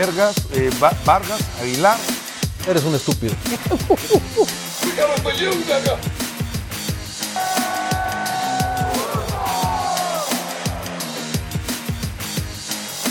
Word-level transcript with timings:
Vergas, 0.00 0.36
eh, 0.52 0.68
Va- 0.82 0.92
Vargas, 1.06 1.40
Aguilar. 1.58 1.96
Eres 2.68 2.84
un 2.84 2.94
estúpido. 2.94 3.32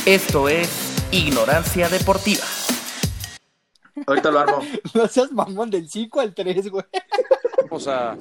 Esto 0.06 0.50
es 0.50 0.70
Ignorancia 1.12 1.90
Deportiva. 1.90 2.44
Ahorita 4.06 4.32
lo 4.32 4.40
armo. 4.40 4.60
No 4.94 5.08
seas 5.08 5.32
mamón 5.32 5.70
del 5.70 5.90
5 5.90 6.20
al 6.20 6.34
3, 6.34 6.70
güey. 6.70 6.86
Estamos 7.58 7.88
a, 7.88 8.12
a- 8.12 8.16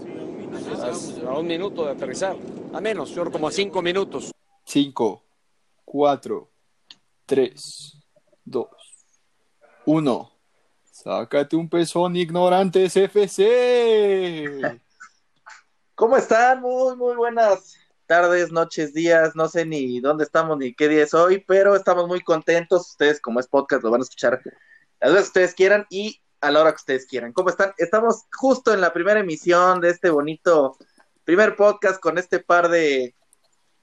a 1.28 1.38
un 1.38 1.46
minuto 1.46 1.84
de 1.84 1.92
aterrizar. 1.92 2.36
A 2.72 2.80
menos, 2.80 3.10
yo 3.10 3.22
creo 3.22 3.32
como 3.32 3.48
a 3.48 3.52
cinco 3.52 3.82
minutos. 3.82 4.32
5, 4.66 5.22
4, 5.84 6.50
3, 7.26 7.93
2, 8.44 8.66
1. 9.86 10.30
Sácate 10.90 11.56
un 11.56 11.68
pezón, 11.68 12.16
ignorantes 12.16 12.96
FC. 12.96 14.60
¿Cómo 15.94 16.16
están? 16.16 16.60
Muy, 16.60 16.96
muy 16.96 17.14
buenas 17.16 17.76
tardes, 18.06 18.52
noches, 18.52 18.94
días. 18.94 19.34
No 19.34 19.48
sé 19.48 19.64
ni 19.66 20.00
dónde 20.00 20.24
estamos 20.24 20.58
ni 20.58 20.74
qué 20.74 20.88
día 20.88 21.04
es 21.04 21.14
hoy, 21.14 21.44
pero 21.46 21.74
estamos 21.76 22.06
muy 22.06 22.20
contentos. 22.20 22.90
Ustedes, 22.90 23.20
como 23.20 23.40
es 23.40 23.48
podcast, 23.48 23.82
lo 23.82 23.90
van 23.90 24.00
a 24.00 24.04
escuchar 24.04 24.40
las 25.00 25.10
veces 25.12 25.24
que 25.26 25.28
ustedes 25.28 25.54
quieran 25.54 25.86
y 25.90 26.20
a 26.40 26.50
la 26.50 26.60
hora 26.60 26.70
que 26.72 26.76
ustedes 26.76 27.06
quieran. 27.06 27.32
¿Cómo 27.32 27.48
están? 27.50 27.72
Estamos 27.78 28.24
justo 28.36 28.72
en 28.74 28.80
la 28.80 28.92
primera 28.92 29.20
emisión 29.20 29.80
de 29.80 29.90
este 29.90 30.10
bonito 30.10 30.76
primer 31.24 31.56
podcast 31.56 31.98
con 32.00 32.18
este 32.18 32.38
par 32.38 32.68
de, 32.68 33.14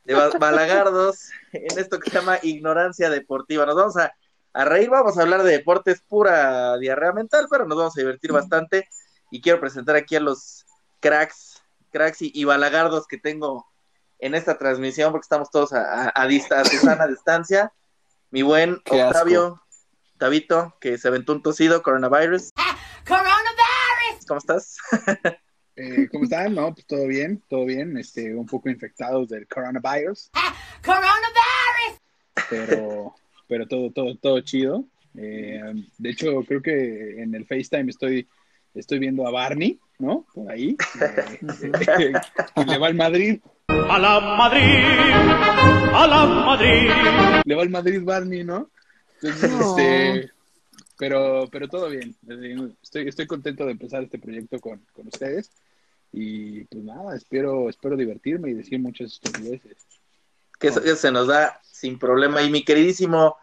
de 0.03 0.13
ba- 0.13 0.29
balagardos 0.39 1.29
en 1.51 1.77
esto 1.79 1.99
que 1.99 2.09
se 2.09 2.17
llama 2.19 2.39
Ignorancia 2.43 3.09
Deportiva. 3.09 3.65
Nos 3.65 3.75
vamos 3.75 3.97
a, 3.97 4.13
a 4.53 4.65
reír, 4.65 4.89
vamos 4.89 5.17
a 5.17 5.21
hablar 5.21 5.43
de 5.43 5.51
deportes 5.51 6.01
pura 6.01 6.77
diarrea 6.77 7.13
mental, 7.13 7.47
pero 7.49 7.65
nos 7.65 7.77
vamos 7.77 7.97
a 7.97 8.01
divertir 8.01 8.31
bastante. 8.31 8.87
Y 9.29 9.41
quiero 9.41 9.59
presentar 9.59 9.95
aquí 9.95 10.15
a 10.15 10.19
los 10.19 10.65
cracks, 10.99 11.61
cracks 11.91 12.21
y, 12.21 12.31
y 12.33 12.43
balagardos 12.43 13.07
que 13.07 13.17
tengo 13.17 13.65
en 14.19 14.35
esta 14.35 14.57
transmisión, 14.57 15.11
porque 15.11 15.23
estamos 15.25 15.49
todos 15.49 15.73
a, 15.73 16.05
a, 16.05 16.11
a 16.13 16.27
dista- 16.27 16.59
a 16.61 16.65
Susana 16.65 17.07
distancia. 17.07 17.71
Mi 18.29 18.41
buen 18.41 18.81
Qué 18.85 19.01
asco. 19.01 19.07
Octavio 19.19 19.61
Tabito, 20.17 20.75
que 20.79 20.97
se 20.97 21.07
aventó 21.07 21.33
un 21.33 21.41
tosido, 21.41 21.81
coronavirus. 21.81 22.51
Coronavirus. 23.07 24.25
¿Cómo 24.27 24.37
estás? 24.39 24.77
Eh, 25.77 26.09
¿Cómo 26.11 26.25
están? 26.25 26.53
No, 26.53 26.73
pues 26.73 26.85
todo 26.85 27.07
bien, 27.07 27.41
todo 27.49 27.65
bien. 27.65 27.97
Este, 27.97 28.35
un 28.35 28.45
poco 28.45 28.69
infectados 28.69 29.29
del 29.29 29.47
coronavirus, 29.47 30.29
Coronavirus. 30.83 32.01
pero, 32.49 33.15
pero 33.51 33.67
todo, 33.67 33.91
todo, 33.91 34.15
todo 34.15 34.39
chido. 34.39 34.85
Eh, 35.17 35.61
de 35.97 36.09
hecho, 36.09 36.41
creo 36.47 36.61
que 36.61 37.21
en 37.21 37.35
el 37.35 37.45
FaceTime 37.45 37.89
estoy, 37.89 38.25
estoy 38.73 38.97
viendo 38.97 39.27
a 39.27 39.31
Barney, 39.31 39.77
¿no? 39.99 40.25
Por 40.33 40.49
ahí. 40.49 40.77
eh, 41.99 42.13
y 42.55 42.63
le 42.63 42.77
va 42.77 42.87
al 42.87 42.95
Madrid. 42.95 43.41
A 43.67 43.99
la 43.99 44.21
Madrid, 44.21 44.85
a 45.93 46.07
la 46.07 46.25
Madrid. 46.25 47.41
Le 47.43 47.55
va 47.55 47.61
al 47.63 47.69
Madrid 47.69 48.01
Barney, 48.01 48.45
¿no? 48.45 48.69
Entonces, 49.21 49.51
No. 49.51 49.77
este, 49.77 50.31
pero, 50.97 51.49
pero 51.51 51.67
todo 51.67 51.89
bien. 51.89 52.15
Estoy, 52.81 53.09
estoy 53.09 53.27
contento 53.27 53.65
de 53.65 53.73
empezar 53.73 54.01
este 54.01 54.17
proyecto 54.17 54.61
con, 54.61 54.79
con 54.93 55.07
ustedes. 55.07 55.51
Y 56.13 56.63
pues 56.65 56.85
nada, 56.85 57.17
espero, 57.17 57.67
espero 57.67 57.97
divertirme 57.97 58.51
y 58.51 58.53
decir 58.53 58.79
muchas 58.79 59.11
estupideces. 59.11 59.75
Que 60.61 60.67
eso, 60.67 60.79
eso 60.79 60.95
se 60.95 61.11
nos 61.11 61.25
da 61.25 61.59
sin 61.63 61.97
problema. 61.97 62.43
Y 62.43 62.51
mi 62.51 62.63
queridísimo, 62.63 63.35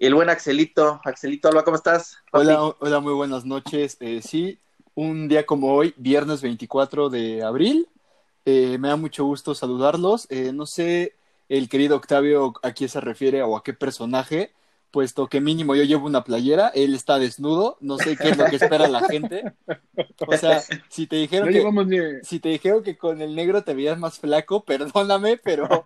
el 0.00 0.12
buen 0.14 0.28
Axelito, 0.28 1.00
Axelito 1.04 1.48
Alba, 1.48 1.62
¿cómo 1.62 1.76
estás? 1.76 2.18
Hola, 2.32 2.74
hola, 2.80 2.98
muy 2.98 3.12
buenas 3.12 3.44
noches. 3.44 3.96
Eh, 4.00 4.20
sí, 4.20 4.58
un 4.96 5.28
día 5.28 5.46
como 5.46 5.72
hoy, 5.72 5.94
viernes 5.96 6.42
24 6.42 7.10
de 7.10 7.44
abril. 7.44 7.88
Eh, 8.44 8.76
me 8.78 8.88
da 8.88 8.96
mucho 8.96 9.24
gusto 9.24 9.54
saludarlos. 9.54 10.26
Eh, 10.30 10.50
no 10.52 10.66
sé 10.66 11.14
el 11.48 11.68
querido 11.68 11.94
Octavio 11.94 12.54
a 12.64 12.72
quién 12.72 12.90
se 12.90 13.00
refiere 13.00 13.40
o 13.44 13.56
a 13.56 13.62
qué 13.62 13.72
personaje, 13.72 14.50
puesto 14.90 15.26
que 15.28 15.40
mínimo 15.40 15.74
yo 15.74 15.84
llevo 15.84 16.06
una 16.06 16.24
playera, 16.24 16.68
él 16.74 16.94
está 16.94 17.18
desnudo, 17.18 17.76
no 17.80 17.98
sé 17.98 18.16
qué 18.16 18.30
es 18.30 18.38
lo 18.38 18.46
que 18.46 18.56
espera 18.56 18.88
la 18.88 19.06
gente. 19.08 19.52
O 20.26 20.36
sea, 20.36 20.60
si 20.88 21.06
te 21.06 21.16
dijeron 21.16 21.48
No 21.74 21.86
que, 21.88 22.20
si 22.22 22.40
te 22.40 22.48
dijeron 22.50 22.82
que 22.82 22.96
con 22.96 23.20
el 23.20 23.34
negro 23.34 23.62
te 23.62 23.74
veías 23.74 23.98
más 23.98 24.18
flaco, 24.18 24.64
perdóname, 24.66 25.36
pero 25.36 25.68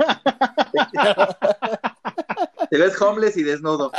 Te 2.71 2.79
ves 2.79 3.01
homeless 3.03 3.37
y 3.37 3.43
desnudo. 3.43 3.93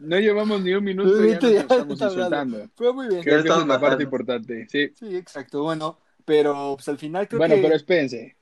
no 0.00 0.18
llevamos 0.18 0.60
ni 0.62 0.74
un 0.74 0.82
minuto 0.82 1.24
y 1.24 1.28
ya 1.30 1.34
nos 1.40 1.52
Ya 1.52 1.60
estamos 1.60 2.00
insultando. 2.00 2.68
fue 2.74 2.92
muy 2.92 3.08
bien. 3.08 3.22
Creo 3.22 3.42
que 3.42 3.48
es 3.48 3.66
la 3.66 3.80
parte 3.80 4.02
importante. 4.02 4.66
Sí. 4.68 4.92
Sí, 4.96 5.16
exacto. 5.16 5.62
Bueno, 5.62 5.98
pero 6.24 6.74
pues 6.76 6.88
al 6.88 6.98
final 6.98 7.28
creo 7.28 7.38
Bueno, 7.38 7.54
que 7.54 7.62
pero 7.62 7.76
espérense. 7.76 8.36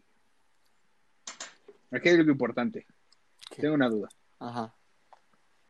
Aquí 1.91 2.09
hay 2.09 2.15
algo 2.17 2.31
importante. 2.31 2.87
¿Qué? 3.51 3.63
Tengo 3.63 3.75
una 3.75 3.89
duda. 3.89 4.09
Ajá. 4.39 4.75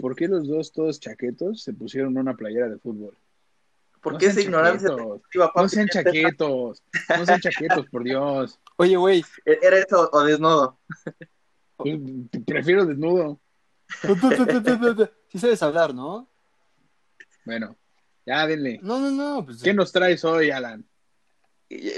¿Por 0.00 0.16
qué 0.16 0.28
los 0.28 0.48
dos, 0.48 0.72
todos 0.72 0.98
chaquetos, 0.98 1.62
se 1.62 1.72
pusieron 1.72 2.16
una 2.16 2.34
playera 2.34 2.68
de 2.68 2.78
fútbol? 2.78 3.16
¿Por 4.00 4.14
No 4.14 4.18
qué 4.18 4.26
esa 4.26 4.40
ignorancia? 4.40 4.88
No 4.88 5.68
sean 5.68 5.88
chaquetos. 5.88 6.82
No 7.16 7.26
sean 7.26 7.40
chaquetos, 7.40 7.86
por 7.90 8.02
Dios. 8.02 8.58
Oye, 8.76 8.96
güey, 8.96 9.24
¿Era 9.44 9.78
eso 9.78 10.08
o 10.12 10.22
desnudo? 10.22 10.78
Prefiero 12.46 12.86
desnudo. 12.86 13.40
sí 15.28 15.38
sabes 15.38 15.62
hablar, 15.62 15.94
¿no? 15.94 16.28
Bueno, 17.44 17.76
ya 18.24 18.46
denle. 18.46 18.80
No, 18.82 18.98
no, 18.98 19.10
no, 19.10 19.44
pues 19.44 19.62
¿Qué 19.62 19.74
nos 19.74 19.92
traes 19.92 20.24
hoy, 20.24 20.50
Alan? 20.50 20.86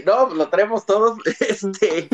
No, 0.04 0.34
lo 0.34 0.48
traemos 0.48 0.84
todos. 0.86 1.18
Este, 1.40 2.08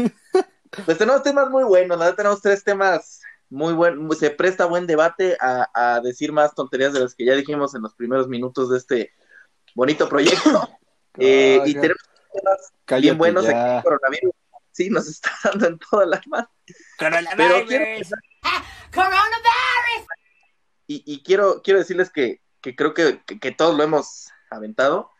pues 0.84 0.98
tenemos 0.98 1.22
temas 1.22 1.48
muy 1.50 1.64
buenos, 1.64 1.98
¿verdad? 1.98 2.14
Tenemos 2.14 2.42
tres 2.42 2.62
temas 2.62 3.22
muy 3.50 3.72
buenos. 3.74 4.18
Se 4.18 4.30
presta 4.30 4.66
buen 4.66 4.86
debate 4.86 5.36
a, 5.40 5.68
a 5.74 6.00
decir 6.00 6.32
más 6.32 6.54
tonterías 6.54 6.92
de 6.92 7.00
las 7.00 7.14
que 7.14 7.24
ya 7.24 7.34
dijimos 7.34 7.74
en 7.74 7.82
los 7.82 7.94
primeros 7.94 8.28
minutos 8.28 8.70
de 8.70 8.78
este 8.78 9.12
bonito 9.74 10.08
proyecto. 10.08 10.68
Eh, 11.20 11.60
y 11.66 11.72
tenemos 11.74 11.98
cállate 12.84 13.00
bien 13.02 13.18
buenos 13.18 13.44
ya. 13.44 13.82
coronavirus. 13.82 14.32
Sí, 14.70 14.88
nos 14.88 15.08
está 15.08 15.32
dando 15.44 15.66
en 15.66 15.78
toda 15.80 16.06
la 16.06 16.22
mano. 16.28 16.48
Pero 17.36 17.66
quiero 17.66 17.84
empezar 17.84 18.18
Coronavirus. 18.94 20.06
y, 20.86 21.02
y 21.04 21.22
quiero, 21.24 21.60
quiero 21.62 21.80
decirles 21.80 22.10
que, 22.10 22.40
que 22.60 22.76
creo 22.76 22.94
que, 22.94 23.20
que- 23.26 23.40
que 23.40 23.50
todos 23.50 23.76
lo 23.76 23.82
hemos 23.82 24.28
aventado. 24.48 25.10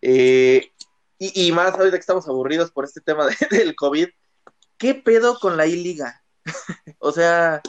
Eh, 0.00 0.72
y, 1.18 1.48
y 1.48 1.52
más 1.52 1.74
ahorita 1.74 1.98
que 1.98 2.00
estamos 2.00 2.26
aburridos 2.28 2.70
por 2.70 2.86
este 2.86 3.02
tema 3.02 3.26
de- 3.26 3.36
del 3.58 3.74
COVID. 3.76 4.08
¿Qué 4.78 4.94
pedo 4.94 5.38
con 5.38 5.58
la 5.58 5.66
I-Liga? 5.66 6.21
o 6.98 7.12
sea, 7.12 7.62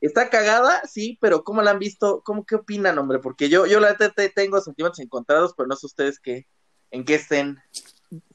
está 0.00 0.30
cagada, 0.30 0.82
sí, 0.86 1.18
pero 1.20 1.44
¿cómo 1.44 1.62
la 1.62 1.72
han 1.72 1.78
visto? 1.78 2.22
¿Cómo 2.24 2.44
qué 2.44 2.56
opinan, 2.56 2.98
hombre? 2.98 3.18
Porque 3.18 3.48
yo, 3.48 3.66
yo 3.66 3.80
la 3.80 3.96
te- 3.96 4.28
tengo 4.30 4.60
sentimientos 4.60 5.00
encontrados, 5.00 5.54
pero 5.56 5.66
no 5.66 5.76
sé 5.76 5.86
ustedes 5.86 6.18
qué, 6.20 6.46
en 6.90 7.04
qué 7.04 7.16
estén. 7.16 7.58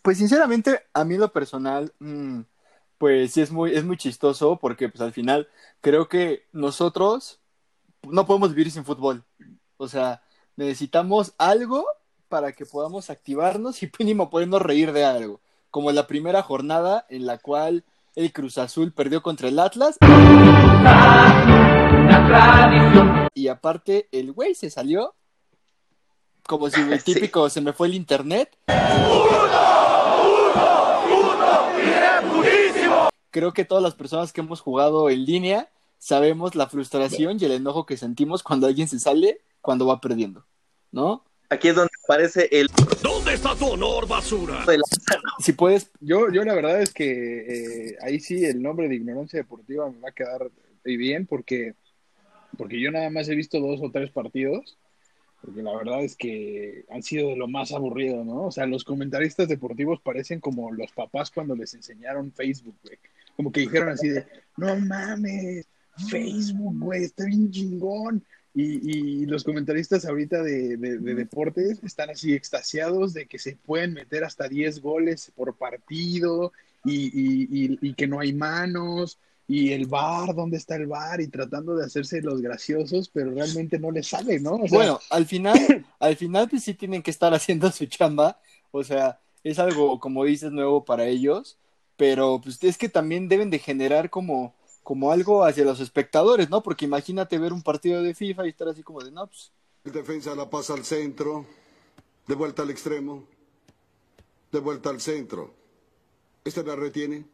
Pues 0.01 0.17
sinceramente, 0.17 0.81
a 0.93 1.03
mí 1.03 1.17
lo 1.17 1.31
personal, 1.31 1.93
mm, 1.99 2.41
pues 2.97 3.33
sí 3.33 3.41
es 3.41 3.51
muy, 3.51 3.73
es 3.75 3.83
muy 3.83 3.97
chistoso 3.97 4.57
porque 4.59 4.89
pues 4.89 5.01
al 5.01 5.11
final 5.11 5.49
creo 5.81 6.07
que 6.07 6.47
nosotros 6.51 7.39
no 8.03 8.25
podemos 8.25 8.49
vivir 8.53 8.71
sin 8.71 8.85
fútbol. 8.85 9.25
O 9.77 9.87
sea, 9.87 10.21
necesitamos 10.55 11.33
algo 11.37 11.85
para 12.29 12.53
que 12.53 12.65
podamos 12.65 13.09
activarnos 13.09 13.83
y 13.83 13.91
mínimo 13.99 14.29
podernos 14.29 14.61
reír 14.61 14.93
de 14.93 15.05
algo. 15.05 15.41
Como 15.71 15.91
la 15.91 16.07
primera 16.07 16.41
jornada 16.41 17.05
en 17.09 17.25
la 17.25 17.37
cual 17.37 17.83
el 18.15 18.31
Cruz 18.31 18.57
Azul 18.57 18.91
perdió 18.93 19.21
contra 19.21 19.47
el 19.49 19.59
Atlas. 19.59 19.97
Y 23.33 23.47
aparte, 23.47 24.07
el 24.11 24.31
güey 24.31 24.55
se 24.55 24.69
salió 24.69 25.15
como 26.47 26.69
si 26.69 26.79
el 26.81 26.99
Sí. 27.01 27.13
típico 27.13 27.49
se 27.49 27.61
me 27.61 27.73
fue 27.73 27.87
el 27.87 27.93
internet. 27.95 28.55
Creo 33.31 33.51
que 33.53 33.65
todas 33.65 33.83
las 33.83 33.95
personas 33.95 34.31
que 34.31 34.39
hemos 34.41 34.61
jugado 34.61 35.09
en 35.09 35.25
línea 35.25 35.69
sabemos 35.97 36.55
la 36.55 36.67
frustración 36.67 37.37
y 37.39 37.45
el 37.45 37.51
enojo 37.51 37.85
que 37.85 37.97
sentimos 37.97 38.43
cuando 38.43 38.67
alguien 38.67 38.87
se 38.87 38.99
sale 38.99 39.41
cuando 39.59 39.87
va 39.87 39.99
perdiendo, 39.99 40.45
¿no? 40.91 41.25
Aquí 41.49 41.67
es 41.67 41.75
donde 41.75 41.91
aparece 42.03 42.47
el 42.51 42.67
¿Dónde 42.67 42.95
está 43.35 43.55
tu 43.55 43.65
honor, 43.65 44.07
basura? 44.07 44.65
Si 45.39 45.53
puedes, 45.53 45.91
Yo, 45.99 46.31
yo 46.31 46.43
la 46.43 46.55
verdad 46.55 46.81
es 46.81 46.93
que 46.93 47.89
eh, 47.89 47.97
ahí 48.01 48.19
sí 48.19 48.45
el 48.45 48.61
nombre 48.61 48.87
de 48.87 48.95
ignorancia 48.95 49.39
deportiva 49.39 49.89
me 49.89 49.99
va 49.99 50.09
a 50.09 50.13
quedar 50.13 50.49
bien 50.83 51.25
porque, 51.25 51.73
porque 52.57 52.79
yo 52.79 52.91
nada 52.91 53.09
más 53.09 53.27
he 53.27 53.35
visto 53.35 53.59
dos 53.59 53.81
o 53.81 53.91
tres 53.91 54.11
partidos, 54.11 54.77
porque 55.41 55.61
la 55.61 55.75
verdad 55.75 56.03
es 56.03 56.15
que 56.15 56.85
han 56.89 57.03
sido 57.03 57.29
de 57.29 57.35
lo 57.35 57.47
más 57.47 57.71
aburrido, 57.71 58.23
¿no? 58.23 58.45
O 58.45 58.51
sea, 58.51 58.65
los 58.65 58.83
comentaristas 58.83 59.47
deportivos 59.49 59.99
parecen 60.01 60.39
como 60.39 60.71
los 60.71 60.91
papás 60.93 61.29
cuando 61.29 61.55
les 61.55 61.73
enseñaron 61.73 62.31
Facebook, 62.31 62.75
güey. 62.83 62.97
Como 63.35 63.51
que 63.51 63.61
dijeron 63.61 63.89
así 63.89 64.09
de, 64.09 64.25
no 64.55 64.79
mames, 64.79 65.67
Facebook, 66.09 66.79
güey, 66.79 67.03
está 67.03 67.25
bien 67.25 67.51
chingón. 67.51 68.23
Y, 68.57 68.89
y 69.21 69.25
los 69.25 69.43
comentaristas 69.43 70.05
ahorita 70.05 70.41
de, 70.41 70.77
de- 70.77 70.97
de 70.97 71.13
deportes 71.15 71.83
están 71.83 72.09
así 72.09 72.33
extasiados 72.33 73.13
de 73.13 73.25
que 73.27 73.37
se 73.37 73.57
pueden 73.57 73.93
meter 73.93 74.23
hasta 74.23 74.47
10 74.47 74.81
goles 74.81 75.31
por 75.35 75.55
partido 75.57 76.53
y, 76.85 77.07
y- 77.07 77.77
y- 77.81 77.93
que 77.95 78.07
no 78.07 78.19
hay 78.21 78.31
manos 78.33 79.19
y 79.47 79.73
el 79.73 79.85
VAR, 79.87 80.33
¿dónde 80.33 80.57
está 80.57 80.75
el 80.75 80.87
VAR? 80.87 81.19
Y 81.21 81.27
tratando 81.27 81.75
de 81.75 81.85
hacerse 81.85 82.21
los 82.21 82.41
graciosos, 82.41 83.09
pero 83.09 83.31
realmente 83.31 83.77
no 83.77 83.91
les 83.91 84.07
sale, 84.07 84.39
¿no? 84.39 84.53
O 84.55 84.67
sea, 84.67 84.77
Bueno, 84.79 84.99
al 85.09 85.25
final, 85.25 85.53
al 85.99 86.15
final 86.15 86.47
pues 86.49 86.63
sí 86.63 86.73
tienen 86.73 87.03
que 87.03 87.11
estar 87.11 87.33
haciendo 87.33 87.69
su 87.71 87.85
chamba, 87.87 88.39
o 88.71 88.83
sea, 88.83 89.19
es 89.43 89.59
algo, 89.59 89.99
como 89.99 90.23
dices, 90.25 90.51
nuevo 90.51 90.85
para 90.85 91.05
ellos, 91.05 91.57
pero 91.97 92.39
pues 92.43 92.63
es 92.63 92.77
que 92.77 92.89
también 92.89 93.27
deben 93.29 93.49
de 93.49 93.59
generar 93.59 94.09
como, 94.09 94.53
como 94.85 95.11
algo 95.11 95.43
hacia 95.43 95.65
los 95.65 95.79
espectadores, 95.81 96.49
¿no? 96.49 96.61
Porque 96.63 96.85
imagínate 96.85 97.37
ver 97.39 97.51
un 97.51 97.63
partido 97.63 98.01
de 98.01 98.13
FIFA 98.13 98.45
y 98.45 98.49
estar 98.49 98.69
así 98.69 98.83
como 98.83 99.01
de, 99.03 99.11
no, 99.11 99.27
pues, 99.27 99.51
El 99.83 99.91
defensa 99.91 100.33
la 100.35 100.49
pasa 100.49 100.73
al 100.75 100.85
centro, 100.85 101.45
de 102.27 102.35
vuelta 102.35 102.61
al 102.61 102.69
extremo, 102.69 103.25
de 104.51 104.59
vuelta 104.59 104.91
al 104.91 105.01
centro. 105.01 105.53
Este 106.45 106.63
la 106.63 106.75
retiene, 106.75 107.25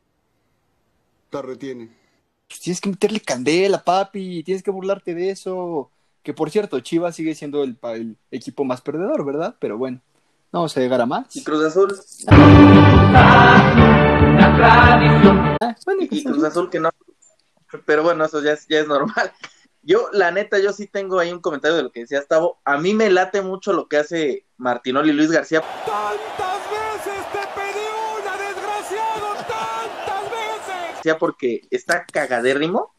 la 1.32 1.42
retiene. 1.42 1.90
pues 2.48 2.62
tienes 2.62 2.80
que 2.82 2.90
meterle 2.90 3.20
candela, 3.20 3.84
papi, 3.84 4.44
tienes 4.44 4.64
que 4.64 4.72
burlarte 4.72 5.14
de 5.14 5.30
eso. 5.30 5.92
Que 6.24 6.34
por 6.34 6.50
cierto, 6.52 6.80
Chivas 6.80 7.16
sigue 7.16 7.36
siendo 7.36 7.64
el, 7.64 7.76
pa- 7.76 7.96
el 7.96 8.16
equipo 8.32 8.64
más 8.64 8.80
perdedor, 8.82 9.26
¿verdad? 9.26 9.56
Pero 9.60 9.78
bueno, 9.78 10.00
no 10.54 10.60
vamos 10.60 10.76
a 10.78 10.80
llegar 10.80 11.02
a 11.02 11.06
más. 11.06 11.36
Y 11.36 11.44
Cruz 11.44 11.64
Azul, 11.66 11.94
Ah, 14.44 15.76
bueno, 15.86 16.04
y, 16.04 16.08
pues, 16.08 16.22
y 16.22 16.24
Cruz 16.24 16.44
Azul 16.44 16.70
que 16.70 16.80
no. 16.80 16.90
Pero 17.86 18.04
bueno, 18.04 18.26
eso 18.26 18.42
ya 18.42 18.54
es, 18.54 18.68
ya 18.68 18.80
es 18.80 18.88
normal. 18.88 19.32
Yo, 19.84 20.10
la 20.14 20.30
neta, 20.30 20.60
yo 20.60 20.74
sí 20.74 20.86
tengo 20.86 21.18
ahí 21.18 21.32
un 21.32 21.40
comentario 21.40 21.76
de 21.76 21.82
lo 21.82 21.92
que 21.92 22.02
decía 22.02 22.24
Tavo. 22.24 22.62
A 22.66 22.78
mí 22.78 22.94
me 22.94 23.10
late 23.10 23.42
mucho 23.42 23.74
lo 23.74 23.88
que 23.88 23.98
hace 23.98 24.46
Martinoli 24.58 25.10
y 25.10 25.14
Luis 25.14 25.32
García. 25.32 25.62
¡Tantas 25.62 26.62
veces 26.70 27.26
te 27.32 27.40
pedí 27.60 27.88
una, 28.20 28.38
desgraciado! 28.38 29.34
¡Tantas 29.38 30.24
veces! 30.30 31.16
Porque 31.20 31.62
está 31.72 32.06
cagadérrimo 32.06 32.94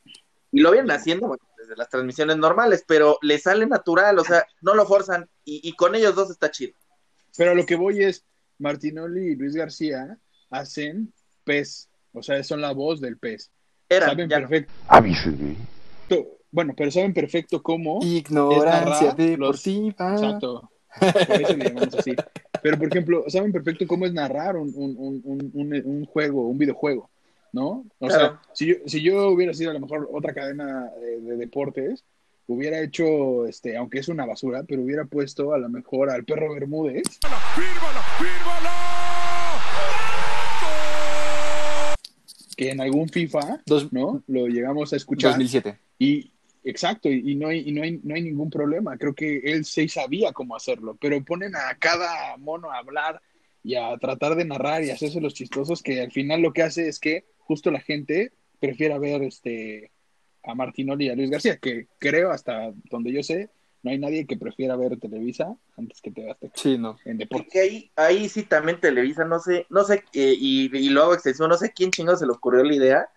y 0.51 0.61
lo 0.61 0.73
vienen 0.73 0.91
haciendo 0.91 1.29
bueno, 1.29 1.45
desde 1.57 1.77
las 1.77 1.89
transmisiones 1.89 2.37
normales, 2.37 2.85
pero 2.85 3.17
le 3.23 3.39
sale 3.39 3.65
natural, 3.69 4.19
o 4.19 4.25
sea, 4.25 4.45
no 4.61 4.75
lo 4.75 4.85
forzan 4.85 5.31
y, 5.45 5.61
y 5.63 5.77
con 5.77 5.95
ellos 5.95 6.17
dos 6.17 6.33
está 6.33 6.51
chido. 6.51 6.75
Pero 7.37 7.53
a 7.53 7.55
lo 7.55 7.65
que 7.65 7.77
voy 7.77 8.03
es, 8.03 8.25
Martinoli 8.59 9.29
y 9.29 9.37
Luis 9.37 9.55
García 9.55 10.19
hacen 10.51 11.13
pez, 11.45 11.89
o 12.13 12.23
sea, 12.23 12.43
son 12.43 12.61
la 12.61 12.73
voz 12.73 13.01
del 13.01 13.19
pez. 13.19 13.53
Eran, 13.97 14.11
Saben 14.11 14.29
ya 14.29 14.41
no. 14.41 14.49
perfecto. 14.49 14.73
Avísenme. 14.89 15.57
Bueno, 16.55 16.75
pero 16.77 16.91
saben 16.91 17.15
perfecto 17.15 17.63
cómo. 17.63 17.99
Ignorancia 18.03 18.59
es 18.59 19.17
narrar 19.17 19.39
los- 19.39 19.65
deportiva. 19.65 20.13
Exacto. 20.15 20.71
Por 21.01 21.41
eso 21.43 21.57
le 21.57 21.65
llamamos 21.65 21.95
así. 21.95 22.15
Pero, 22.63 22.79
por 22.79 22.89
ejemplo, 22.89 23.25
saben 23.29 23.53
perfecto 23.53 23.87
cómo 23.87 24.05
es 24.05 24.13
narrar 24.13 24.57
un, 24.59 24.71
un, 24.77 24.95
un, 24.99 25.21
un, 25.25 25.51
un- 25.55 25.83
un 25.87 26.05
juego, 26.05 26.47
un 26.47 26.59
videojuego, 26.59 27.09
¿no? 27.53 27.87
O 27.99 28.07
Claro. 28.09 28.15
sea, 28.15 28.41
si 28.53 28.67
yo, 28.67 28.75
si 28.85 29.01
yo 29.03 29.29
hubiera 29.31 29.55
sido 29.55 29.71
a 29.71 29.75
lo 29.75 29.81
mejor 29.81 30.11
otra 30.13 30.35
cadena 30.35 30.91
de, 31.01 31.23
de 31.23 31.37
deportes, 31.39 32.05
hubiera 32.47 32.79
hecho, 32.81 33.47
este, 33.47 33.75
aunque 33.79 34.01
es 34.01 34.09
una 34.09 34.27
basura, 34.27 34.63
pero 34.69 34.83
hubiera 34.83 35.07
puesto 35.07 35.55
a 35.55 35.59
lo 35.59 35.71
mejor 35.71 36.11
al 36.11 36.25
perro 36.25 36.53
Bermúdez 36.53 37.05
¡Fírmala, 37.55 38.03
fírmala! 38.19 39.02
Que 42.65 42.71
en 42.71 42.81
algún 42.81 43.09
FIFA, 43.09 43.63
Dos- 43.67 43.93
¿no? 43.93 44.23
Lo 44.27 44.47
llegamos 44.47 44.93
a 44.93 44.97
escuchar. 44.97 45.33
2007. 45.33 45.79
Y 45.99 46.31
exacto, 46.65 47.11
y, 47.11 47.33
y 47.33 47.35
no, 47.35 47.49
hay, 47.49 47.61
y 47.69 47.73
no, 47.73 47.83
hay, 47.83 48.01
no 48.03 48.15
hay 48.15 48.23
ningún 48.23 48.51
problema. 48.51 48.97
Creo 48.97 49.15
que 49.15 49.39
él 49.39 49.65
sí 49.65 49.89
sabía 49.89 50.33
cómo 50.33 50.57
hacerlo, 50.57 50.97
pero 51.01 51.23
ponen 51.25 51.55
a 51.57 51.77
cada 51.79 52.37
mono 52.39 52.71
a 52.71 52.79
hablar 52.79 53.21
y 53.65 53.75
a 53.77 53.97
tratar 53.99 54.35
de 54.35 54.45
narrar 54.45 54.83
y 54.85 54.91
hacerse 54.91 55.21
los 55.21 55.35
chistosos 55.35 55.83
que 55.83 56.01
al 56.01 56.11
final 56.13 56.41
lo 56.43 56.53
que 56.53 56.63
hace 56.63 56.89
es 56.89 56.99
que 56.99 57.25
justo 57.39 57.71
la 57.71 57.81
gente 57.81 58.33
prefiera 58.59 58.99
ver 58.99 59.23
este 59.23 59.91
a 60.45 60.55
Martinoli 60.57 61.07
y 61.07 61.09
a 61.11 61.15
Luis 61.15 61.31
García, 61.31 61.57
que 61.59 61.87
creo 61.99 62.31
hasta 62.33 62.73
donde 62.91 63.13
yo 63.13 63.23
sé, 63.23 63.49
no 63.83 63.91
hay 63.91 63.99
nadie 63.99 64.27
que 64.27 64.37
prefiera 64.37 64.77
ver 64.77 64.99
Televisa 64.99 65.55
antes 65.77 66.01
que 66.01 66.11
TV 66.11 66.31
Azteca 66.31 66.53
Sí, 66.57 66.79
no. 66.79 66.97
en 67.05 67.19
deporte. 67.19 67.61
Ahí, 67.61 67.91
ahí 67.97 68.29
sí 68.29 68.45
también 68.45 68.81
Televisa, 68.81 69.25
no 69.25 69.39
sé, 69.41 69.67
no 69.71 69.85
sé, 69.85 70.05
eh, 70.15 70.35
y, 70.39 70.77
y 70.77 70.89
lo 70.91 71.03
hago 71.03 71.15
extensión, 71.15 71.49
no 71.49 71.57
sé 71.57 71.73
quién 71.73 71.91
chingado 71.91 72.17
se 72.17 72.27
le 72.27 72.33
ocurrió 72.33 72.63
la 72.65 72.75
idea. 72.75 73.09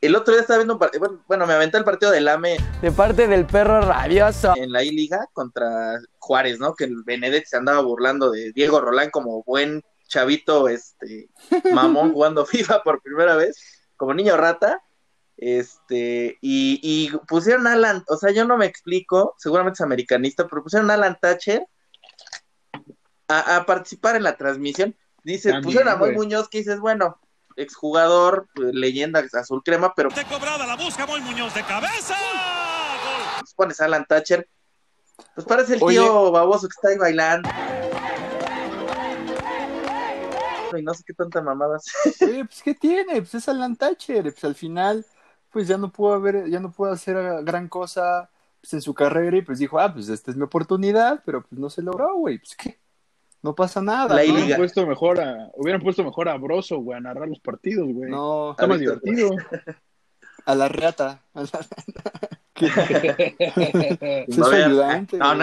El 0.00 0.14
otro 0.14 0.32
día 0.32 0.42
estaba 0.42 0.58
viendo 0.58 0.74
un 0.74 0.78
partido, 0.78 1.00
bueno, 1.00 1.24
bueno, 1.26 1.46
me 1.46 1.54
aventé 1.54 1.76
el 1.76 1.82
partido 1.84 2.12
del 2.12 2.28
AME 2.28 2.56
De 2.82 2.92
parte 2.92 3.26
del 3.26 3.46
perro 3.46 3.80
rabioso. 3.80 4.52
en 4.56 4.70
la 4.70 4.84
I-Liga 4.84 5.26
contra 5.32 5.98
Juárez, 6.18 6.60
¿no? 6.60 6.74
Que 6.74 6.84
el 6.84 7.02
Benedetti 7.04 7.46
se 7.46 7.56
andaba 7.56 7.80
burlando 7.80 8.30
de 8.30 8.52
Diego 8.52 8.80
Rolán 8.80 9.10
como 9.10 9.42
buen 9.42 9.82
chavito, 10.06 10.68
este, 10.68 11.28
mamón 11.72 12.12
jugando 12.14 12.46
FIFA 12.46 12.82
por 12.84 13.02
primera 13.02 13.34
vez, 13.34 13.88
como 13.96 14.14
niño 14.14 14.36
rata. 14.36 14.80
Este, 15.40 16.36
y, 16.40 16.80
y 16.82 17.16
pusieron 17.28 17.68
a 17.68 17.74
Alan, 17.74 18.04
o 18.08 18.16
sea, 18.16 18.32
yo 18.32 18.44
no 18.44 18.56
me 18.56 18.66
explico, 18.66 19.36
seguramente 19.38 19.76
es 19.76 19.80
americanista, 19.82 20.48
pero 20.48 20.64
pusieron 20.64 20.90
a 20.90 20.94
Alan 20.94 21.16
Thatcher 21.20 21.64
a, 23.28 23.56
a 23.56 23.64
participar 23.64 24.16
en 24.16 24.24
la 24.24 24.36
transmisión. 24.36 24.96
Dice, 25.22 25.50
También, 25.50 25.64
pusieron 25.64 25.88
a 25.92 25.96
Moy. 25.96 26.12
Muñoz, 26.12 26.48
que 26.48 26.58
dices, 26.58 26.80
bueno, 26.80 27.20
exjugador, 27.54 28.48
pues, 28.52 28.74
leyenda 28.74 29.22
azul 29.34 29.62
crema, 29.64 29.94
pero 29.94 30.08
De 30.10 30.24
cobrada 30.24 30.66
la 30.66 30.74
busca 30.74 31.06
Moy 31.06 31.20
Muñoz 31.20 31.54
de 31.54 31.62
cabeza. 31.62 32.16
Gol. 32.16 33.22
pues, 33.38 33.54
pones 33.54 33.80
a 33.80 33.84
Alan 33.84 34.06
Thatcher, 34.06 34.48
pues 35.36 35.46
parece 35.46 35.74
el 35.74 35.82
Oye. 35.84 35.98
tío 35.98 36.32
baboso 36.32 36.66
que 36.66 36.74
está 36.74 36.88
ahí 36.88 36.98
bailando. 36.98 37.48
Y 40.76 40.82
no 40.82 40.92
sé 40.94 41.02
qué 41.06 41.14
tanta 41.14 41.40
mamadas. 41.40 41.84
Oye, 42.22 42.44
pues 42.44 42.62
¿qué 42.62 42.74
tiene? 42.74 43.20
Pues 43.22 43.34
es 43.34 43.48
Alan 43.48 43.76
Thatcher, 43.76 44.22
pues 44.24 44.44
al 44.44 44.54
final, 44.54 45.06
pues 45.50 45.68
ya 45.68 45.78
no 45.78 45.90
pudo 45.90 46.14
haber, 46.14 46.48
ya 46.48 46.60
no 46.60 46.70
pudo 46.70 46.92
hacer 46.92 47.16
gran 47.44 47.68
cosa 47.68 48.30
pues, 48.60 48.74
en 48.74 48.82
su 48.82 48.94
carrera 48.94 49.36
y 49.36 49.42
pues 49.42 49.58
dijo, 49.58 49.78
ah, 49.78 49.92
pues 49.92 50.08
esta 50.08 50.30
es 50.30 50.36
mi 50.36 50.44
oportunidad, 50.44 51.22
pero 51.24 51.42
pues 51.42 51.58
no 51.58 51.70
se 51.70 51.82
logró, 51.82 52.14
güey, 52.16 52.38
pues 52.38 52.56
qué, 52.56 52.78
no 53.42 53.54
pasa 53.54 53.80
nada, 53.80 54.14
La. 54.14 54.22
Hubieran 54.22 54.58
puesto 54.58 54.86
mejor 54.86 55.20
a, 55.20 55.50
hubieran 55.54 55.80
puesto 55.80 56.04
mejor 56.04 56.28
a 56.28 56.36
Broso, 56.36 56.78
güey, 56.78 56.98
a 56.98 57.00
narrar 57.00 57.28
los 57.28 57.40
partidos, 57.40 57.88
güey. 57.92 58.10
No, 58.10 58.50
Está 58.52 58.66
más 58.66 58.80
divertido. 58.80 59.30
a 60.44 60.54
la 60.54 60.68
reata, 60.68 61.22
a 61.34 61.42
la 61.42 61.48
No 64.28 64.46
ayudante. 64.46 65.18
No, 65.18 65.34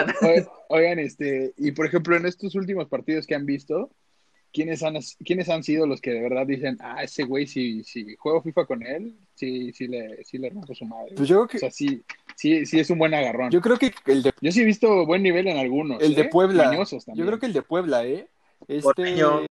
Oigan, 0.68 0.98
este, 0.98 1.54
y 1.56 1.72
por 1.72 1.86
ejemplo, 1.86 2.16
en 2.16 2.26
estos 2.26 2.54
últimos 2.54 2.88
partidos 2.88 3.26
que 3.26 3.34
han 3.34 3.46
visto, 3.46 3.90
¿quiénes 4.52 4.82
han, 4.82 4.96
quiénes 5.24 5.48
han 5.48 5.62
sido 5.62 5.86
los 5.86 6.00
que 6.00 6.12
de 6.12 6.20
verdad 6.22 6.46
dicen, 6.46 6.76
ah, 6.80 7.02
ese 7.02 7.24
güey, 7.24 7.46
si, 7.46 7.82
si 7.84 8.16
juego 8.16 8.42
FIFA 8.42 8.66
con 8.66 8.82
él, 8.86 9.16
sí, 9.34 9.72
sí 9.72 9.86
le, 9.88 10.24
sí 10.24 10.38
le 10.38 10.50
rompo 10.50 10.74
su 10.74 10.84
madre? 10.84 11.14
Pues 11.16 11.28
yo 11.28 11.36
creo 11.36 11.48
que, 11.48 11.56
O 11.58 11.60
sea, 11.60 11.70
sí, 11.70 12.02
sí, 12.36 12.66
sí 12.66 12.78
es 12.80 12.90
un 12.90 12.98
buen 12.98 13.14
agarrón. 13.14 13.50
yo 13.50 13.60
creo 13.60 13.76
que 13.78 13.92
el 14.06 14.22
de, 14.22 14.32
Yo 14.40 14.52
sí 14.52 14.62
he 14.62 14.64
visto 14.64 15.04
buen 15.06 15.22
nivel 15.22 15.46
en 15.48 15.58
algunos. 15.58 16.02
el 16.02 16.14
de 16.14 16.22
¿eh? 16.22 16.28
Puebla, 16.30 16.64
Mañosos 16.68 17.04
también. 17.04 17.24
yo 17.24 17.30
creo 17.30 17.38
que 17.40 17.46
el 17.46 17.52
de 17.52 17.62
Puebla, 17.62 18.04
¿eh? 18.04 18.28
Este, 18.68 18.88
Ormeño. 18.88 19.46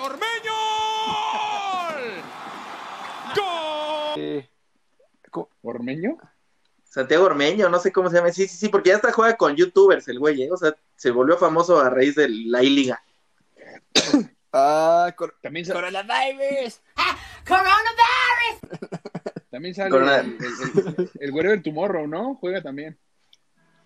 ¡Ormeño! 0.00 0.52
¡Gol! 3.36 4.14
eh, 4.16 4.48
¿Ormeño? 5.62 6.16
Santiago 6.84 7.24
Ormeño, 7.24 7.68
no 7.68 7.80
sé 7.80 7.90
cómo 7.90 8.08
se 8.08 8.16
llama. 8.16 8.30
Sí, 8.32 8.46
sí, 8.46 8.56
sí, 8.56 8.68
porque 8.68 8.90
ya 8.90 8.96
está 8.96 9.10
juega 9.12 9.36
con 9.36 9.56
youtubers 9.56 10.06
el 10.06 10.20
güey, 10.20 10.42
¿eh? 10.42 10.52
O 10.52 10.56
sea, 10.56 10.76
se 10.94 11.10
volvió 11.10 11.36
famoso 11.36 11.80
a 11.80 11.90
raíz 11.90 12.14
de 12.14 12.28
la 12.28 12.62
I-Liga. 12.62 13.02
ah, 14.52 15.12
cor- 15.16 15.36
También, 15.42 15.66
sa- 15.66 15.74
coronavirus. 15.74 16.80
Coronavirus! 17.46 18.90
también 19.50 19.74
sale 19.74 19.90
Corona- 19.90 20.18
el, 20.20 20.36
el, 20.40 20.94
el, 20.98 21.10
el 21.20 21.30
Wherever 21.32 21.62
Tomorrow, 21.62 22.06
¿no? 22.06 22.34
Juega 22.36 22.62
también. 22.62 22.98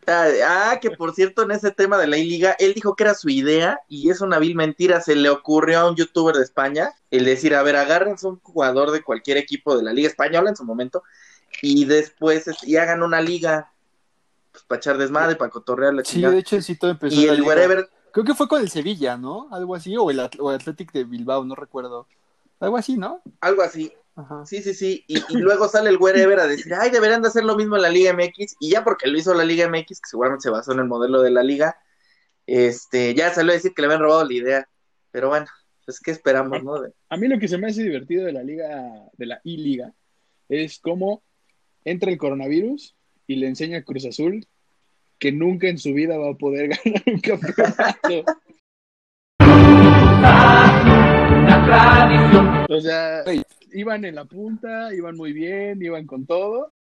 Ah, 0.07 0.27
ah, 0.47 0.79
que 0.81 0.91
por 0.91 1.15
cierto, 1.15 1.43
en 1.43 1.50
ese 1.50 1.71
tema 1.71 1.99
de 1.99 2.07
la 2.07 2.17
I-Liga, 2.17 2.57
él 2.59 2.73
dijo 2.73 2.97
que 2.97 3.05
era 3.05 3.12
su 3.15 3.29
idea 3.29 3.81
y 3.88 4.09
es 4.11 4.23
una 4.23 4.38
vil 4.38 4.55
mentira. 4.55 5.03
Se 5.03 5.15
le 5.15 5.29
ocurrió 5.29 5.81
a 5.81 5.91
un 5.91 5.97
youtuber 5.97 6.35
de 6.35 6.45
España 6.45 6.93
el 7.11 7.27
decir, 7.27 7.55
a 7.55 7.62
ver, 7.62 7.77
agárrense 7.77 8.27
un 8.27 8.41
jugador 8.41 8.91
de 8.91 9.03
cualquier 9.03 9.37
equipo 9.37 9.77
de 9.77 9.83
la 9.83 9.93
Liga 9.93 10.09
Española 10.09 10.49
en 10.49 10.57
su 10.57 10.65
momento 10.65 11.03
y 11.61 11.85
después 11.85 12.49
este, 12.49 12.67
y 12.71 12.77
hagan 12.77 13.03
una 13.03 13.21
liga 13.21 13.71
pues, 14.53 14.65
para 14.65 14.79
echar 14.79 14.97
desmadre, 14.97 15.37
para 15.37 15.50
cotorrear 15.50 15.93
la 15.93 16.03
Sí, 16.05 16.12
chingada. 16.15 16.33
de 16.35 16.41
hecho 16.41 16.62
sí 16.62 16.77
todo 16.77 16.93
empezó 16.93 17.15
y 17.15 17.27
el 17.27 17.37
liga. 17.37 17.47
wherever, 17.49 17.91
Creo 18.19 18.27
que 18.27 18.35
fue 18.35 18.49
con 18.49 18.61
el 18.61 18.69
Sevilla, 18.69 19.17
¿no? 19.17 19.47
Algo 19.53 19.77
así, 19.77 19.97
o 19.97 20.11
el, 20.11 20.19
o 20.41 20.51
el 20.51 20.57
Athletic 20.57 20.91
de 20.91 21.05
Bilbao, 21.05 21.45
no 21.45 21.55
recuerdo. 21.55 22.09
Algo 22.59 22.77
así, 22.77 22.97
¿no? 22.97 23.23
algo 23.41 23.63
así. 23.63 23.93
Ajá. 24.17 24.45
Sí, 24.45 24.61
sí, 24.61 24.75
sí. 24.75 25.05
Y, 25.07 25.19
y 25.29 25.37
luego 25.39 25.69
sale 25.69 25.89
el 25.91 25.99
wherever 25.99 26.41
a 26.41 26.49
decir, 26.49 26.75
ay, 26.75 26.91
deberían 26.91 27.23
de 27.23 27.29
hacer 27.29 27.45
lo 27.45 27.55
mismo 27.55 27.77
en 27.77 27.83
la 27.83 27.91
Liga 27.91 28.13
MX. 28.13 28.57
Y 28.59 28.71
ya 28.71 28.83
porque 28.83 29.07
lo 29.07 29.17
hizo 29.17 29.33
la 29.35 29.45
Liga 29.45 29.69
MX, 29.69 30.01
que 30.01 30.09
seguramente 30.11 30.43
se 30.43 30.51
basó 30.51 30.73
en 30.73 30.81
el 30.81 30.87
modelo 30.87 31.23
de 31.23 31.31
la 31.31 31.45
Liga, 31.45 31.77
este, 32.45 33.15
ya 33.15 33.33
salió 33.33 33.53
a 33.53 33.55
decir 33.55 33.73
que 33.73 33.83
le 33.83 33.87
habían 33.87 34.01
robado 34.03 34.25
la 34.25 34.35
idea. 34.35 34.69
Pero 35.13 35.29
bueno, 35.29 35.47
pues 35.85 36.01
qué 36.01 36.11
esperamos, 36.11 36.61
¿no? 36.65 36.81
De- 36.81 36.93
A 37.11 37.17
mí 37.17 37.29
lo 37.29 37.39
que 37.39 37.47
se 37.47 37.57
me 37.57 37.69
hace 37.69 37.85
divertido 37.85 38.25
de 38.27 38.33
la 38.33 38.43
liga, 38.43 38.69
de 39.17 39.27
la 39.27 39.41
I-Liga, 39.45 39.95
es 40.49 40.81
cómo 40.81 41.23
entra 41.85 42.11
el 42.11 42.19
coronavirus 42.19 42.97
y 43.29 43.37
le 43.37 43.47
enseña 43.47 43.79
a 43.79 43.83
Cruz 43.85 44.07
Azul 44.07 44.45
que 45.19 45.33
nunca 45.33 45.69
en 45.69 45.79
su 45.79 45.93
vida 45.95 46.17
va 46.17 46.31
a 46.31 46.35
poder 46.35 46.69
ganar 46.85 47.03
un 47.07 47.21
campeonato. 47.21 48.25
O 52.69 52.81
sea, 52.81 53.25
iban 53.73 54.05
en 54.05 54.15
la 54.15 54.25
punta, 54.25 54.95
iban 54.95 55.17
muy 55.17 55.33
bien, 55.33 55.83
iban 55.83 56.07
con 56.07 56.27
todo, 56.27 56.73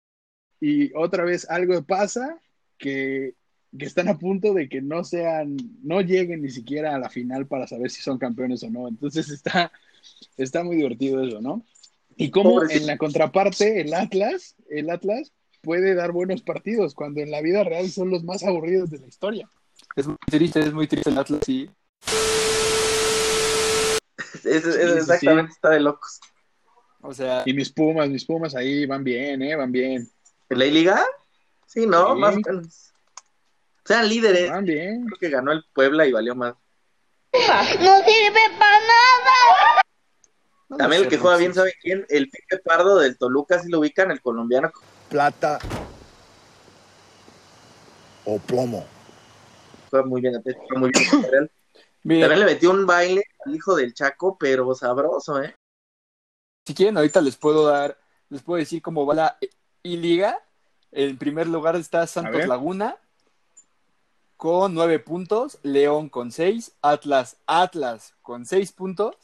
y 0.60 0.92
otra 0.94 1.24
vez 1.24 1.48
algo 1.48 1.82
pasa 1.82 2.38
que, 2.78 3.34
que 3.76 3.84
están 3.84 4.08
a 4.08 4.18
punto 4.18 4.54
de 4.54 4.68
que 4.68 4.80
no 4.80 5.04
sean, 5.04 5.56
no 5.82 6.00
lleguen 6.00 6.42
ni 6.42 6.50
siquiera 6.50 6.94
a 6.94 6.98
la 6.98 7.10
final 7.10 7.46
para 7.46 7.66
saber 7.66 7.90
si 7.90 8.02
son 8.02 8.18
campeones 8.18 8.62
o 8.62 8.70
no. 8.70 8.88
Entonces 8.88 9.30
está, 9.30 9.72
está 10.36 10.64
muy 10.64 10.76
divertido 10.76 11.22
eso, 11.24 11.40
¿no? 11.40 11.64
Y 12.16 12.30
como 12.30 12.68
en 12.68 12.86
la 12.86 12.98
contraparte, 12.98 13.80
el 13.80 13.94
Atlas, 13.94 14.56
el 14.68 14.90
Atlas 14.90 15.32
puede 15.68 15.94
dar 15.94 16.12
buenos 16.12 16.40
partidos, 16.40 16.94
cuando 16.94 17.20
en 17.20 17.30
la 17.30 17.42
vida 17.42 17.62
real 17.62 17.90
son 17.90 18.08
los 18.08 18.24
más 18.24 18.42
aburridos 18.42 18.88
de 18.90 19.00
la 19.00 19.06
historia. 19.06 19.50
Es 19.96 20.06
muy 20.06 20.16
triste, 20.24 20.60
es 20.60 20.72
muy 20.72 20.86
triste 20.86 21.10
el 21.10 21.18
Atlas, 21.18 21.42
sí. 21.44 21.70
Es, 24.44 24.62
Sí, 24.62 24.62
sí, 24.62 24.70
exactamente, 24.96 25.52
está 25.52 25.68
de 25.68 25.80
locos. 25.80 26.20
O 27.02 27.12
sea, 27.12 27.42
Y 27.44 27.52
mis 27.52 27.70
Pumas, 27.70 28.08
mis 28.08 28.24
Pumas 28.24 28.54
ahí 28.54 28.86
van 28.86 29.04
bien, 29.04 29.42
¿eh? 29.42 29.56
Van 29.56 29.70
bien. 29.70 30.08
¿En 30.48 30.58
la 30.58 30.64
liga? 30.64 31.04
Sí, 31.66 31.86
¿no? 31.86 32.14
Sí. 32.14 32.20
Más 32.20 32.36
o 32.36 32.40
menos. 32.40 32.92
Sean 33.84 34.08
líderes. 34.08 34.50
Van 34.50 34.64
bien. 34.64 35.04
Creo 35.04 35.18
que 35.18 35.28
ganó 35.28 35.52
el 35.52 35.62
Puebla 35.74 36.06
y 36.06 36.12
valió 36.12 36.34
más. 36.34 36.54
No 37.34 37.98
sirve 38.06 38.40
para 38.58 38.78
nada. 38.80 39.82
no 40.70 40.76
También 40.78 41.02
el 41.02 41.08
que 41.08 41.18
juega 41.18 41.36
bien. 41.36 41.52
¿sabe 41.52 41.74
quién? 41.82 42.06
El 42.08 42.30
Pipe 42.30 42.56
Pardo 42.64 42.98
del 42.98 43.18
Toluca, 43.18 43.58
si 43.58 43.68
lo 43.68 43.80
ubican, 43.80 44.10
el 44.10 44.22
colombiano. 44.22 44.72
Plata 45.08 45.58
o 48.24 48.38
plomo. 48.38 48.86
Muy 50.04 50.20
bien, 50.20 50.42
muy 50.76 50.90
bien. 50.90 51.50
También 52.02 52.38
le 52.40 52.44
metió 52.44 52.70
un 52.70 52.86
baile 52.86 53.24
al 53.44 53.54
hijo 53.54 53.74
del 53.74 53.92
Chaco, 53.94 54.36
pero 54.38 54.74
sabroso, 54.74 55.42
¿eh? 55.42 55.54
si 56.68 56.74
quieren, 56.74 56.98
ahorita 56.98 57.22
les 57.22 57.34
puedo 57.36 57.64
dar, 57.66 57.96
les 58.28 58.42
puedo 58.42 58.58
decir 58.58 58.82
cómo 58.82 59.06
va 59.06 59.14
la 59.14 59.38
I-Liga. 59.82 60.38
En 60.92 61.16
primer 61.16 61.46
lugar 61.46 61.76
está 61.76 62.06
Santos. 62.06 62.46
Laguna 62.46 62.98
con 64.36 64.74
nueve 64.74 64.98
puntos, 64.98 65.58
León 65.62 66.10
con 66.10 66.30
seis, 66.30 66.72
Atlas, 66.82 67.38
Atlas 67.46 68.12
con 68.20 68.44
seis 68.44 68.70
puntos, 68.70 69.16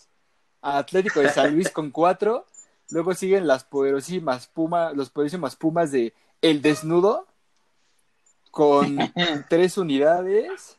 Atlético 0.63 1.21
de 1.21 1.29
San 1.29 1.53
Luis 1.53 1.69
con 1.69 1.91
cuatro, 1.91 2.47
luego 2.91 3.15
siguen 3.15 3.47
las 3.47 3.65
poderosísimas 3.65 4.47
Pumas, 4.49 4.95
los 4.95 5.11
poderosísimas 5.11 5.57
Pumas 5.57 5.91
de 5.93 6.15
El 6.43 6.63
Desnudo 6.63 7.27
con 8.51 8.97
tres 9.49 9.79
unidades. 9.79 10.79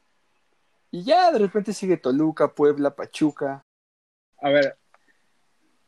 Y 0.91 1.03
ya 1.03 1.31
de 1.31 1.39
repente 1.39 1.73
sigue 1.73 1.97
Toluca, 1.97 2.53
Puebla, 2.53 2.95
Pachuca. 2.95 3.61
A 4.39 4.49
ver, 4.49 4.77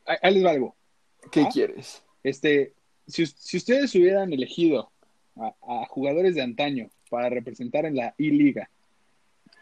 ahí 0.05 0.33
les 0.33 0.45
va 0.45 0.51
algo. 0.51 0.75
¿Qué 1.31 1.41
¿Ah? 1.41 1.49
quieres? 1.51 2.03
Este, 2.23 2.73
si, 3.07 3.25
si 3.25 3.57
ustedes 3.57 3.93
hubieran 3.95 4.33
elegido 4.33 4.91
a, 5.35 5.53
a 5.61 5.85
jugadores 5.87 6.35
de 6.35 6.41
antaño 6.41 6.89
para 7.09 7.29
representar 7.29 7.85
en 7.85 7.95
la 7.95 8.13
I-Liga 8.17 8.69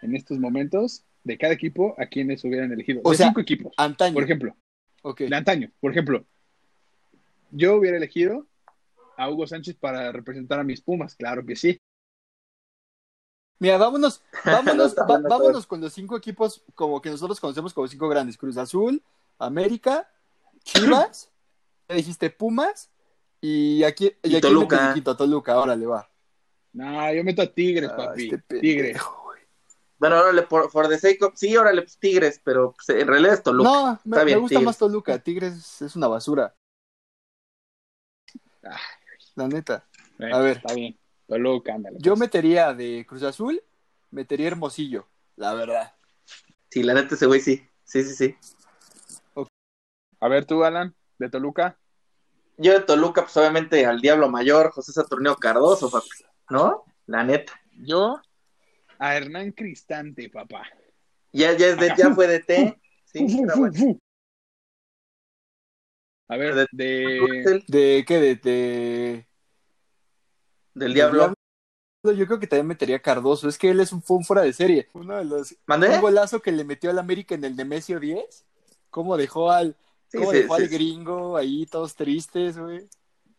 en 0.01 0.15
estos 0.15 0.39
momentos, 0.39 1.05
de 1.25 1.37
cada 1.37 1.53
equipo, 1.53 1.95
¿a 1.97 2.05
quiénes 2.05 2.43
hubieran 2.45 2.71
elegido? 2.71 3.01
O 3.03 3.11
de 3.11 3.17
sea, 3.17 3.27
cinco 3.27 3.41
equipos, 3.41 3.73
Antaño. 3.77 4.13
por 4.13 4.23
ejemplo. 4.23 4.55
Ok. 5.01 5.21
De 5.21 5.35
antaño, 5.35 5.71
por 5.81 5.91
ejemplo. 5.91 6.23
Yo 7.57 7.75
hubiera 7.75 7.95
elegido 7.97 8.45
a 9.17 9.29
Hugo 9.29 9.47
Sánchez 9.47 9.75
para 9.79 10.11
representar 10.11 10.59
a 10.59 10.63
mis 10.63 10.81
Pumas, 10.81 11.15
claro 11.15 11.45
que 11.45 11.55
sí. 11.55 11.79
Mira, 13.59 13.77
vámonos, 13.77 14.21
vámonos, 14.45 14.93
va- 14.95 15.19
vámonos 15.29 15.65
con 15.65 15.79
los 15.79 15.93
cinco 15.93 16.17
equipos 16.17 16.63
como 16.75 17.01
que 17.01 17.09
nosotros 17.09 17.39
conocemos 17.39 17.73
como 17.73 17.87
cinco 17.87 18.09
grandes. 18.09 18.37
Cruz 18.37 18.57
Azul, 18.57 19.01
América, 19.39 20.09
Chivas, 20.63 21.31
ya 21.87 21.95
dijiste 21.95 22.29
Pumas, 22.29 22.91
y 23.39 23.83
aquí, 23.83 24.11
y 24.23 24.33
aquí 24.35 24.41
Toluca. 24.41 24.93
quinto, 24.93 25.15
Toluca, 25.15 25.57
órale, 25.57 25.85
va. 25.85 26.09
No, 26.73 27.13
yo 27.13 27.23
meto 27.23 27.41
a 27.41 27.47
Tigres, 27.47 27.89
Ah, 27.93 27.95
papi. 27.95 28.25
este 28.33 28.59
Tigres. 28.59 28.97
Bueno, 29.97 30.19
órale, 30.19 30.41
por, 30.41 30.69
for 30.69 30.89
the 30.89 30.97
sake 30.99 31.23
of- 31.23 31.35
sí, 31.37 31.55
órale, 31.55 31.83
pues 31.83 31.97
Tigres, 31.97 32.41
pero 32.43 32.73
pues, 32.73 32.89
en 32.99 33.07
realidad 33.07 33.35
es 33.35 33.43
Toluca. 33.43 33.69
No, 33.69 33.99
me, 34.03 34.17
Está 34.17 34.23
bien, 34.25 34.37
me 34.37 34.41
gusta 34.41 34.49
Tigres. 34.55 34.65
más 34.65 34.77
Toluca. 34.77 35.19
Tigres 35.19 35.81
es 35.81 35.95
una 35.95 36.09
basura. 36.09 36.53
Ah. 38.65 38.79
La 39.35 39.47
neta. 39.47 39.85
A 40.31 40.39
ver. 40.39 40.57
Está 40.57 40.73
bien. 40.73 40.97
Toluca, 41.27 41.73
ándale. 41.73 41.97
Yo 41.99 42.13
pues. 42.13 42.21
metería 42.21 42.73
de 42.73 43.05
Cruz 43.07 43.23
Azul, 43.23 43.61
metería 44.11 44.47
Hermosillo, 44.47 45.07
la 45.35 45.53
verdad. 45.53 45.93
Sí, 46.69 46.83
la 46.83 46.93
neta 46.93 47.15
ese 47.15 47.25
güey 47.25 47.41
sí. 47.41 47.67
Sí, 47.83 48.03
sí, 48.03 48.15
sí. 48.15 48.35
A 50.19 50.27
ver 50.27 50.45
tú, 50.45 50.63
Alan, 50.63 50.95
de 51.19 51.29
Toluca. 51.29 51.77
Yo 52.57 52.73
de 52.73 52.81
Toluca, 52.81 53.23
pues 53.23 53.35
obviamente 53.37 53.85
al 53.85 54.01
Diablo 54.01 54.29
Mayor, 54.29 54.71
José 54.71 54.93
Saturnio 54.93 55.35
Cardoso, 55.35 55.91
papi. 55.91 56.07
¿No? 56.49 56.85
La 57.05 57.23
neta. 57.23 57.59
Yo 57.73 58.21
a 58.97 59.15
Hernán 59.15 59.51
Cristante, 59.51 60.29
papá. 60.29 60.63
Ya, 61.33 61.51
ya, 61.57 61.67
es 61.67 61.77
de, 61.77 61.93
ya 61.97 62.13
fue 62.13 62.27
de 62.27 62.39
T. 62.39 62.79
Sí, 63.05 63.27
fu, 63.29 63.45
bueno. 63.57 63.73
A 66.27 66.37
ver, 66.37 66.55
De- 66.55 66.67
de... 66.71 67.43
Del, 67.45 67.63
¿De 67.67 68.05
qué? 68.07 68.19
De, 68.19 68.35
de... 68.35 69.27
del 70.73 70.93
Diablo. 70.93 71.33
Yo 72.03 72.27
creo 72.27 72.39
que 72.39 72.47
también 72.47 72.67
metería 72.67 72.97
a 72.97 73.01
Cardoso. 73.01 73.47
Es 73.49 73.57
que 73.57 73.69
él 73.71 73.79
es 73.79 73.91
un, 73.91 74.01
fue 74.01 74.17
un 74.17 74.23
fuera 74.23 74.43
de 74.43 74.53
serie. 74.53 74.87
Uno 74.93 75.17
de 75.17 75.25
los. 75.25 75.55
¿Mandé? 75.65 75.89
Un 75.89 76.01
golazo 76.01 76.39
que 76.41 76.51
le 76.51 76.63
metió 76.63 76.91
al 76.91 76.99
América 76.99 77.33
en 77.33 77.43
el 77.43 77.55
Nemesio 77.55 77.99
10. 77.99 78.45
¿Cómo 78.91 79.17
dejó 79.17 79.51
al, 79.51 79.75
Sí, 80.07 80.19
cómo 80.19 80.31
sí, 80.31 80.37
dejó 80.37 80.55
sí, 80.57 80.63
al 80.63 80.69
sí. 80.69 80.75
gringo 80.75 81.35
ahí 81.37 81.65
todos 81.65 81.95
tristes, 81.95 82.57
güey? 82.57 82.87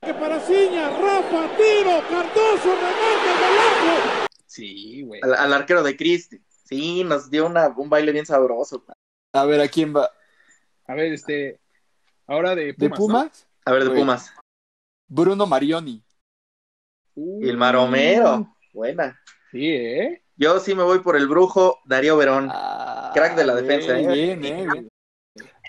Que 0.02 0.12
para 0.14 0.40
Ciña, 0.40 0.90
Rafa, 0.90 1.56
tiro, 1.56 2.00
Cardoso, 2.08 2.74
remate, 2.74 3.30
golazo. 3.40 4.26
Sí, 4.46 5.02
güey. 5.02 5.20
Al, 5.22 5.34
al 5.34 5.52
arquero 5.52 5.82
de 5.82 5.96
Cristi. 5.96 6.40
Sí, 6.64 7.04
nos 7.04 7.30
dio 7.30 7.46
una, 7.46 7.68
un 7.68 7.88
baile 7.88 8.10
bien 8.12 8.26
sabroso. 8.26 8.84
A 9.32 9.44
ver, 9.44 9.60
¿a 9.60 9.68
quién 9.68 9.94
va? 9.94 10.10
A 10.86 10.94
ver, 10.94 11.12
este... 11.12 11.60
Ahora 12.26 12.54
de 12.54 12.74
Pumas, 12.74 12.78
¿De 12.78 12.88
¿no? 12.88 12.96
Pumas? 12.96 13.46
A 13.64 13.72
ver, 13.72 13.84
de. 13.84 13.90
Pumas. 13.90 14.32
Bruno 15.08 15.46
Marioni. 15.46 16.02
Uh, 17.14 17.44
Y 17.44 17.48
el 17.48 17.56
Maromero. 17.56 18.54
Buena. 18.72 19.18
Sí, 19.50 19.68
¿eh? 19.68 20.22
Yo 20.36 20.58
sí 20.60 20.74
me 20.74 20.82
voy 20.82 20.98
por 20.98 21.16
el 21.16 21.28
brujo 21.28 21.78
Darío 21.86 22.16
Verón. 22.16 22.48
Ah, 22.52 23.10
Crack 23.14 23.36
de 23.36 23.46
la 23.46 23.54
defensa, 23.54 23.98
¿eh? 23.98 24.06
Bien, 24.06 24.44
eh, 24.44 24.66
bien. 24.70 24.88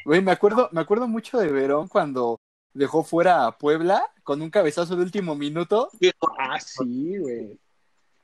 Güey, 0.03 0.21
me 0.21 0.31
acuerdo, 0.31 0.69
me 0.71 0.81
acuerdo 0.81 1.07
mucho 1.07 1.37
de 1.37 1.47
Verón 1.51 1.87
cuando 1.87 2.39
dejó 2.73 3.03
fuera 3.03 3.45
a 3.45 3.57
Puebla 3.57 4.03
con 4.23 4.41
un 4.41 4.49
cabezazo 4.49 4.95
de 4.95 5.03
último 5.03 5.35
minuto. 5.35 5.89
Ah, 6.37 6.59
sí, 6.59 7.17
güey. 7.17 7.59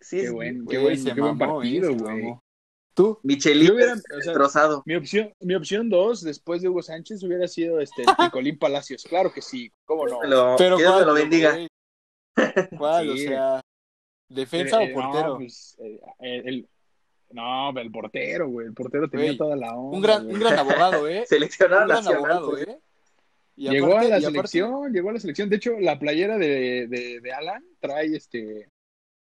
Sí, 0.01 0.17
Qué 0.17 0.27
sí. 0.27 0.33
buen, 0.33 0.65
qué 0.67 0.79
Güey, 0.79 0.95
buen, 1.01 1.15
qué 1.15 1.21
buen 1.21 1.37
mamó, 1.37 1.55
partido, 1.57 1.89
eh, 1.89 1.97
se 1.97 2.03
güey. 2.03 2.35
¿Tú? 2.93 3.19
Michelito 3.23 3.73
hubiera- 3.73 3.93
o 3.93 3.97
sea, 3.97 4.17
destrozado. 4.17 4.83
Mi 4.85 4.95
opción, 4.95 5.33
mi 5.39 5.55
opción 5.55 5.89
dos, 5.89 6.21
después 6.21 6.61
de 6.61 6.69
Hugo 6.69 6.83
Sánchez, 6.83 7.23
hubiera 7.23 7.47
sido 7.47 7.79
este 7.79 8.03
Picolín 8.19 8.57
Palacios. 8.59 9.03
Claro 9.03 9.31
que 9.33 9.41
sí, 9.41 9.71
cómo 9.85 10.07
no. 10.07 10.55
Pero 10.57 10.77
que 10.77 10.83
Dios 10.83 10.95
me 10.95 11.03
¿cuál, 11.03 11.07
lo 11.07 11.13
bendiga. 11.13 11.57
¿Cuál? 12.77 13.09
O 13.09 13.13
Sí. 13.17 13.27
sea, 13.27 13.61
¿defensa 14.29 14.83
Eh, 14.83 14.87
eh, 14.87 14.91
o 14.91 14.95
portero? 15.01 15.27
No, 15.29 15.37
pues, 15.37 15.75
eh, 15.79 15.99
el, 16.19 16.47
el- 16.47 16.69
no, 17.31 17.71
el 17.79 17.91
portero, 17.91 18.47
güey. 18.49 18.67
El 18.67 18.73
portero 18.73 19.09
tenía 19.09 19.25
Güey, 19.27 19.37
toda 19.37 19.55
la 19.55 19.73
onda. 19.75 19.97
un, 19.97 20.01
gran, 20.03 20.23
güey. 20.23 20.35
un 20.35 20.39
gran 20.41 20.59
abogado, 20.59 21.07
¿eh? 21.09 21.25
Seleccionado 21.27 21.81
un 21.81 21.87
gran 21.87 22.03
nacional. 22.03 22.31
abogado, 22.31 22.49
pues. 22.51 22.67
¿eh? 22.67 22.79
Y 23.55 23.69
llegó 23.69 23.87
aparte- 23.87 24.05
a 24.05 24.09
la 24.09 24.15
y 24.19 24.21
aparte- 24.25 24.47
selección, 24.49 24.93
llegó 24.93 25.09
a 25.09 25.13
la 25.13 25.19
selección. 25.19 25.49
De 25.49 25.55
hecho, 25.55 25.79
la 25.79 25.97
playera 25.97 26.37
de, 26.37 26.87
de, 26.87 27.19
de 27.21 27.33
Alan 27.33 27.63
trae 27.79 28.15
este 28.15 28.67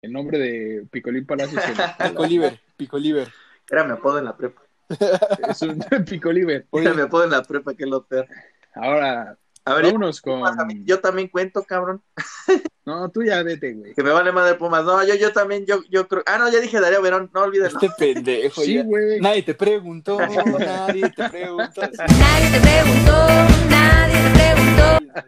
el 0.02 0.12
nombre 0.12 0.38
de 0.38 0.86
Picolín 0.90 1.26
Palacios. 1.26 1.60
Picoliver, 1.98 2.60
Picoliver. 2.76 3.28
Era 3.70 3.84
mi 3.84 3.92
apodo 3.92 4.18
en 4.18 4.24
la 4.26 4.36
prepa. 4.36 4.62
es 5.48 5.62
un 5.62 5.78
Picoliver. 6.08 6.66
Oye, 6.70 6.84
Era 6.86 6.94
mi 6.94 7.02
apodo 7.02 7.24
en 7.24 7.30
la 7.30 7.42
prepa, 7.42 7.74
que 7.74 7.86
lo 7.86 8.04
peor. 8.04 8.26
Ahora, 8.74 9.36
A 9.64 9.74
ver, 9.74 9.86
vámonos 9.86 10.20
con. 10.20 10.42
Yo 10.84 11.00
también 11.00 11.28
cuento, 11.28 11.62
cabrón. 11.64 12.02
No, 12.86 13.10
tú 13.10 13.24
ya 13.24 13.42
vete, 13.42 13.72
güey. 13.72 13.94
Que 13.94 14.02
me 14.04 14.10
vale 14.10 14.30
madre 14.30 14.54
Pumas. 14.54 14.84
No, 14.84 15.04
yo, 15.04 15.16
yo 15.16 15.32
también, 15.32 15.66
yo, 15.66 15.82
yo 15.90 16.06
creo. 16.06 16.22
Ah, 16.24 16.38
no, 16.38 16.48
ya 16.48 16.60
dije 16.60 16.78
Darío 16.78 17.02
Verón, 17.02 17.28
no 17.34 17.42
olvídenlo. 17.42 17.80
este 17.80 17.90
pendejo. 17.98 18.62
Sí, 18.62 18.80
güey. 18.80 19.20
Nadie 19.20 19.42
te 19.42 19.54
preguntó, 19.54 20.20
nadie 20.20 21.10
te 21.10 21.28
preguntó. 21.28 21.80
Nadie 21.80 22.50
te 22.52 22.60
preguntó, 22.60 23.26
nadie 23.68 24.22
te 24.22 24.30
preguntó. 24.38 25.24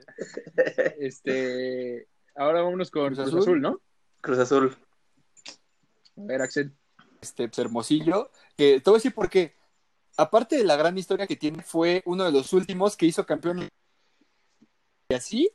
Este, 1.00 2.06
ahora 2.36 2.62
vámonos 2.62 2.92
con 2.92 3.06
Cruz 3.06 3.18
Cruz 3.18 3.28
Azul. 3.28 3.40
Azul, 3.40 3.60
¿no? 3.60 3.80
Cruz 4.20 4.38
Azul. 4.38 4.76
A 6.16 6.20
ver, 6.26 6.42
Axel. 6.42 6.72
Este 7.20 7.48
pues, 7.48 7.58
Hermosillo, 7.58 8.30
que 8.56 8.80
te 8.80 8.90
voy 8.90 8.96
a 8.96 9.00
decir 9.00 9.14
por 9.14 9.28
qué. 9.30 9.54
Aparte 10.16 10.56
de 10.56 10.64
la 10.64 10.76
gran 10.76 10.98
historia 10.98 11.26
que 11.26 11.36
tiene, 11.36 11.62
fue 11.62 12.02
uno 12.04 12.24
de 12.24 12.32
los 12.32 12.52
últimos 12.52 12.96
que 12.96 13.06
hizo 13.06 13.24
campeón. 13.24 13.68
Y 15.08 15.14
así 15.14 15.50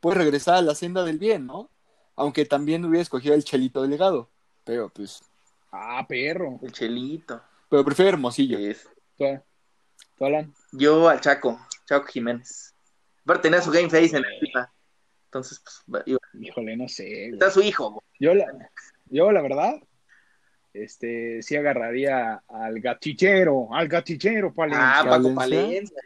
puede 0.00 0.16
regresar 0.18 0.56
a 0.56 0.62
la 0.62 0.74
senda 0.74 1.04
del 1.04 1.18
bien, 1.18 1.46
¿no? 1.46 1.70
aunque 2.14 2.44
también 2.44 2.84
hubiera 2.84 3.00
escogido 3.02 3.34
el 3.34 3.42
Chelito 3.42 3.80
Delgado, 3.82 4.28
pero 4.64 4.90
pues, 4.90 5.22
Ah, 5.70 6.04
perro. 6.06 6.58
El 6.62 6.70
Chelito. 6.70 7.40
pero 7.70 7.82
prefiero 7.84 8.10
Hermosillo. 8.10 8.58
Es- 8.58 8.86
¿Tú, 9.16 9.24
tú, 10.18 10.24
Alan? 10.26 10.54
Yo 10.72 11.08
al 11.08 11.22
Chaco, 11.22 11.58
Chaco 11.86 12.06
Jiménez. 12.06 12.74
Aparte 13.24 13.44
tenía 13.44 13.62
su 13.62 13.70
game 13.70 13.88
face 13.88 14.14
en 14.14 14.22
la 14.22 14.28
FIFA. 14.40 14.72
Entonces, 15.24 15.62
pues, 15.86 16.02
iba- 16.04 16.18
Híjole, 16.38 16.76
no 16.76 16.86
sé. 16.86 17.04
güey. 17.08 17.32
está 17.32 17.50
su 17.50 17.62
hijo. 17.62 17.90
güey. 17.92 18.02
Yo 18.20 18.34
la, 18.34 18.44
yo 19.06 19.32
la 19.32 19.40
verdad, 19.40 19.76
este, 20.72 21.42
sí 21.42 21.56
agarraría 21.56 22.42
al 22.48 22.80
gatichero, 22.80 23.68
al 23.74 23.88
gatichero, 23.88 24.52
Palencia. 24.52 25.00
Ah, 25.00 25.04
Paco. 25.04 25.34
Palencia. 25.34 26.02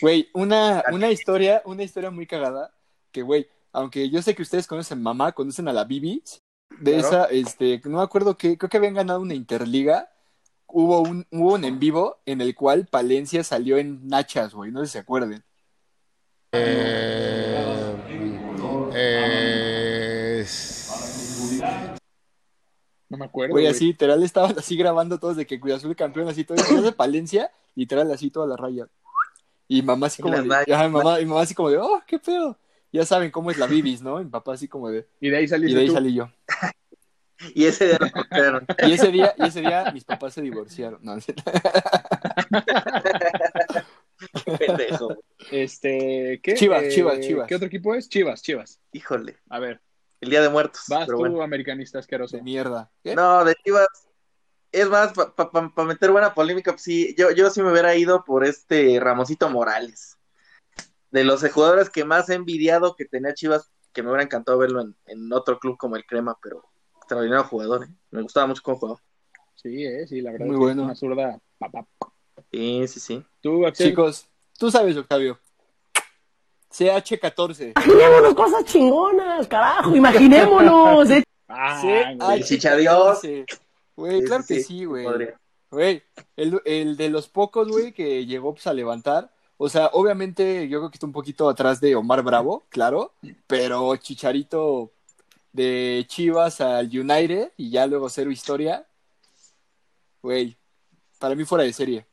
Güey, 0.00 0.28
una, 0.34 0.82
una 0.92 1.10
historia, 1.10 1.62
una 1.64 1.82
historia 1.82 2.10
muy 2.10 2.26
cagada, 2.26 2.74
que 3.10 3.22
güey, 3.22 3.48
aunque 3.72 4.10
yo 4.10 4.20
sé 4.22 4.34
que 4.34 4.42
ustedes 4.42 4.66
conocen 4.66 5.02
mamá, 5.02 5.32
conocen 5.32 5.68
a 5.68 5.72
la 5.72 5.84
Bibis, 5.84 6.42
de 6.80 6.92
Claro. 6.92 7.06
esa, 7.06 7.24
este, 7.26 7.80
no 7.84 7.98
me 7.98 8.02
acuerdo 8.02 8.36
que, 8.36 8.58
creo 8.58 8.68
que 8.68 8.76
habían 8.76 8.94
ganado 8.94 9.20
una 9.20 9.34
interliga, 9.34 10.10
hubo 10.66 11.00
un, 11.02 11.26
hubo 11.30 11.54
un 11.54 11.64
en 11.64 11.78
vivo 11.78 12.20
en 12.26 12.40
el 12.40 12.54
cual 12.54 12.86
Palencia 12.86 13.44
salió 13.44 13.78
en 13.78 14.06
nachas, 14.08 14.54
güey, 14.54 14.72
no 14.72 14.80
sé 14.80 14.86
si 14.86 14.92
se 14.92 14.98
acuerden. 14.98 15.44
No 23.12 23.18
me 23.18 23.26
acuerdo. 23.26 23.52
Güey, 23.52 23.66
así, 23.66 23.88
literal, 23.88 24.22
estaban 24.22 24.58
así 24.58 24.74
grabando 24.74 25.18
todos 25.18 25.36
de 25.36 25.44
que 25.46 25.60
Cruz 25.60 25.74
Azul 25.74 25.94
campeón, 25.94 26.28
así 26.28 26.44
todo, 26.44 26.56
y 26.56 26.80
de 26.80 26.92
Palencia, 26.92 27.50
literal, 27.74 28.10
así 28.10 28.30
toda 28.30 28.46
la 28.46 28.56
raya. 28.56 28.88
Y 29.68 29.82
mamá 29.82 30.06
así 30.06 30.22
Y 30.22 30.22
como 30.22 30.40
de, 30.40 30.72
ajá, 30.72 30.88
mamá, 30.88 31.20
y 31.20 31.26
mamá 31.26 31.42
así 31.42 31.54
como 31.54 31.68
de, 31.68 31.76
oh, 31.76 32.02
qué 32.06 32.18
pedo. 32.18 32.58
Ya 32.90 33.04
saben 33.04 33.30
cómo 33.30 33.50
es 33.50 33.58
la 33.58 33.66
Bibis, 33.66 34.00
¿no? 34.00 34.18
Y 34.18 34.24
mi 34.24 34.30
papá 34.30 34.54
así 34.54 34.66
como 34.66 34.88
de, 34.88 35.06
Y 35.20 35.28
de 35.28 35.36
ahí 35.36 35.44
y 35.44 35.48
saliste 35.48 35.74
de 35.76 35.82
ahí 35.82 35.88
tú. 35.88 35.92
salí 35.92 36.14
yo. 36.14 36.30
Y 37.54 37.64
ese 37.64 37.88
día 37.88 37.98
lo 38.00 38.10
cortaron. 38.10 38.64
Y 38.86 38.92
ese 38.92 39.10
día, 39.10 39.34
y 39.36 39.46
ese 39.46 39.60
día 39.60 39.90
mis 39.92 40.04
papás 40.04 40.32
se 40.32 40.40
divorciaron. 40.40 41.00
No, 41.02 41.16
Pendejo. 44.58 45.16
Este, 45.50 46.40
¿qué? 46.42 46.54
Chivas, 46.54 46.84
Eh, 46.84 46.88
Chivas, 46.90 47.20
Chivas. 47.20 47.48
¿Qué 47.48 47.56
otro 47.56 47.66
equipo 47.66 47.94
es? 47.94 48.08
Chivas, 48.08 48.42
Chivas. 48.42 48.80
Híjole. 48.92 49.36
A 49.50 49.58
ver, 49.58 49.80
El 50.22 50.30
día 50.30 50.40
de 50.40 50.48
muertos. 50.48 50.84
vas 50.88 51.04
pero 51.06 51.18
tú, 51.18 51.22
bueno. 51.24 51.42
americanista 51.42 51.98
asqueroso. 51.98 52.36
de 52.36 52.42
mierda. 52.44 52.90
¿Qué? 53.02 53.14
No, 53.16 53.44
de 53.44 53.56
Chivas. 53.64 53.88
Es 54.70 54.88
más, 54.88 55.12
para 55.12 55.86
meter 55.86 56.12
buena 56.12 56.32
polémica, 56.32 56.70
pues 56.72 56.82
sí, 56.82 57.14
yo, 57.18 57.32
yo 57.32 57.50
sí 57.50 57.60
me 57.60 57.72
hubiera 57.72 57.94
ido 57.96 58.24
por 58.24 58.44
este 58.44 58.98
Ramosito 59.00 59.50
Morales. 59.50 60.16
De 61.10 61.24
los 61.24 61.46
jugadores 61.50 61.90
que 61.90 62.04
más 62.04 62.30
he 62.30 62.34
envidiado 62.34 62.94
que 62.94 63.04
tenía 63.04 63.34
Chivas, 63.34 63.70
que 63.92 64.02
me 64.02 64.08
hubiera 64.10 64.22
encantado 64.22 64.56
verlo 64.58 64.80
en, 64.80 64.96
en 65.06 65.30
otro 65.32 65.58
club 65.58 65.76
como 65.76 65.96
el 65.96 66.06
Crema, 66.06 66.38
pero 66.40 66.64
extraordinario 66.96 67.44
jugador, 67.44 67.84
¿eh? 67.84 67.94
Me 68.12 68.22
gustaba 68.22 68.46
mucho 68.46 68.62
cómo 68.62 68.78
jugaba. 68.78 69.02
Sí, 69.56 69.84
eh, 69.84 70.06
sí, 70.06 70.20
la 70.22 70.30
verdad 70.32 70.46
Muy 70.46 70.54
es 70.54 70.58
que 70.58 70.64
bueno. 70.64 70.84
una 70.84 70.94
zurda. 70.94 71.38
pa, 71.58 71.68
pa. 71.68 71.86
Sí, 72.50 72.86
sí, 72.88 73.00
sí. 73.00 73.24
Tú, 73.40 73.66
Axel. 73.66 73.88
Chicos, 73.90 74.26
tú 74.56 74.70
sabes, 74.70 74.96
Octavio. 74.96 75.38
CH14. 76.72 77.72
Imaginémonos 77.76 78.34
cosas 78.34 78.64
chingonas, 78.64 79.46
carajo, 79.46 79.94
imaginémonos. 79.94 81.10
eh. 81.10 81.22
Ah, 81.48 81.80
CH14. 81.82 82.34
El 82.34 82.44
chichadios. 82.44 83.20
Güey, 83.94 84.22
claro 84.24 84.44
que 84.46 84.62
sí, 84.62 84.84
güey. 84.84 85.06
Güey, 85.70 86.02
el, 86.36 86.60
el 86.64 86.96
de 86.96 87.08
los 87.10 87.28
pocos, 87.28 87.68
güey, 87.68 87.92
que 87.92 88.24
llegó 88.26 88.52
pues, 88.54 88.66
a 88.66 88.74
levantar. 88.74 89.30
O 89.58 89.68
sea, 89.68 89.90
obviamente 89.92 90.66
yo 90.68 90.78
creo 90.80 90.90
que 90.90 90.96
está 90.96 91.06
un 91.06 91.12
poquito 91.12 91.48
atrás 91.48 91.80
de 91.80 91.94
Omar 91.94 92.22
Bravo, 92.22 92.64
claro. 92.68 93.12
Pero 93.46 93.94
Chicharito 93.96 94.90
de 95.52 96.04
Chivas 96.08 96.60
al 96.60 96.86
United 96.86 97.52
y 97.56 97.70
ya 97.70 97.86
luego 97.86 98.08
cero 98.08 98.30
historia. 98.30 98.86
Güey, 100.22 100.56
para 101.18 101.34
mí 101.34 101.44
fuera 101.44 101.64
de 101.64 101.72
serie. 101.72 102.06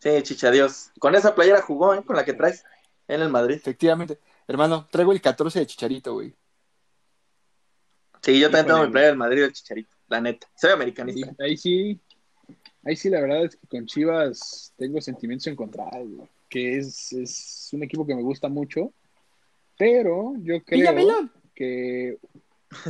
Sí, 0.00 0.10
chichadios. 0.22 0.90
Con 0.98 1.14
esa 1.14 1.34
playera 1.34 1.60
jugó, 1.62 1.94
¿eh? 1.94 2.02
Con 2.04 2.16
la 2.16 2.24
que 2.24 2.32
traes 2.32 2.64
en 3.08 3.22
el 3.22 3.28
Madrid. 3.28 3.56
Efectivamente. 3.56 4.18
Hermano, 4.46 4.86
traigo 4.90 5.12
el 5.12 5.20
14 5.20 5.58
de 5.58 5.66
Chicharito, 5.66 6.14
güey. 6.14 6.34
Sí, 8.22 8.38
yo 8.38 8.50
también 8.50 8.66
tengo 8.66 8.86
mi 8.86 8.90
playera 8.90 9.10
del 9.10 9.18
Madrid 9.18 9.42
del 9.42 9.52
Chicharito, 9.52 9.94
la 10.08 10.20
neta. 10.20 10.46
Soy 10.54 10.70
americanista. 10.70 11.34
Ahí 11.38 11.56
sí, 11.56 12.00
ahí 12.84 12.96
sí, 12.96 13.10
la 13.10 13.20
verdad 13.20 13.44
es 13.44 13.56
que 13.56 13.66
con 13.66 13.86
Chivas 13.86 14.72
tengo 14.76 15.00
sentimientos 15.00 15.46
encontrados, 15.46 16.08
güey, 16.08 16.28
que 16.48 16.78
es, 16.78 17.12
es 17.12 17.68
un 17.72 17.82
equipo 17.82 18.06
que 18.06 18.14
me 18.14 18.22
gusta 18.22 18.48
mucho, 18.48 18.92
pero 19.76 20.34
yo 20.42 20.62
creo 20.64 21.30
que 21.54 22.18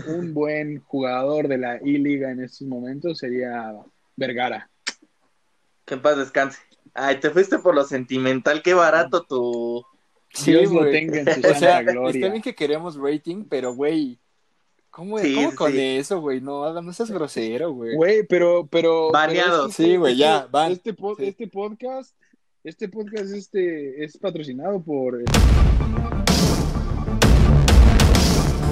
un 0.07 0.35
buen 0.35 0.81
jugador 0.81 1.48
de 1.48 1.59
la 1.59 1.76
I-Liga 1.76 2.31
en 2.31 2.42
estos 2.42 2.66
momentos 2.66 3.18
sería 3.18 3.74
Vergara. 4.16 4.68
Que 5.85 5.94
en 5.94 6.02
paz 6.02 6.16
descanse. 6.16 6.59
Ay, 6.94 7.20
te 7.20 7.31
fuiste 7.31 7.59
por 7.59 7.74
lo 7.74 7.85
sentimental, 7.85 8.62
qué 8.62 8.74
barato 8.74 9.22
tu... 9.22 9.85
Sí, 10.33 10.53
Dios 10.53 10.71
lo 10.73 10.81
güey. 10.81 10.93
tenga 10.93 11.19
en 11.21 11.43
su 11.43 11.49
O 11.51 11.55
sea, 11.55 11.83
gloria. 11.83 12.11
está 12.21 12.31
bien 12.31 12.43
que 12.43 12.55
queremos 12.55 12.97
rating, 12.97 13.45
pero, 13.49 13.75
güey, 13.75 14.19
¿cómo, 14.91 15.19
Sí, 15.19 15.35
¿cómo 15.35 15.51
sí, 15.51 15.57
con 15.57 15.77
eso, 15.79 16.21
güey? 16.21 16.41
No, 16.41 16.64
hagas- 16.64 16.85
no 16.85 16.93
seas 16.93 17.11
grosero, 17.11 17.73
güey. 17.73 17.97
Güey, 17.97 18.27
pero, 18.27 18.67
pero. 18.71 19.11
Baneados. 19.11 19.51
pero 19.53 19.67
este- 19.71 19.83
Sí, 19.85 19.97
güey, 19.97 20.17
ya, 20.17 20.38
este- 20.38 20.49
van. 20.51 20.73
Este, 20.73 20.93
po- 20.95 21.17
Sí. 21.17 21.25
este 21.27 21.49
podcast, 21.49 22.14
este 22.64 22.88
podcast 22.88 23.33
este, 23.35 24.05
es 24.05 24.17
patrocinado 24.19 24.83
por. 24.83 25.23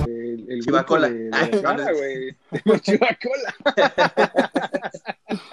El, 0.07 0.47
el, 0.51 0.63
grupo 0.63 0.99
de- 1.01 1.11
de 1.11 1.31
Ay, 1.33 1.51
güey. 1.95 2.37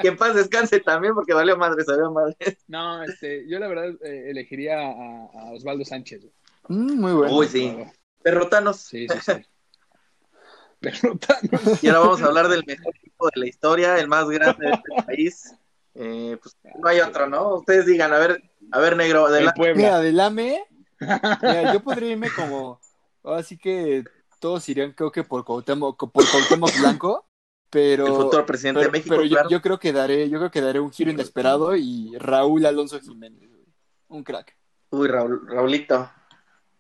Que 0.02 0.08
en 0.10 0.18
paz 0.18 0.36
descanse 0.36 0.80
también, 0.80 1.14
porque 1.16 1.34
valió 1.34 1.58
madre, 1.58 1.84
salió 1.84 2.12
madre. 2.12 2.36
No, 2.68 3.04
este, 3.04 3.48
yo 3.48 3.60
la 3.60 3.68
verdad 3.68 3.90
eh, 4.04 4.30
elegiría 4.30 4.80
a, 4.80 4.92
a 4.92 5.52
Osvaldo 5.54 5.84
Sánchez. 5.86 6.22
güey. 6.22 6.34
Mm, 6.70 7.00
muy 7.00 7.14
bueno. 7.14 7.36
Uy, 7.36 7.48
sí. 7.48 7.76
Perrotanos. 8.22 8.78
Sí, 8.78 9.08
sí, 9.08 9.18
sí. 9.22 9.32
Pero 10.80 11.18
tan- 11.18 11.50
Y 11.82 11.88
ahora 11.88 12.00
vamos 12.00 12.22
a 12.22 12.26
hablar 12.26 12.48
del 12.50 12.64
mejor 12.66 12.94
equipo 12.96 13.28
de 13.34 13.40
la 13.40 13.48
historia, 13.48 13.98
el 14.00 14.08
más 14.08 14.28
grande 14.30 14.68
de 14.68 14.72
este 14.74 15.04
país. 15.06 15.56
Eh, 15.96 16.38
pues 16.42 16.58
no 16.80 16.88
hay 16.90 17.00
otro, 17.02 17.28
¿no? 17.28 17.56
Ustedes 17.56 17.86
digan, 17.86 18.12
a 18.14 18.20
ver, 18.20 18.42
a 18.72 18.80
ver, 18.80 18.98
negro, 18.98 19.30
de 19.30 19.40
el 19.40 19.46
la... 19.46 19.54
Puebla. 19.54 19.76
Mira, 19.76 20.00
del 20.00 20.20
AME, 20.20 20.64
mira, 21.00 21.74
yo 21.74 21.82
podría 21.82 22.12
irme 22.12 22.30
como, 22.36 22.80
así 23.24 23.58
que 23.58 24.04
todos 24.44 24.68
irían 24.68 24.92
creo 24.92 25.10
que 25.10 25.24
por 25.24 25.46
Cuauhtémoc, 25.46 26.12
por 26.12 26.30
Cuauhtémoc 26.30 26.70
Blanco, 26.82 27.26
pero, 27.70 28.06
el 28.06 28.12
futuro 28.12 28.46
presidente 28.46 28.82
pero, 28.82 28.92
de 28.92 28.98
México, 28.98 29.16
pero 29.16 29.24
yo, 29.24 29.36
claro. 29.36 29.50
yo 29.50 29.62
creo 29.62 29.80
que 29.80 29.94
daré, 29.94 30.30
yo 30.30 30.38
creo 30.38 30.52
que 30.52 30.60
daré 30.60 30.82
un 30.82 30.92
giro 30.92 31.12
inesperado 31.12 31.78
y 31.78 32.12
Raúl 32.18 32.66
Alonso 32.66 33.00
Jiménez, 33.00 33.50
güey. 33.50 33.64
un 34.10 34.22
crack, 34.22 34.54
Uy, 34.90 35.08
Raúl, 35.08 35.48
Raulito. 35.48 36.12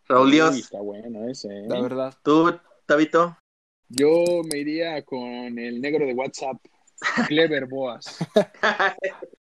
Raúl 0.09 0.31
Dios. 0.31 0.53
Uy, 0.53 0.59
está 0.59 0.81
bueno 0.81 1.29
ese. 1.29 1.47
¿eh? 1.47 1.65
la 1.69 1.79
verdad. 1.79 2.13
¿Tú, 2.21 2.53
Tabito? 2.85 3.37
Yo 3.87 4.41
me 4.51 4.59
iría 4.59 5.01
con 5.05 5.57
el 5.57 5.79
negro 5.79 6.05
de 6.05 6.13
WhatsApp, 6.13 6.57
Clever 7.29 7.65
Boas. 7.67 8.17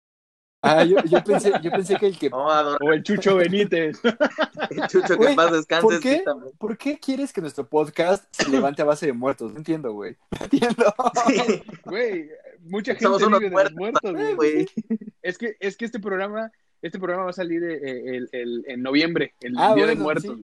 Ah, 0.62 0.84
yo, 0.84 0.98
yo 1.06 1.24
pensé, 1.24 1.54
yo 1.64 1.72
pensé 1.72 1.96
que 1.96 2.08
el 2.08 2.20
que, 2.20 2.30
O 2.34 2.92
el 2.92 3.02
Chucho 3.04 3.38
Benítez. 3.38 3.98
el 4.70 4.88
Chucho, 4.88 5.18
que 5.18 5.34
paz 5.36 5.52
descanse. 5.54 5.82
¿por 5.84 6.00
qué? 6.02 6.24
¿por 6.58 6.78
qué 6.78 7.00
quieres 7.00 7.32
que 7.32 7.40
nuestro 7.40 7.66
podcast 7.66 8.26
se 8.32 8.50
levante 8.50 8.82
a 8.82 8.86
base 8.86 9.06
de 9.06 9.14
muertos? 9.14 9.54
No 9.54 9.58
entiendo, 9.60 9.94
güey, 9.94 10.18
no 10.38 10.44
entiendo. 10.44 10.94
Sí, 11.28 11.64
Güey, 11.86 12.30
mucha 12.62 12.92
gente 12.92 13.06
Somos 13.06 13.24
unos 13.24 13.40
vive 13.40 13.56
de 13.56 13.64
los 13.64 13.74
muertos, 13.74 14.12
muertos, 14.12 14.36
güey. 14.36 14.36
güey. 14.36 14.68
Es 15.22 15.38
que, 15.38 15.56
es 15.62 15.78
que 15.78 15.86
este 15.86 16.00
programa, 16.00 16.52
este 16.82 17.00
programa 17.00 17.24
va 17.26 17.30
a 17.30 17.34
salir 17.34 17.64
eh, 17.64 18.18
el, 18.18 18.30
el- 18.34 18.66
en 18.68 18.82
noviembre, 18.84 19.34
el 19.40 19.54
Ah, 19.58 19.74
Día 19.76 19.86
de 19.88 19.96
Muertos. 19.96 20.36
sí. 20.36 20.42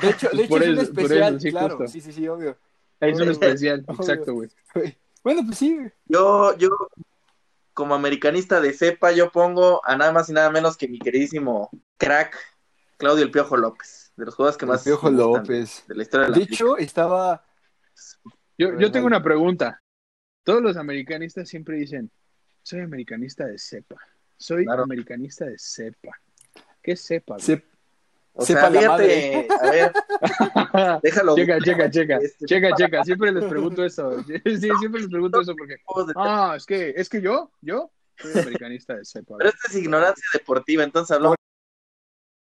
De 0.00 0.10
hecho, 0.10 0.28
de 0.30 0.42
hecho 0.42 0.48
Por 0.48 0.62
es 0.62 0.68
un 0.68 0.74
eso- 0.74 0.82
especial, 0.82 1.32
eso, 1.34 1.40
sí, 1.40 1.50
claro, 1.50 1.76
justo. 1.76 1.92
sí, 1.92 2.00
sí, 2.00 2.12
sí, 2.12 2.28
obvio. 2.28 2.56
Es 3.00 3.20
un 3.20 3.28
especial, 3.30 3.84
Obvio. 3.88 4.00
exacto, 4.00 4.32
güey. 4.34 4.48
Bueno, 5.24 5.42
pues 5.44 5.58
sí, 5.58 5.74
güey. 5.76 5.90
Yo, 6.06 6.56
yo, 6.56 6.68
como 7.74 7.94
americanista 7.94 8.60
de 8.60 8.72
cepa, 8.72 9.12
yo 9.12 9.30
pongo 9.30 9.80
a 9.84 9.96
nada 9.96 10.12
más 10.12 10.28
y 10.28 10.32
nada 10.32 10.50
menos 10.50 10.76
que 10.76 10.88
mi 10.88 10.98
queridísimo 10.98 11.70
crack, 11.96 12.36
Claudio 12.98 13.24
El 13.24 13.30
Piojo 13.30 13.56
López, 13.56 14.12
de 14.16 14.26
los 14.26 14.34
jugadores 14.34 14.58
que 14.58 14.64
El 14.64 14.70
más 14.70 14.84
Piojo 14.84 15.10
López. 15.10 15.84
de 15.88 15.94
la 15.94 16.02
historia 16.02 16.26
de 16.28 16.36
la 16.36 16.42
hecho, 16.42 16.76
estaba. 16.76 17.44
Yo, 18.58 18.78
yo 18.78 18.92
tengo 18.92 19.06
una 19.06 19.22
pregunta. 19.22 19.82
Todos 20.44 20.62
los 20.62 20.76
americanistas 20.76 21.48
siempre 21.48 21.76
dicen, 21.78 22.10
soy 22.62 22.80
americanista 22.80 23.46
de 23.46 23.58
cepa. 23.58 23.96
Soy 24.36 24.64
Claro. 24.64 24.82
americanista 24.82 25.44
de 25.46 25.56
cepa. 25.58 26.10
¿Qué 26.82 26.92
es 26.92 27.04
cepa? 27.06 27.34
güey? 27.34 27.62
Se, 28.34 28.40
O 28.40 28.46
sepa 28.46 28.60
sea, 28.60 28.70
la 28.70 28.80
fíjate, 28.80 29.48
a 29.60 29.70
ver, 29.70 29.92
déjalo. 31.02 31.34
checa, 31.36 31.58
checa, 31.60 31.90
checa, 31.90 32.16
Este, 32.16 32.46
checa, 32.46 32.70
para- 32.70 32.76
checa. 32.86 33.04
Siempre 33.04 33.30
les 33.32 33.44
pregunto 33.44 33.84
eso. 33.84 34.22
Sí, 34.44 34.68
siempre 34.80 35.00
les 35.02 35.10
pregunto 35.10 35.40
eso 35.40 35.54
porque, 35.56 35.76
ah, 36.16 36.54
es 36.56 36.64
que, 36.64 36.94
es 36.96 37.08
que 37.10 37.20
yo, 37.20 37.50
yo 37.60 37.90
soy 38.16 38.32
americanista 38.40 38.94
de 38.96 39.04
cepa. 39.04 39.34
Pero 39.36 39.50
esto 39.50 39.68
es 39.68 39.76
ignorancia 39.76 40.24
deportiva, 40.32 40.82
entonces 40.82 41.14
hablamos 41.14 41.36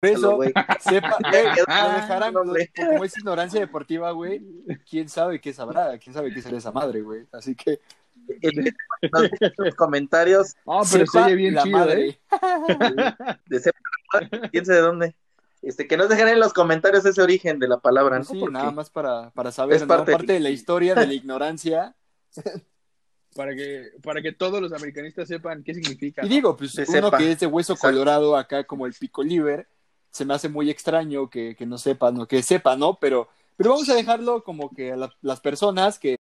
Por 0.00 0.10
eso, 0.10 0.36
güey. 0.36 0.52
sepa, 0.80 1.16
quedó 1.30 1.64
lo 1.66 1.94
dejarán, 1.94 2.34
como 2.34 3.04
es 3.04 3.16
ignorancia 3.16 3.60
deportiva, 3.60 4.10
güey, 4.10 4.42
quién 4.90 5.08
sabe 5.08 5.40
qué 5.40 5.52
sabrá, 5.54 5.96
quién 5.98 6.12
sabe 6.12 6.34
qué 6.34 6.42
será 6.42 6.58
esa 6.58 6.70
madre, 6.72 7.00
güey. 7.00 7.26
Así 7.32 7.54
que, 7.54 7.80
En 8.28 8.74
los 9.56 9.74
comentarios 9.74 10.54
Ah, 10.66 10.82
pero 10.92 11.06
se 11.06 11.06
sepa 11.06 11.26
oye 11.26 11.34
bien 11.34 11.54
la 11.54 11.62
chido, 11.62 11.78
madre. 11.78 12.08
¿eh? 12.08 12.18
de 13.46 13.60
sepa, 13.60 13.78
quién 14.50 14.66
sabe 14.66 14.78
de 14.78 14.82
dónde. 14.84 15.16
Este, 15.62 15.86
que 15.86 15.96
nos 15.96 16.08
dejen 16.08 16.26
en 16.28 16.40
los 16.40 16.52
comentarios 16.52 17.04
ese 17.06 17.22
origen 17.22 17.58
de 17.60 17.68
la 17.68 17.78
palabra, 17.78 18.18
¿no? 18.18 18.24
Sí, 18.24 18.38
Porque 18.40 18.52
nada 18.52 18.72
más 18.72 18.90
para, 18.90 19.30
para 19.30 19.52
saber, 19.52 19.76
Es 19.76 19.82
¿no? 19.82 19.88
parte- 19.88 20.32
de 20.32 20.40
la 20.40 20.50
historia 20.50 20.94
de 20.94 21.06
la 21.06 21.14
ignorancia. 21.14 21.94
Para 23.34 23.54
que, 23.54 23.92
para 24.02 24.20
que 24.20 24.32
todos 24.32 24.60
los 24.60 24.74
americanistas 24.74 25.26
sepan 25.26 25.62
qué 25.64 25.72
significa. 25.72 26.20
Y 26.22 26.28
¿no? 26.28 26.34
digo, 26.34 26.54
pues 26.54 26.72
Se 26.72 26.82
uno 26.82 27.06
sepa. 27.06 27.16
que 27.16 27.32
es 27.32 27.40
de 27.40 27.46
hueso 27.46 27.72
Exacto. 27.72 27.94
colorado 27.94 28.36
acá 28.36 28.64
como 28.64 28.84
el 28.84 28.92
pico 28.92 29.22
liver, 29.22 29.66
se 30.10 30.26
me 30.26 30.34
hace 30.34 30.50
muy 30.50 30.68
extraño 30.68 31.30
que, 31.30 31.56
que 31.56 31.64
no 31.64 31.78
sepa, 31.78 32.12
¿no? 32.12 32.28
Que 32.28 32.42
sepa, 32.42 32.76
¿no? 32.76 32.98
Pero, 33.00 33.28
pero 33.56 33.70
vamos 33.70 33.88
a 33.88 33.94
dejarlo 33.94 34.44
como 34.44 34.68
que 34.74 34.92
a 34.92 34.96
la- 34.96 35.16
las 35.22 35.40
personas 35.40 35.98
que 35.98 36.16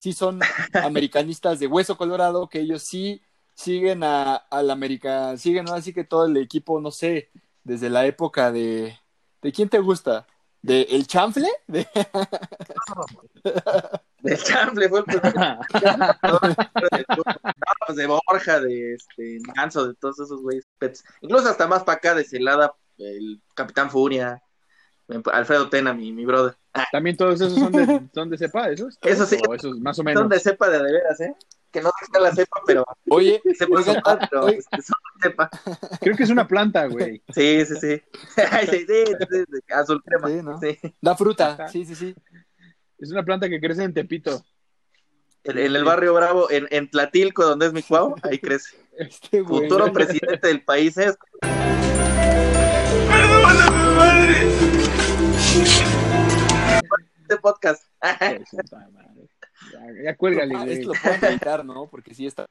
sí 0.00 0.12
son 0.12 0.40
americanistas 0.74 1.60
de 1.60 1.68
hueso 1.68 1.96
colorado, 1.96 2.48
que 2.48 2.58
ellos 2.60 2.82
sí 2.82 3.22
siguen 3.54 4.02
a, 4.02 4.34
al 4.34 4.70
América, 4.70 5.36
siguen 5.36 5.66
¿no? 5.66 5.74
así 5.74 5.92
que 5.92 6.02
todo 6.02 6.26
el 6.26 6.36
equipo, 6.38 6.80
no 6.80 6.90
sé, 6.90 7.30
desde 7.64 7.90
la 7.90 8.06
época 8.06 8.52
de... 8.52 8.98
¿De 9.42 9.52
quién 9.52 9.68
te 9.68 9.78
gusta? 9.78 10.26
¿De 10.62 10.82
El 10.82 11.06
Chanfle? 11.06 11.48
De- 11.66 11.88
del 14.22 14.42
chamble 14.42 14.88
fue 14.88 15.00
el 15.00 15.04
pues 17.86 17.96
de 17.96 18.06
Borja, 18.06 18.60
de 18.60 18.94
este, 18.94 19.38
Ganso, 19.54 19.88
de 19.88 19.94
todos 19.94 20.20
esos 20.20 20.42
güeyes. 20.42 20.66
Incluso 21.22 21.48
hasta 21.48 21.66
más 21.66 21.84
para 21.84 21.96
acá 21.98 22.14
de 22.14 22.24
Celada, 22.24 22.74
el 22.98 23.40
Capitán 23.54 23.90
Furia, 23.90 24.42
Alfredo 25.32 25.68
Tena, 25.68 25.92
mi, 25.92 26.12
mi 26.12 26.24
brother. 26.24 26.56
También 26.92 27.16
todos 27.16 27.40
esos 27.40 27.54
son 27.58 27.72
de, 27.72 28.02
son 28.14 28.30
de 28.30 28.38
cepa, 28.38 28.70
esos. 28.70 28.98
Eso 29.02 29.26
sí. 29.26 29.36
O 29.48 29.54
esos 29.54 29.78
más 29.80 29.98
o 29.98 30.04
menos. 30.04 30.20
Son 30.20 30.28
de 30.28 30.38
cepa 30.38 30.68
de 30.68 30.78
de 30.78 30.92
veras, 30.92 31.20
¿eh? 31.20 31.34
Que 31.70 31.80
no 31.80 31.90
sé 32.00 32.20
la 32.20 32.34
cepa, 32.34 32.60
pero 32.66 32.84
Oye, 33.08 33.40
oigan, 33.70 33.84
son, 33.84 33.96
pero 34.30 34.44
oye, 34.46 34.60
son 34.62 34.80
de 34.80 35.28
cepa. 35.28 35.50
Creo 36.00 36.16
que 36.16 36.22
es 36.24 36.30
una 36.30 36.46
planta, 36.46 36.86
güey. 36.86 37.22
Sí, 37.32 37.64
sí, 37.64 37.74
sí. 37.76 38.02
Sí, 38.36 38.42
sí, 38.70 38.86
sí, 38.86 39.44
sí, 39.52 39.72
Azul 39.72 40.02
crema. 40.02 40.28
Sí, 40.28 40.42
¿no? 40.42 40.60
Sí. 40.60 40.78
da 41.00 41.16
fruta, 41.16 41.52
Ajá. 41.52 41.68
sí, 41.68 41.84
sí, 41.84 41.94
sí. 41.94 42.14
Es 42.98 43.10
una 43.10 43.24
planta 43.24 43.48
que 43.48 43.60
crece 43.60 43.82
en 43.84 43.94
Tepito. 43.94 44.44
En, 45.44 45.58
en 45.58 45.74
el 45.74 45.84
barrio 45.84 46.12
Bravo, 46.12 46.50
en, 46.50 46.66
en 46.70 46.90
Tlatilco, 46.90 47.44
donde 47.44 47.66
es 47.66 47.72
mi 47.72 47.82
cuau, 47.82 48.14
ahí 48.22 48.38
crece. 48.38 48.76
Este 48.98 49.40
güey. 49.40 49.62
Futuro 49.62 49.90
presidente 49.92 50.48
del 50.48 50.62
país 50.62 50.98
es. 50.98 51.16
Este 57.22 57.36
podcast. 57.42 57.82
Ya, 59.72 60.02
ya 60.04 60.16
cuélgale, 60.16 60.54
Ah, 60.56 60.64
güey. 60.64 60.72
esto 60.78 60.92
lo 60.94 61.00
pueden 61.00 61.24
editar, 61.24 61.64
¿no? 61.64 61.88
Porque 61.90 62.14
sí 62.14 62.26
está 62.26 62.46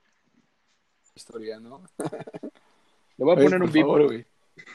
historia, 1.15 1.59
¿no? 1.59 1.83
Le 3.17 3.25
voy 3.25 3.33
a 3.33 3.35
poner 3.41 3.61
un 3.61 3.71
favor, 3.71 4.05
güey. 4.05 4.25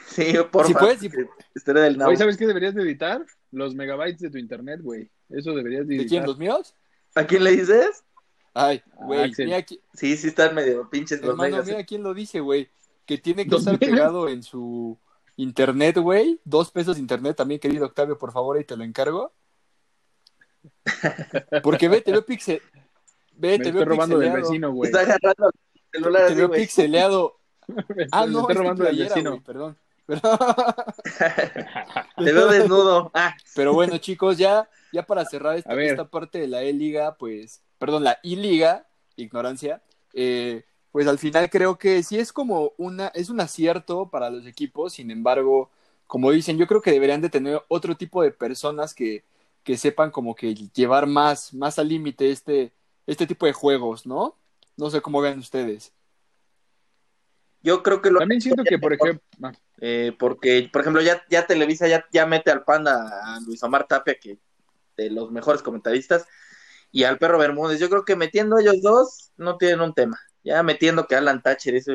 Sí, 0.07 0.33
por 0.51 0.65
Si 0.65 0.73
favor. 0.73 0.95
puedes, 0.97 0.99
si- 0.99 1.09
Historia 1.55 1.83
del. 1.83 2.01
Oye, 2.01 2.17
¿sabes 2.17 2.37
qué 2.37 2.47
deberías 2.47 2.73
de 2.75 2.81
editar? 2.83 3.23
Los 3.51 3.75
megabytes 3.75 4.19
de 4.21 4.29
tu 4.31 4.37
internet, 4.39 4.81
güey. 4.81 5.09
Eso 5.29 5.53
deberías 5.53 5.87
de 5.87 5.93
¿De 5.97 6.05
quién? 6.05 6.23
editar. 6.23 6.27
¿Los 6.27 6.37
míos? 6.39 6.75
¿A 7.15 7.25
quién 7.25 7.43
le 7.43 7.51
dices? 7.51 8.03
Ay, 8.53 8.81
Ah, 8.97 9.05
güey, 9.05 9.31
mira, 9.37 9.63
Sí, 9.93 10.17
sí 10.17 10.27
están 10.27 10.55
medio 10.55 10.89
pinches 10.89 11.21
los 11.21 11.29
hermano, 11.31 11.51
megas. 11.51 11.67
mira 11.67 11.83
quién 11.83 12.01
lo 12.03 12.13
dice, 12.13 12.39
güey. 12.39 12.69
Que 13.05 13.17
tiene 13.19 13.43
que 13.43 13.49
¿Dos 13.51 13.61
estar 13.61 13.77
pegado 13.79 14.27
en 14.29 14.41
su 14.43 14.97
internet, 15.37 15.97
güey. 15.97 16.39
Dos 16.43 16.71
pesos 16.71 16.95
de 16.95 17.01
internet 17.01 17.35
también, 17.35 17.59
querido 17.59 17.85
Octavio, 17.85 18.17
por 18.17 18.31
favor, 18.31 18.57
ahí 18.57 18.63
te 18.63 18.77
lo 18.77 18.83
encargo. 18.83 19.33
Porque 21.63 21.87
ve, 21.89 22.01
te 22.01 22.11
veo 22.11 22.25
pixel... 22.25 22.61
Ve, 23.37 23.57
Me 23.57 23.57
te 23.57 23.63
estoy 23.69 23.71
veo 23.73 23.85
robando 23.85 24.17
del 24.17 24.29
pixeleado. 24.31 24.49
vecino, 24.49 24.71
güey. 24.71 24.91
Está 24.91 25.01
agarrando 25.01 25.47
el 25.49 25.81
celular 25.91 26.21
Te 26.21 26.25
así, 26.27 26.35
veo 26.35 26.47
güey. 26.47 26.61
pixeleado. 26.61 27.39
Me 27.67 28.07
Ah, 28.11 28.25
me 28.25 28.31
no, 28.31 28.39
estoy 28.41 28.55
robando 28.55 28.83
del 28.83 28.95
playera, 28.95 29.15
vecino. 29.15 29.29
güey, 29.31 29.43
perdón. 29.43 29.77
Te 32.17 32.31
veo 32.31 32.47
desnudo. 32.47 33.11
Ah, 33.13 33.35
Pero 33.55 33.73
bueno, 33.73 33.97
chicos, 33.97 34.37
ya, 34.37 34.69
ya 34.93 35.05
para 35.05 35.25
cerrar 35.25 35.57
esta, 35.57 35.73
esta 35.81 36.09
parte 36.09 36.39
de 36.39 36.47
la 36.47 36.61
E-Liga, 36.63 37.15
pues, 37.17 37.61
perdón, 37.77 38.03
la 38.03 38.19
I-Liga, 38.23 38.87
ignorancia, 39.15 39.81
eh, 40.13 40.63
pues 40.95 41.07
al 41.07 41.19
final 41.19 41.49
creo 41.49 41.77
que 41.77 42.01
sí 42.03 42.17
es 42.17 42.31
como 42.31 42.71
una, 42.77 43.07
es 43.07 43.29
un 43.29 43.41
acierto 43.41 44.09
para 44.09 44.29
los 44.29 44.45
equipos, 44.45 44.93
sin 44.93 45.11
embargo, 45.11 45.69
como 46.07 46.31
dicen, 46.31 46.57
yo 46.57 46.67
creo 46.67 46.81
que 46.81 46.93
deberían 46.93 47.19
de 47.19 47.27
tener 47.29 47.61
otro 47.67 47.97
tipo 47.97 48.23
de 48.23 48.31
personas 48.31 48.93
que, 48.93 49.25
que 49.65 49.75
sepan 49.75 50.09
como 50.09 50.35
que 50.35 50.55
llevar 50.55 51.05
más, 51.05 51.53
más 51.53 51.79
al 51.79 51.89
límite 51.89 52.31
este, 52.31 52.71
este 53.07 53.27
tipo 53.27 53.45
de 53.45 53.51
juegos, 53.51 54.05
¿no? 54.07 54.37
No 54.77 54.89
sé 54.89 55.01
cómo 55.01 55.19
vean 55.19 55.37
ustedes. 55.37 55.91
yo 57.61 57.83
creo 57.83 58.01
que 58.01 58.09
lo 58.09 58.19
También 58.19 58.39
siento 58.39 58.63
que, 58.63 58.79
por 58.79 58.93
ejemplo... 58.93 59.21
ah, 59.43 59.51
Eh, 59.81 60.15
porque, 60.17 60.69
por 60.71 60.79
ejemplo, 60.79 61.01
ya, 61.01 61.21
ya 61.29 61.45
Televisa 61.45 61.89
ya, 61.89 62.05
ya 62.09 62.25
mete 62.25 62.51
al 62.51 62.63
panda 62.63 63.35
a 63.35 63.41
Luis 63.41 63.61
Omar 63.63 63.85
Tapia, 63.85 64.15
que 64.17 64.39
de 64.95 65.09
los 65.09 65.29
mejores 65.29 65.61
comentaristas, 65.61 66.25
y 66.89 67.03
al 67.03 67.17
perro 67.17 67.37
Bermúdez. 67.37 67.81
Yo 67.81 67.89
creo 67.89 68.05
que 68.05 68.15
metiendo 68.15 68.57
ellos 68.57 68.81
dos 68.81 69.33
no 69.35 69.57
tienen 69.57 69.81
un 69.81 69.93
tema. 69.93 70.17
Ya 70.45 70.61
metiendo 70.63 71.05
que 71.07 71.15
Alan 71.15 71.41
Thatcher, 71.41 71.75
eso, 71.75 71.93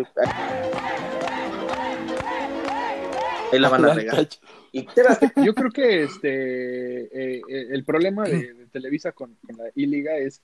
ahí 3.52 3.58
la 3.58 3.68
van 3.68 3.84
a 3.84 3.94
regar. 3.94 4.28
Y 4.72 4.86
Yo 5.44 5.54
creo 5.54 5.70
que 5.70 6.02
este 6.04 7.02
eh, 7.02 7.42
eh, 7.48 7.66
el 7.70 7.84
problema 7.84 8.24
de, 8.24 8.54
de 8.54 8.66
Televisa 8.66 9.12
con, 9.12 9.36
con 9.46 9.56
la 9.56 9.64
I-Liga 9.74 10.16
es, 10.16 10.42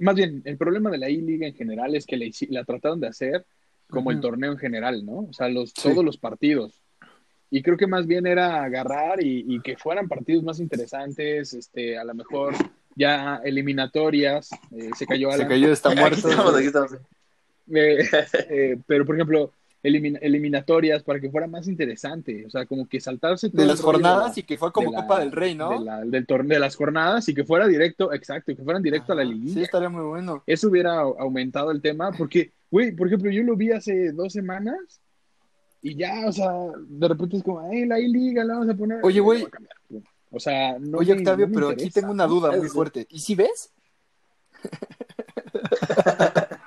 más 0.00 0.14
bien, 0.14 0.42
el 0.44 0.56
problema 0.58 0.90
de 0.90 0.98
la 0.98 1.08
I-Liga 1.08 1.46
en 1.46 1.54
general 1.54 1.94
es 1.94 2.06
que 2.06 2.16
la, 2.16 2.26
la 2.50 2.64
trataron 2.64 3.00
de 3.00 3.08
hacer 3.08 3.46
como 3.88 4.10
el 4.10 4.20
torneo 4.20 4.52
en 4.52 4.58
general, 4.58 5.04
¿no? 5.06 5.20
O 5.30 5.32
sea, 5.32 5.48
los, 5.48 5.70
Sí. 5.70 5.88
todos 5.88 6.04
los 6.04 6.18
partidos. 6.18 6.82
Y 7.50 7.62
creo 7.62 7.78
que 7.78 7.86
más 7.86 8.06
bien 8.06 8.26
era 8.26 8.62
agarrar 8.62 9.22
y, 9.22 9.44
y 9.48 9.60
que 9.60 9.78
fueran 9.78 10.08
partidos 10.08 10.44
más 10.44 10.60
interesantes, 10.60 11.54
este, 11.54 11.96
a 11.96 12.04
lo 12.04 12.14
mejor 12.14 12.52
ya 12.94 13.40
eliminatorias, 13.44 14.50
eh, 14.76 14.90
se 14.94 15.06
cayó 15.06 15.28
Se 15.30 15.36
Alan. 15.36 15.48
cayó, 15.48 15.72
está 15.72 15.88
Aquí 15.92 16.00
muerto. 16.00 16.28
estamos, 16.28 16.54
aquí 16.54 16.66
estamos. 16.66 16.92
Eh, 17.74 17.98
eh, 18.50 18.78
pero, 18.86 19.04
por 19.06 19.14
ejemplo, 19.16 19.52
elimin- 19.82 20.18
eliminatorias 20.20 21.02
para 21.02 21.20
que 21.20 21.30
fuera 21.30 21.46
más 21.46 21.68
interesante, 21.68 22.44
o 22.46 22.50
sea, 22.50 22.66
como 22.66 22.86
que 22.88 23.00
saltarse 23.00 23.48
todo 23.50 23.62
De 23.62 23.68
las 23.68 23.80
jornadas 23.80 24.36
la- 24.36 24.40
y 24.40 24.42
que 24.42 24.58
fue 24.58 24.72
como 24.72 24.90
de 24.90 24.96
la- 24.96 25.02
Copa 25.02 25.20
del 25.20 25.32
Rey, 25.32 25.54
¿no? 25.54 25.78
de, 25.78 25.84
la- 25.84 26.04
del 26.04 26.26
torneo, 26.26 26.56
de 26.56 26.60
las 26.60 26.74
jornadas 26.76 27.28
y 27.28 27.34
que 27.34 27.44
fuera 27.44 27.66
directo, 27.68 28.12
exacto, 28.12 28.54
que 28.56 28.62
fueran 28.64 28.82
directo 28.82 29.12
a 29.12 29.16
la 29.16 29.22
Sí, 29.22 29.28
liguilla. 29.34 29.62
estaría 29.62 29.88
muy 29.88 30.02
bueno. 30.04 30.42
Eso 30.46 30.68
hubiera 30.68 31.00
au- 31.02 31.16
aumentado 31.18 31.70
el 31.70 31.80
tema, 31.80 32.10
porque, 32.12 32.52
güey, 32.70 32.92
por 32.92 33.06
ejemplo, 33.06 33.30
yo 33.30 33.42
lo 33.44 33.56
vi 33.56 33.70
hace 33.72 34.10
dos 34.12 34.32
semanas 34.32 35.00
y 35.80 35.94
ya, 35.94 36.26
o 36.26 36.32
sea, 36.32 36.50
de 36.88 37.08
repente 37.08 37.36
es 37.36 37.42
como, 37.44 37.60
ay, 37.60 37.86
la 37.86 38.00
I-Liga 38.00 38.42
la 38.44 38.54
vamos 38.54 38.68
a 38.70 38.74
poner. 38.74 38.98
Oye, 39.04 39.18
y 39.18 39.20
güey. 39.20 39.46
O 40.30 40.40
sea, 40.40 40.76
no 40.78 40.98
Oye, 40.98 41.14
me- 41.14 41.20
Octavio, 41.20 41.46
no 41.46 41.50
me 41.50 41.54
pero 41.54 41.68
aquí 41.70 41.88
tengo 41.88 42.10
una 42.10 42.26
duda 42.26 42.50
muy 42.54 42.68
fuerte. 42.68 43.06
¿Y 43.10 43.20
si 43.20 43.34
ves? 43.34 43.72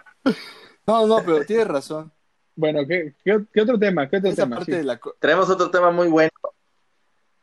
no, 0.87 1.07
no, 1.07 1.23
pero 1.25 1.45
tienes 1.45 1.67
razón. 1.67 2.11
Bueno, 2.55 2.79
¿qué, 2.87 3.15
qué, 3.23 3.39
qué 3.53 3.61
otro 3.61 3.79
tema? 3.79 4.09
¿Qué 4.09 4.17
otro 4.17 4.29
Esa 4.29 4.43
tema? 4.43 4.57
parte 4.57 4.71
Sí. 4.73 4.77
de 4.77 4.83
la... 4.83 4.99
Tenemos 5.19 5.49
otro 5.49 5.71
tema 5.71 5.89
muy 5.91 6.07
bueno. 6.07 6.31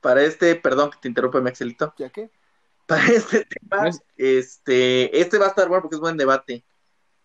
Para 0.01 0.22
este, 0.22 0.55
perdón 0.55 0.90
que 0.90 0.98
te 1.01 1.09
interrumpa, 1.09 1.40
Maxelito. 1.40 1.92
¿Ya 1.98 2.11
qué? 2.11 2.31
Para 2.87 3.07
este 3.07 3.44
tema, 3.44 3.83
No 3.83 3.88
es- 3.88 4.03
este, 4.16 5.20
este 5.20 5.38
va 5.38 5.46
a 5.46 5.48
estar 5.48 5.68
bueno 5.68 5.83
porque 5.83 5.96
es 5.96 6.01
buen 6.01 6.16
debate. 6.16 6.64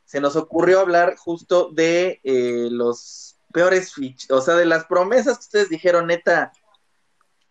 Se 0.06 0.20
nos 0.20 0.36
ocurrió 0.36 0.80
hablar 0.80 1.16
justo 1.18 1.70
de 1.72 2.20
eh, 2.24 2.68
los 2.72 3.38
peores 3.54 3.94
fich, 3.94 4.30
o 4.32 4.42
sea, 4.42 4.56
de 4.56 4.66
las 4.66 4.86
promesas 4.86 5.38
que 5.38 5.44
ustedes 5.44 5.70
dijeron, 5.70 6.08
neta, 6.08 6.52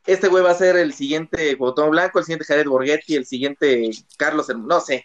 este 0.05 0.27
güey 0.29 0.42
va 0.42 0.51
a 0.51 0.55
ser 0.57 0.77
el 0.77 0.92
siguiente 0.92 1.55
Botón 1.55 1.90
Blanco, 1.90 2.18
el 2.18 2.25
siguiente 2.25 2.44
Jared 2.44 2.66
Borghetti, 2.66 3.14
el 3.14 3.25
siguiente 3.27 3.90
Carlos, 4.18 4.48
Herm- 4.51 4.66
no 4.66 4.81
sé, 4.81 5.05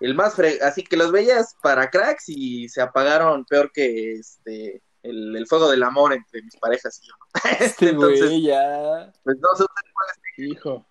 el 0.00 0.14
más 0.14 0.34
fre 0.34 0.58
así 0.62 0.82
que 0.82 0.96
los 0.96 1.12
veías 1.12 1.54
para 1.62 1.90
cracks 1.90 2.24
y 2.28 2.68
se 2.68 2.80
apagaron 2.82 3.44
peor 3.44 3.70
que 3.72 4.14
este 4.14 4.82
el, 5.02 5.34
el 5.36 5.46
fuego 5.46 5.70
del 5.70 5.82
amor 5.82 6.12
entre 6.12 6.42
mis 6.42 6.56
parejas 6.56 7.00
y 7.02 7.06
yo. 7.08 7.14
Este 7.60 7.88
Entonces, 7.90 8.20
güey 8.26 8.42
ya... 8.42 9.12
pues 9.24 9.36
no 9.38 9.48
sé, 9.56 9.64
Hijo. 10.38 10.84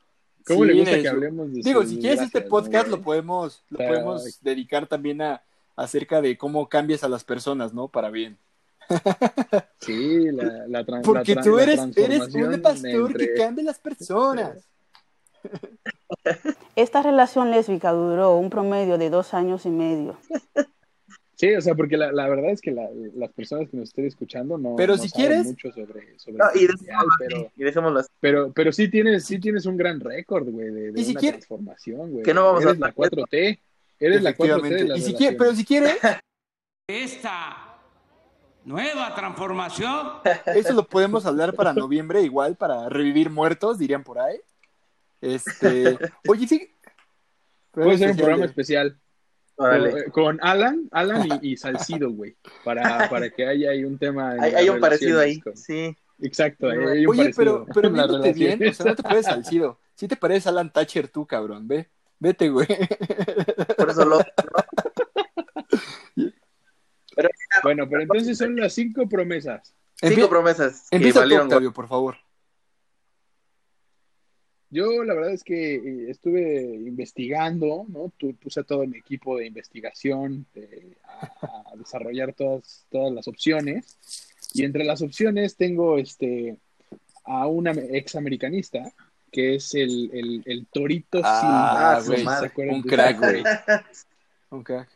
¿Cómo 0.48 0.62
Sí, 0.64 0.68
le 0.68 0.80
gusta 0.80 1.02
que 1.02 1.08
hablemos 1.10 1.54
de 1.54 1.62
Digo, 1.64 1.84
si 1.84 2.00
quieres 2.00 2.22
este 2.22 2.42
podcast 2.42 2.88
¿no? 2.88 2.98
lo 2.98 3.04
podemos, 3.04 3.64
lo 3.70 3.80
Ay. 3.82 3.88
podemos 3.88 4.42
dedicar 4.42 4.88
también 4.88 5.22
a 5.22 5.44
acerca 5.76 6.22
de 6.22 6.38
cómo 6.38 6.68
cambias 6.68 7.04
a 7.04 7.10
las 7.10 7.24
personas, 7.24 7.74
¿no? 7.74 7.88
Para 7.88 8.10
bien. 8.10 8.38
Sí, 9.80 10.26
la, 10.32 10.66
la, 10.68 11.02
Porque 11.04 11.36
la 11.36 11.42
tra- 11.42 11.44
tú 11.44 11.60
eres, 11.60 11.80
un 11.80 12.62
pastor 12.62 13.12
entre- 13.12 13.28
que 13.28 13.34
cambia 13.36 13.64
las 13.66 13.80
personas. 13.80 14.68
Esta 16.76 17.02
relación 17.02 17.52
lésbica 17.52 17.92
duró 17.92 18.36
un 18.38 18.50
promedio 18.50 18.98
de 18.98 19.10
dos 19.10 19.34
años 19.34 19.66
y 19.66 19.70
medio. 19.70 20.18
Sí, 21.36 21.54
o 21.56 21.62
sea, 21.62 21.74
porque 21.74 21.96
la, 21.96 22.12
la 22.12 22.28
verdad 22.28 22.52
es 22.52 22.60
que 22.60 22.72
la- 22.72 22.90
las 23.16 23.32
personas 23.32 23.70
que 23.70 23.78
nos 23.78 23.90
estén 23.90 24.06
escuchando 24.06 24.58
no, 24.58 24.76
Pero 24.76 24.96
no 24.98 25.02
si 25.02 25.08
saben 25.08 25.28
quieres- 25.28 25.46
mucho 25.46 25.72
sobre, 25.72 26.20
sobre 26.20 26.38
No, 26.38 26.46
y 26.54 26.68
dejémoslo 26.68 27.10
pero, 27.20 27.52
y 27.56 27.64
dejémoslo 27.64 28.00
así. 28.00 28.10
pero, 28.20 28.52
pero 28.52 28.72
sí 28.74 28.90
tienes, 28.90 29.24
sí 29.26 29.40
tienes 29.40 29.66
un 29.66 29.78
gran 29.78 30.02
récord, 30.02 30.50
güey, 30.50 30.70
de, 30.70 30.92
de 30.92 31.00
Y 31.02 31.06
si 31.06 31.12
una 31.12 31.20
quiere- 31.22 31.38
transformación, 31.38 32.12
güey. 32.12 32.24
Que 32.24 32.34
no 32.34 32.44
vamos 32.46 32.66
a 32.66 32.70
Eres 32.70 32.80
la 32.80 32.88
hablar 32.88 33.10
de 33.10 33.18
4T, 33.24 33.60
eres 34.02 34.22
la 34.24 34.34
4T 34.36 34.38
de 34.38 34.46
Efectivamente. 34.50 34.84
las 34.90 35.00
Y 35.00 35.02
si 35.02 35.14
quiere, 35.14 35.38
pero 35.38 35.56
si 35.56 35.66
quiere, 35.66 35.92
Esta 36.90 37.78
nueva 38.66 39.14
transformación 39.16 40.08
eso 40.56 40.74
lo 40.74 40.84
podemos 40.88 41.26
hablar 41.26 41.54
para 41.54 41.72
noviembre, 41.72 42.22
igual, 42.24 42.56
para 42.56 42.90
revivir 42.90 43.30
muertos, 43.30 43.78
dirían 43.78 44.04
por 44.04 44.20
ahí. 44.20 44.38
Este, 45.22 45.98
oye, 46.28 46.48
sí. 46.48 46.72
Puede 47.72 47.98
ser 47.98 48.12
un 48.12 48.18
programa 48.18 48.46
especial 48.46 48.88
especial 48.88 49.02
Órale. 49.56 50.06
con, 50.12 50.40
Alan, 50.42 50.88
Alan 50.92 51.28
y, 51.42 51.52
y 51.52 51.58
Salcido, 51.58 52.10
güey, 52.12 52.36
para, 52.64 53.10
para 53.10 53.30
que 53.30 53.46
haya 53.46 53.72
ahí 53.72 53.84
un 53.84 53.98
tema. 53.98 54.32
Hay, 54.40 54.70
un 54.70 54.80
parecido 54.80 55.20
ahí, 55.20 55.42
sí. 55.56 55.96
Exacto, 56.22 56.70
hay 56.70 56.78
un 56.78 56.86
de- 56.86 57.08
Oye, 57.08 57.32
pero, 57.36 57.66
parecido 57.66 58.22
pero 58.22 58.34
bien, 58.34 58.68
o 58.70 58.74
sea, 58.74 58.86
no 58.88 58.96
te 58.96 59.04
pareces 59.04 59.28
al 59.32 59.46
Cido. 59.46 59.80
Sí 59.96 60.08
te 60.08 60.16
pareces 60.16 60.48
Alan 60.48 60.72
Thatcher 60.72 61.10
tú, 61.10 61.26
cabrón. 61.26 61.68
Ve, 61.68 61.90
vete, 62.20 62.50
güey. 62.50 62.68
Por 63.78 63.90
eso 63.90 64.06
lo. 64.06 64.20
Bueno, 67.64 67.86
pero 67.90 68.04
entonces 68.04 68.38
son 68.38 68.56
las 68.56 68.74
cinco 68.74 69.08
promesas. 69.10 69.74
Cinco 69.96 70.16
Empie- 70.22 70.30
promesas 70.30 70.88
que 70.90 70.96
Empieza 70.96 71.20
tú, 71.20 71.24
valieron. 71.24 71.48
Octavio, 71.48 71.74
por 71.74 71.88
favor. 71.90 72.16
Yo 74.72 75.04
la 75.04 75.14
verdad 75.16 75.32
es 75.34 75.44
que 75.44 75.76
eh, 75.76 76.10
estuve 76.10 76.62
investigando, 76.64 77.86
¿no? 77.90 78.12
Tu- 78.18 78.36
Puse 78.36 78.60
a 78.60 78.64
todo 78.64 78.86
mi 78.86 78.98
equipo 78.98 79.38
de 79.38 79.48
investigación 79.48 80.46
eh, 80.56 80.94
a, 81.06 81.64
a 81.74 81.76
desarrollar 81.76 82.34
todas, 82.34 82.86
todas 82.92 83.12
las 83.14 83.28
opciones. 83.28 83.98
Y 84.54 84.64
entre 84.64 84.84
las 84.84 85.02
opciones 85.02 85.56
tengo 85.56 85.98
este 85.98 86.58
a 87.26 87.48
una 87.48 87.72
ex 87.72 88.16
americanista, 88.16 88.92
que 89.32 89.56
es 89.56 89.74
el, 89.76 90.10
el, 90.14 90.42
el 90.46 90.66
Torito 90.68 91.22
Ah, 91.24 92.00
Silva. 92.02 92.24
güey, 92.24 92.40
¿se 92.40 92.46
acuerdan 92.48 92.76
un 92.76 92.82
crack, 92.84 93.20
güey. 93.20 93.44
Un 94.52 94.64
crack. 94.64 94.90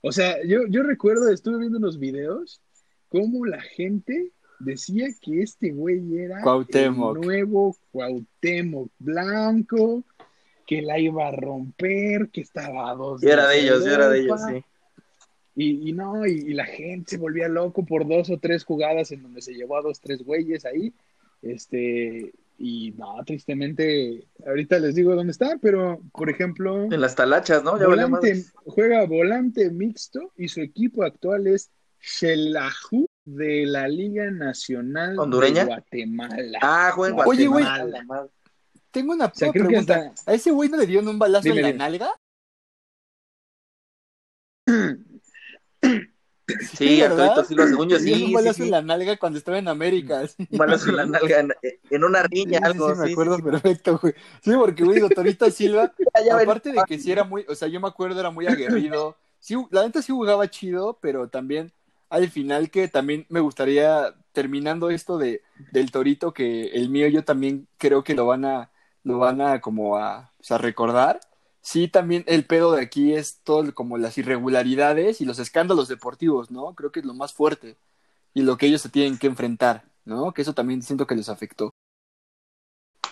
O 0.00 0.10
sea, 0.10 0.42
yo, 0.44 0.66
yo 0.68 0.82
recuerdo, 0.82 1.30
estuve 1.30 1.58
viendo 1.58 1.76
unos 1.78 1.98
videos, 1.98 2.60
cómo 3.08 3.44
la 3.44 3.60
gente 3.60 4.30
decía 4.64 5.08
que 5.20 5.42
este 5.42 5.70
güey 5.72 6.18
era 6.18 6.40
Cuauhtémoc. 6.42 7.16
el 7.16 7.22
nuevo 7.22 7.76
Cuauhtémoc 7.90 8.90
Blanco, 8.98 10.04
que 10.66 10.82
la 10.82 10.98
iba 10.98 11.28
a 11.28 11.32
romper, 11.32 12.28
que 12.30 12.40
estaba 12.40 12.90
a 12.90 12.94
dos 12.94 13.20
Yo 13.20 13.30
era 13.30 13.48
de 13.48 13.60
ellos, 13.60 13.84
yo 13.84 13.92
era 13.92 14.08
de 14.08 14.20
ellos, 14.20 14.40
Europa. 14.40 14.60
sí. 14.60 14.64
Y, 15.54 15.90
y 15.90 15.92
no, 15.92 16.26
y, 16.26 16.30
y 16.32 16.54
la 16.54 16.64
gente 16.64 17.10
se 17.10 17.18
volvía 17.18 17.46
loco 17.46 17.84
por 17.84 18.08
dos 18.08 18.30
o 18.30 18.38
tres 18.38 18.64
jugadas 18.64 19.12
en 19.12 19.22
donde 19.22 19.42
se 19.42 19.52
llevó 19.52 19.76
a 19.76 19.82
dos, 19.82 20.00
tres 20.00 20.22
güeyes 20.22 20.64
ahí. 20.64 20.94
Este, 21.42 22.32
y 22.58 22.92
no, 22.92 23.22
tristemente, 23.26 24.24
ahorita 24.46 24.78
les 24.78 24.94
digo 24.94 25.14
dónde 25.14 25.32
está, 25.32 25.58
pero 25.60 26.00
por 26.12 26.30
ejemplo, 26.30 26.84
En 26.84 27.00
las 27.00 27.16
talachas, 27.16 27.62
¿no? 27.64 27.78
Ya 27.78 27.86
volante, 27.86 28.44
juega 28.64 29.04
volante 29.04 29.68
mixto 29.70 30.32
y 30.36 30.48
su 30.48 30.60
equipo 30.60 31.02
actual 31.02 31.48
es 31.48 31.70
Xelajú 31.98 33.06
de 33.24 33.66
la 33.66 33.88
Liga 33.88 34.30
Nacional 34.30 35.18
¿Hondureña? 35.18 35.60
de 35.60 35.66
Guatemala. 35.66 36.58
Ah, 36.62 36.92
juega 36.94 37.14
en 37.22 37.28
Oye, 37.28 37.46
güey. 37.46 37.64
Guatemala. 37.64 38.28
Tengo 38.90 39.12
una, 39.14 39.26
O 39.26 39.30
sea, 39.34 39.52
pregunta. 39.52 39.94
hasta- 40.10 40.30
¿A 40.30 40.34
ese 40.34 40.50
güey 40.50 40.68
no 40.68 40.76
le 40.76 40.86
dieron 40.86 41.08
un 41.08 41.18
balazo 41.18 41.44
Dime, 41.44 41.56
en 41.56 41.62
la 41.62 41.68
dime. 41.68 41.78
nalga? 41.78 42.10
Sí, 46.74 47.00
a. 47.00 47.08
Torito 47.08 47.44
Silva, 47.44 47.66
según 47.66 47.88
yo 47.88 47.96
Le 47.96 48.02
dieron 48.02 48.18
sí, 48.18 48.24
un 48.24 48.28
sí, 48.30 48.34
balazo 48.34 48.54
sí. 48.58 48.62
en 48.64 48.70
la 48.72 48.82
nalga 48.82 49.16
cuando 49.16 49.38
estaba 49.38 49.58
en 49.58 49.68
América. 49.68 50.26
Sí, 50.26 50.46
Un 50.50 50.58
balazo 50.58 50.90
en 50.90 50.96
la 50.96 51.06
nalga 51.06 51.40
en, 51.40 51.52
en 51.90 52.04
una 52.04 52.22
sí, 52.22 52.28
riña, 52.30 52.58
sí, 52.58 52.64
algo 52.64 52.94
sí, 52.94 53.00
me 53.00 53.12
acuerdo 53.12 53.38
perfecto, 53.38 53.98
güey. 54.02 54.14
Sí, 54.42 54.50
porque, 54.54 54.84
güey, 54.84 55.08
Torito 55.08 55.50
Silva, 55.50 55.94
aparte 56.42 56.72
de 56.72 56.82
que 56.86 56.98
sí 56.98 57.10
era 57.12 57.24
muy, 57.24 57.46
o 57.48 57.54
sea, 57.54 57.68
yo 57.68 57.80
me 57.80 57.88
acuerdo, 57.88 58.20
era 58.20 58.30
muy 58.30 58.46
aguerrido. 58.46 59.16
Sí, 59.38 59.56
la 59.70 59.84
neta 59.84 60.02
sí 60.02 60.12
jugaba 60.12 60.48
chido, 60.50 60.98
pero 61.00 61.28
también 61.28 61.72
al 62.12 62.28
final 62.30 62.70
que 62.70 62.88
también 62.88 63.26
me 63.28 63.40
gustaría, 63.40 64.14
terminando 64.32 64.90
esto 64.90 65.18
de, 65.18 65.42
del 65.72 65.90
Torito, 65.90 66.32
que 66.32 66.66
el 66.68 66.88
mío 66.90 67.08
yo 67.08 67.24
también 67.24 67.66
creo 67.78 68.04
que 68.04 68.14
lo 68.14 68.26
van 68.26 68.44
a, 68.44 68.70
lo 69.02 69.18
van 69.18 69.40
a 69.40 69.60
como 69.60 69.96
a, 69.96 70.30
o 70.38 70.44
sea, 70.44 70.58
recordar. 70.58 71.20
Sí, 71.60 71.88
también 71.88 72.24
el 72.26 72.44
pedo 72.44 72.72
de 72.72 72.82
aquí 72.82 73.14
es 73.14 73.38
todo 73.44 73.72
como 73.74 73.96
las 73.96 74.18
irregularidades 74.18 75.20
y 75.20 75.24
los 75.24 75.38
escándalos 75.38 75.88
deportivos, 75.88 76.50
¿no? 76.50 76.74
Creo 76.74 76.90
que 76.92 77.00
es 77.00 77.06
lo 77.06 77.14
más 77.14 77.32
fuerte 77.32 77.76
y 78.34 78.42
lo 78.42 78.56
que 78.56 78.66
ellos 78.66 78.82
se 78.82 78.88
tienen 78.88 79.16
que 79.16 79.28
enfrentar, 79.28 79.84
¿no? 80.04 80.32
Que 80.32 80.42
eso 80.42 80.54
también 80.54 80.82
siento 80.82 81.06
que 81.06 81.14
les 81.14 81.28
afectó. 81.28 81.70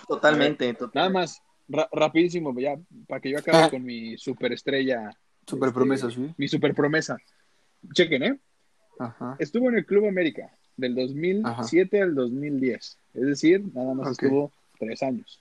Totalmente, 0.08 0.74
totalmente. 0.74 0.98
Nada 0.98 1.08
más, 1.10 1.42
ra- 1.68 1.88
rapidísimo, 1.92 2.52
ya, 2.58 2.76
para 3.06 3.20
que 3.20 3.30
yo 3.30 3.38
acabe 3.38 3.58
Ah. 3.64 3.70
con 3.70 3.82
mi 3.84 4.18
superestrella. 4.18 5.10
Super 5.46 5.68
este, 5.68 5.74
promesa, 5.78 6.10
sí. 6.10 6.34
Mi 6.36 6.48
super 6.48 6.74
promesa. 6.74 7.16
Chequen, 7.94 8.22
¿eh? 8.24 8.40
Ajá. 9.00 9.36
Estuvo 9.38 9.68
en 9.70 9.76
el 9.76 9.86
Club 9.86 10.06
América 10.06 10.50
del 10.76 10.94
2007 10.94 12.02
al 12.02 12.14
2010. 12.14 12.98
Es 13.14 13.22
decir, 13.26 13.62
nada 13.74 13.94
más 13.94 14.12
estuvo 14.12 14.52
tres 14.78 15.02
años. 15.02 15.40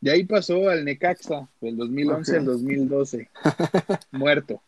De 0.00 0.10
ahí 0.10 0.24
pasó 0.24 0.68
al 0.68 0.84
Necaxa 0.84 1.48
del 1.60 1.76
2011 1.76 2.32
Ok. 2.32 2.38
al 2.38 2.44
2012. 2.46 3.30
Muerto. 4.10 4.60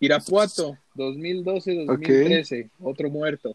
Irapuato, 0.00 0.76
2012-2013. 0.96 2.70
Otro 2.80 3.10
muerto. 3.10 3.52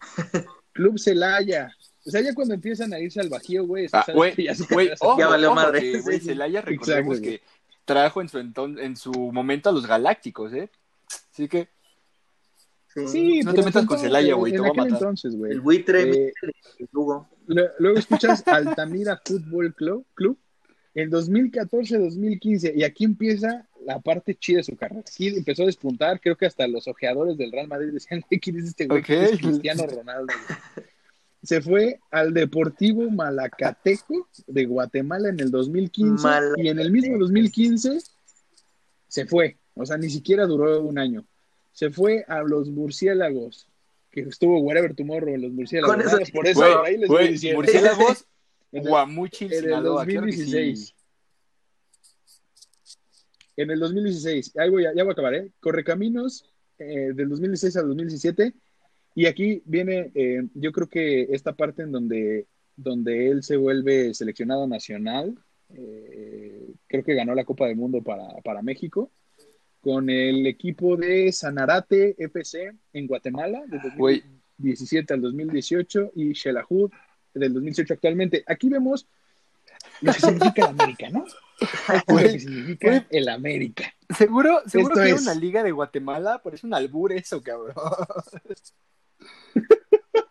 Club 0.73 0.97
Celaya. 0.97 1.71
O 2.05 2.09
sea, 2.11 2.21
ya 2.21 2.33
cuando 2.33 2.53
empiezan 2.53 2.93
a 2.93 2.99
irse 2.99 3.19
al 3.19 3.29
Bajío, 3.29 3.65
güey, 3.65 3.87
Ah, 3.91 4.05
güey, 4.13 4.33
ya 4.43 4.55
se 4.55 4.73
güey, 4.73 4.89
ojo, 4.99 5.19
Ya 5.19 5.27
valió 5.27 5.47
ojo, 5.49 5.55
madre. 5.55 5.79
que, 5.81 5.99
güey. 6.01 6.19
Celaya, 6.19 6.61
recordemos 6.61 7.17
Exacto, 7.19 7.21
que 7.29 7.41
trajo 7.85 8.21
en 8.21 8.29
su, 8.29 8.37
en 8.39 8.95
su 8.95 9.11
momento 9.11 9.69
a 9.69 9.73
los 9.73 9.85
Galácticos, 9.85 10.53
¿eh? 10.53 10.69
Así 11.31 11.47
que 11.47 11.67
Sí, 13.07 13.41
No 13.41 13.53
te 13.53 13.63
metas 13.63 13.85
con 13.85 13.97
Celaya, 13.99 14.33
güey, 14.35 14.51
te 14.51 14.59
va 14.59 14.67
a 14.67 14.73
matar. 14.73 14.93
entonces, 14.93 15.35
güey. 15.35 15.51
El 15.53 15.61
buitre, 15.61 16.01
Eh, 16.27 16.33
el 16.79 16.87
Lugo. 16.91 17.27
Lo- 17.47 17.69
Luego 17.79 17.97
escuchas 17.99 18.43
Altamira 18.47 19.21
Fútbol 19.25 19.73
Club, 19.73 20.05
Club 20.13 20.37
en 20.95 21.09
2014-2015 21.09 22.73
y 22.75 22.83
aquí 22.83 23.05
empieza 23.05 23.65
la 23.85 23.99
parte 23.99 24.35
chida 24.35 24.57
de 24.57 24.63
su 24.63 24.75
carrera. 24.75 25.01
Aquí 25.01 25.27
empezó 25.27 25.63
a 25.63 25.67
despuntar, 25.67 26.19
creo 26.19 26.35
que 26.35 26.45
hasta 26.45 26.67
los 26.67 26.87
ojeadores 26.87 27.37
del 27.37 27.51
Real 27.51 27.67
Madrid 27.67 27.91
decían, 27.93 28.23
¿quién 28.41 28.57
es 28.59 28.65
este 28.65 28.85
güey? 28.87 28.99
Ok. 28.99 29.05
¿Quién 29.05 29.23
es 29.23 29.39
Cristiano 29.39 29.85
Ronaldo? 29.87 30.33
güey?". 30.75 30.87
Se 31.41 31.61
fue 31.61 31.99
al 32.11 32.33
Deportivo 32.33 33.09
Malacateco 33.09 34.27
de 34.45 34.65
Guatemala 34.65 35.29
en 35.29 35.39
el 35.39 35.49
2015 35.51 36.27
y 36.57 36.67
en 36.67 36.79
el 36.79 36.91
mismo 36.91 37.17
2015 37.17 37.97
se 39.07 39.25
fue, 39.25 39.57
o 39.73 39.85
sea, 39.85 39.97
ni 39.97 40.09
siquiera 40.09 40.45
duró 40.45 40.81
un 40.83 40.99
año. 40.99 41.25
Se 41.79 41.89
fue 41.91 42.25
a 42.27 42.41
los 42.43 42.69
murciélagos, 42.69 43.65
que 44.11 44.19
estuvo 44.21 44.59
Wherever 44.59 44.93
Tomorrow 44.93 45.33
en 45.35 45.43
los 45.43 45.51
murciélagos. 45.53 45.95
Con 45.95 46.05
eso- 46.05 46.17
por 46.33 46.45
eso, 46.45 46.59
por 46.59 46.85
ahí 46.85 46.97
les 46.97 47.07
voy 47.07 47.27
diciendo. 47.29 47.59
murciélagos, 47.61 48.25
En 48.73 48.81
el- 48.83 48.89
Guamuchil, 48.89 49.47
en 49.47 49.57
el 49.59 49.63
Sinaloa, 49.63 50.05
claro 50.05 50.25
que 50.25 50.31
sí. 50.33 50.39
2016. 50.41 50.93
En 53.57 53.71
el 53.71 53.79
2016, 53.79 54.57
ahí 54.57 54.69
voy 54.69 54.85
a- 54.87 54.93
ya 54.93 55.03
voy 55.03 55.11
a 55.11 55.13
acabar, 55.13 55.33
¿eh? 55.35 55.51
Correcaminos 55.61 56.45
eh, 56.79 57.11
del 57.13 57.29
2016 57.29 57.77
al 57.77 57.87
2017. 57.87 58.53
Y 59.15 59.25
aquí 59.25 59.61
viene, 59.65 60.11
eh, 60.15 60.43
yo 60.55 60.71
creo 60.73 60.87
que 60.87 61.23
esta 61.31 61.53
parte 61.53 61.83
en 61.83 61.91
donde, 61.93 62.45
donde 62.75 63.29
él 63.29 63.41
se 63.43 63.55
vuelve 63.57 64.13
seleccionado 64.13 64.67
nacional. 64.67 65.37
eh, 65.71 66.67
creo 66.87 67.03
que 67.03 67.13
ganó 67.13 67.35
la 67.35 67.45
Copa 67.45 67.67
del 67.67 67.75
Mundo 67.77 68.01
para, 68.01 68.27
para 68.43 68.61
México. 68.63 69.11
Con 69.81 70.09
el 70.09 70.45
equipo 70.45 70.97
de 70.97 71.31
Sanarate 71.31 72.15
FC 72.17 72.71
en 72.93 73.07
Guatemala, 73.07 73.63
del 73.67 73.79
Güey. 73.95 74.19
2017 74.57 75.13
al 75.13 75.21
2018, 75.21 76.11
y 76.15 76.35
Xelajú 76.35 76.89
del 77.33 77.53
2018 77.53 77.93
actualmente. 77.93 78.43
Aquí 78.45 78.67
vemos 78.69 79.07
lo 80.01 80.11
que 80.13 80.19
significa 80.19 80.61
el 80.63 80.67
América, 80.69 81.09
¿no? 81.09 81.25
Es 81.61 82.03
lo 82.07 82.17
que 82.17 82.39
significa 82.39 83.05
el 83.09 83.29
América. 83.29 83.93
Seguro, 84.17 84.61
seguro 84.65 84.93
Esto 84.95 85.03
que 85.03 85.09
era 85.09 85.15
es. 85.17 85.21
una 85.23 85.35
liga 85.35 85.63
de 85.63 85.71
Guatemala, 85.71 86.41
parece 86.43 86.67
un 86.67 86.73
albur 86.73 87.13
eso, 87.13 87.41
cabrón. 87.41 87.73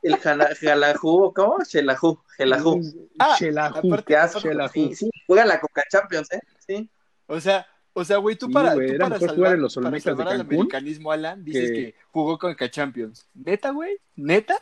El 0.03 0.17
jala- 0.17 0.55
Jalajú, 0.61 1.33
¿cómo? 1.35 1.59
Xelajú, 1.65 2.19
Xelajú. 2.37 2.81
Ah, 3.19 3.37
aparte- 3.75 4.17
asco. 4.17 4.41
Xelajú. 4.41 4.73
Sí, 4.89 4.95
sí. 4.95 5.11
Juega 5.27 5.45
la 5.45 5.61
Coca 5.61 5.83
Champions, 5.91 6.33
¿eh? 6.33 6.41
Sí. 6.67 6.91
O 7.27 7.41
sea, 7.41 7.67
o 7.99 8.05
sea, 8.05 8.17
güey, 8.19 8.37
tú 8.37 8.47
Sí, 8.47 8.53
para, 8.53 8.75
güey, 8.75 8.93
tú 8.93 8.99
para 8.99 9.19
salvar, 9.19 9.37
jugar 9.37 9.55
en 9.55 9.61
los 9.63 9.75
para 9.75 9.87
Olmecas 9.89 10.05
de 10.05 10.11
salvar 10.11 10.29
al 10.29 10.39
Cancún 10.39 10.55
americanismo, 10.57 11.13
Alan, 11.13 11.45
dices 11.45 11.71
que- 11.71 11.75
que 11.75 11.95
jugó 12.11 12.39
con 12.39 12.55
K 12.55 12.71
Champions. 12.71 13.27
¿Neta, 13.35 13.71
güey? 13.71 13.99
¿Neta? 14.17 14.57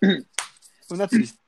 Una 0.90 1.06
tristeza. 1.08 1.40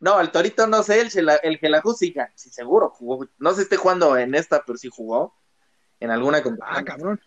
No, 0.00 0.20
el 0.20 0.30
Torito 0.32 0.66
no 0.66 0.82
sé, 0.82 1.00
el, 1.02 1.10
el 1.42 1.58
Jelajú 1.58 1.92
sí, 1.94 2.12
sí, 2.34 2.50
seguro 2.50 2.90
jugó. 2.90 3.28
No 3.38 3.50
sé 3.50 3.56
si 3.56 3.62
esté 3.62 3.76
jugando 3.76 4.16
en 4.16 4.34
esta, 4.34 4.64
pero 4.66 4.76
sí 4.76 4.88
jugó 4.90 5.34
en 6.00 6.10
alguna 6.10 6.38
Ah, 6.38 6.42
competición. 6.42 6.84
cabrón. 6.84 7.20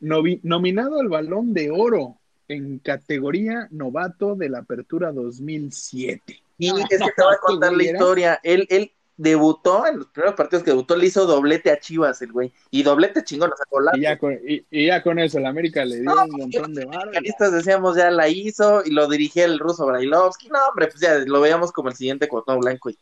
Novi- 0.00 0.40
nominado 0.44 1.00
al 1.00 1.08
Balón 1.08 1.52
de 1.52 1.70
Oro 1.72 2.20
en 2.46 2.78
categoría 2.78 3.66
novato 3.70 4.36
de 4.36 4.48
la 4.48 4.58
Apertura 4.60 5.10
2007. 5.12 6.40
Y 6.58 6.68
es 6.68 6.86
que 6.88 6.96
te 6.98 7.22
voy 7.22 7.34
a 7.34 7.38
contar 7.38 7.72
la 7.72 7.82
historia. 7.82 8.40
Él, 8.44 8.66
él 8.70 8.92
debutó 9.22 9.86
en 9.86 9.98
los 9.98 10.06
primeros 10.06 10.34
partidos 10.34 10.64
que 10.64 10.70
debutó, 10.70 10.96
le 10.96 11.04
hizo 11.06 11.26
doblete 11.26 11.70
a 11.70 11.78
Chivas 11.78 12.22
el 12.22 12.32
güey. 12.32 12.52
Y 12.70 12.82
doblete 12.82 13.22
chingón, 13.22 13.52
o 13.52 13.56
sea, 13.56 13.66
golazo. 13.70 13.98
Y 13.98 14.00
ya, 14.00 14.18
con, 14.18 14.32
y, 14.32 14.64
y 14.70 14.86
ya 14.86 15.02
con 15.02 15.18
eso, 15.18 15.38
la 15.38 15.50
América 15.50 15.84
le 15.84 15.96
dio 15.96 16.04
No, 16.04 16.24
un 16.24 16.30
montón 16.30 16.74
de. 16.74 16.84
Americanistas 16.84 17.52
decíamos 17.52 17.96
ya 17.96 18.10
la 18.10 18.28
hizo 18.28 18.82
y 18.82 18.92
lo 18.92 19.06
dirigía 19.08 19.44
el 19.44 19.58
ruso 19.58 19.84
Brailovsky. 19.84 20.48
No, 20.48 20.58
hombre, 20.68 20.86
pues 20.86 21.00
ya 21.00 21.18
lo 21.18 21.40
veíamos 21.42 21.70
como 21.70 21.90
el 21.90 21.96
siguiente 21.96 22.28
Cuauhtémoc 22.28 22.62
Blanco. 22.62 22.88
Y 22.88 22.98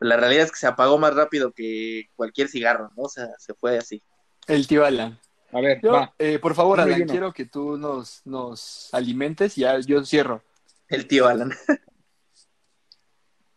la 0.00 0.16
realidad 0.16 0.44
es 0.46 0.52
que 0.52 0.58
se 0.58 0.66
apagó 0.66 0.96
más 0.96 1.14
rápido 1.14 1.52
que 1.52 2.08
cualquier 2.16 2.48
cigarro, 2.48 2.90
¿no? 2.96 3.02
O 3.02 3.08
sea, 3.10 3.28
se 3.38 3.52
fue 3.52 3.76
así. 3.76 4.02
El 4.46 4.66
tío 4.66 4.86
Alan. 4.86 5.18
A 5.52 5.60
ver, 5.60 5.80
Yo, 5.82 5.92
va. 5.92 6.14
eh, 6.18 6.38
por 6.38 6.54
favor, 6.54 6.80
Alan, 6.80 7.06
quiero 7.06 7.30
que 7.34 7.44
tú 7.44 7.76
nos, 7.76 8.22
nos 8.24 8.88
alimentes 8.92 9.58
y 9.58 9.60
ya 9.60 9.78
yo 9.80 10.02
cierro. 10.06 10.42
El 10.88 11.06
tío 11.06 11.26
Alan. 11.28 11.52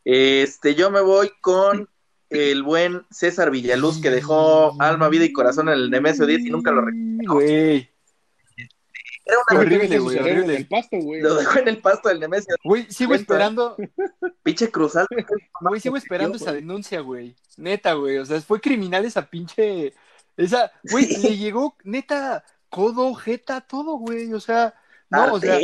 Este, 0.06 0.76
yo 0.76 0.91
me 0.91 1.02
voy 1.02 1.32
con 1.41 1.89
el 2.30 2.63
buen 2.63 3.06
César 3.10 3.52
Villaluz 3.52 4.02
que 4.02 4.12
dejó 4.12 4.80
alma, 4.82 5.10
vida 5.10 5.26
y 5.26 5.34
corazón 5.34 5.68
en 5.68 5.76
el 5.76 5.89
Nemesio 5.89 6.26
10 6.26 6.46
y 6.46 6.50
nunca 6.52 6.72
lo 6.72 6.82
recuperó. 6.82 7.89
Era 9.28 9.38
una 9.50 9.60
horrible, 9.60 9.98
güey, 9.98 10.18
en 10.20 10.50
el 10.52 10.68
pasto, 10.68 10.98
güey. 11.00 11.20
Lo 11.20 11.34
dejó 11.34 11.58
en 11.58 11.68
el 11.68 11.82
pasto 11.82 12.10
del 12.10 12.20
Nemesio. 12.20 12.56
Güey, 12.63 12.86
sigo 12.91 13.15
esperando, 13.15 13.76
Pinche 14.44 14.70
cruzal. 14.70 15.08
güey, 15.62 15.82
sigo 15.82 15.98
esperando 15.98 16.38
esa 16.38 16.54
denuncia, 16.54 17.00
güey. 17.00 17.36
Neta, 17.58 17.94
güey, 17.94 18.20
o 18.20 18.26
sea, 18.26 18.39
fue 18.41 18.62
criminal 18.62 19.04
esa 19.04 19.28
pinche, 19.28 19.96
esa, 20.38 20.72
güey, 20.91 21.08
le 21.24 21.38
llegó, 21.38 21.76
neta, 21.84 22.44
codo, 22.70 23.15
jeta, 23.15 23.62
todo, 23.62 23.98
güey, 23.98 24.32
o 24.34 24.39
sea, 24.39 24.76
no, 25.10 25.34
o 25.34 25.39
sea, 25.39 25.58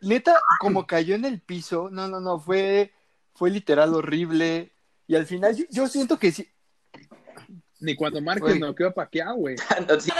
neta, 0.00 0.40
como 0.58 0.86
cayó 0.86 1.14
en 1.14 1.26
el 1.26 1.40
piso, 1.40 1.88
no, 1.92 2.08
no, 2.08 2.18
no, 2.20 2.40
fue, 2.40 2.92
fue 3.36 3.50
literal 3.50 3.94
horrible, 3.94 4.72
y 5.06 5.14
al 5.14 5.26
final 5.26 5.54
yo, 5.54 5.64
yo 5.70 5.86
siento 5.88 6.18
que 6.18 6.32
sí, 6.32 6.48
Ni 7.80 7.94
cuando 7.94 8.20
Márquez 8.20 8.58
no 8.58 8.74
quedó 8.74 8.92
paqueado, 8.92 9.36
güey. 9.36 9.56
Sí, 10.00 10.10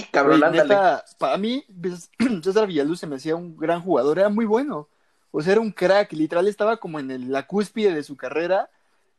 sí, 0.00 0.06
cabrón, 0.10 0.40
Güey, 0.40 0.50
ándale. 0.50 0.74
neta, 0.74 1.04
para 1.18 1.36
mí, 1.36 1.64
pues, 1.80 2.10
César 2.42 2.66
Villaluz 2.66 2.98
se 3.00 3.06
me 3.06 3.16
hacía 3.16 3.36
un 3.36 3.56
gran 3.56 3.80
jugador, 3.80 4.18
era 4.18 4.28
muy 4.28 4.44
bueno. 4.44 4.88
O 5.30 5.42
sea, 5.42 5.52
era 5.52 5.60
un 5.60 5.72
crack, 5.72 6.12
literal 6.12 6.48
estaba 6.48 6.78
como 6.78 6.98
en 6.98 7.10
el- 7.10 7.30
la 7.30 7.46
cúspide 7.46 7.94
de 7.94 8.02
su 8.02 8.16
carrera, 8.16 8.70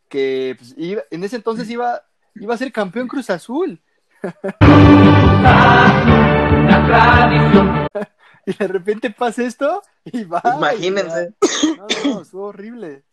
que 0.10 0.56
pues, 0.58 0.74
iba- 0.78 1.04
en 1.12 1.24
ese 1.24 1.36
entonces 1.38 1.70
iba, 1.70 2.04
iba 2.36 2.54
a 2.54 2.58
ser 2.58 2.72
campeón 2.72 3.08
Cruz 3.08 3.30
Azul. 3.30 3.82
y 8.46 8.54
de 8.54 8.68
repente 8.68 9.10
pasa 9.12 9.44
esto 9.44 9.82
y 10.06 10.24
va. 10.24 10.42
Imagínense. 10.58 11.34
No, 11.78 11.88
no, 11.88 12.14
no, 12.16 12.22
estuvo 12.22 12.46
horrible. 12.46 13.04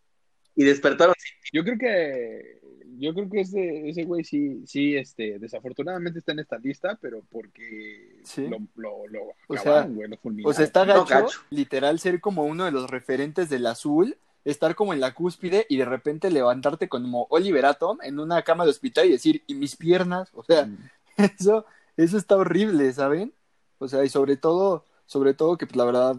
Y 0.55 0.63
despertaron. 0.63 1.15
Yo 1.51 1.63
creo 1.63 1.77
que 1.77 2.61
yo 2.99 3.13
creo 3.15 3.27
que 3.29 3.41
ese, 3.41 3.89
ese 3.89 4.03
güey 4.03 4.23
sí, 4.23 4.63
sí, 4.67 4.95
este, 4.95 5.39
desafortunadamente 5.39 6.19
está 6.19 6.31
en 6.31 6.39
esta 6.39 6.57
lista, 6.59 6.97
pero 7.01 7.23
porque 7.31 8.19
Sí. 8.23 8.47
lo, 8.47 8.59
lo, 8.75 9.07
lo 9.07 9.21
O 9.47 9.55
acabaron, 9.55 9.61
sea, 9.89 9.95
güey, 9.95 10.09
lo 10.09 10.17
fulminaron. 10.17 10.51
O 10.51 10.53
sea, 10.53 10.63
está 10.63 10.85
No, 10.85 11.03
gacho. 11.05 11.39
literal, 11.49 11.99
ser 11.99 12.21
como 12.21 12.45
uno 12.45 12.65
de 12.65 12.71
los 12.71 12.89
referentes 12.91 13.49
del 13.49 13.65
azul, 13.65 14.15
estar 14.45 14.75
como 14.75 14.93
en 14.93 14.99
la 14.99 15.13
cúspide 15.15 15.65
y 15.69 15.77
de 15.77 15.85
repente 15.85 16.29
levantarte 16.29 16.87
como 16.87 17.25
Oliver 17.31 17.65
Atom 17.65 17.97
en 18.03 18.19
una 18.19 18.43
cama 18.43 18.63
de 18.63 18.69
hospital 18.69 19.07
y 19.07 19.11
decir, 19.13 19.43
¿y 19.47 19.55
mis 19.55 19.75
piernas? 19.75 20.29
O 20.33 20.43
sea, 20.43 20.65
Mm. 20.67 20.77
eso, 21.39 21.65
eso 21.97 22.17
está 22.17 22.37
horrible, 22.37 22.93
¿saben? 22.93 23.33
O 23.79 23.87
sea, 23.87 24.03
y 24.05 24.09
sobre 24.09 24.37
todo, 24.37 24.85
sobre 25.05 25.33
todo 25.33 25.57
que 25.57 25.65
pues, 25.67 25.75
la 25.75 25.85
verdad, 25.85 26.15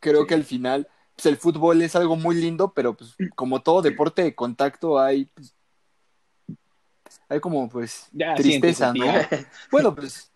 creo 0.00 0.26
que 0.26 0.34
al 0.34 0.44
final, 0.44 0.88
pues 1.16 1.26
el 1.26 1.36
fútbol 1.36 1.82
es 1.82 1.96
algo 1.96 2.16
muy 2.16 2.36
lindo, 2.36 2.72
pero 2.74 2.96
pues 2.96 3.16
como 3.34 3.62
todo 3.62 3.82
deporte 3.82 4.22
de 4.22 4.34
contacto 4.34 4.98
hay, 4.98 5.26
pues, 5.26 5.54
hay 7.28 7.40
como 7.40 7.68
pues 7.68 8.08
Ya, 8.12 8.34
tristeza, 8.34 8.92
¿no? 8.92 9.04
Bueno, 9.70 9.94
pues, 9.94 10.30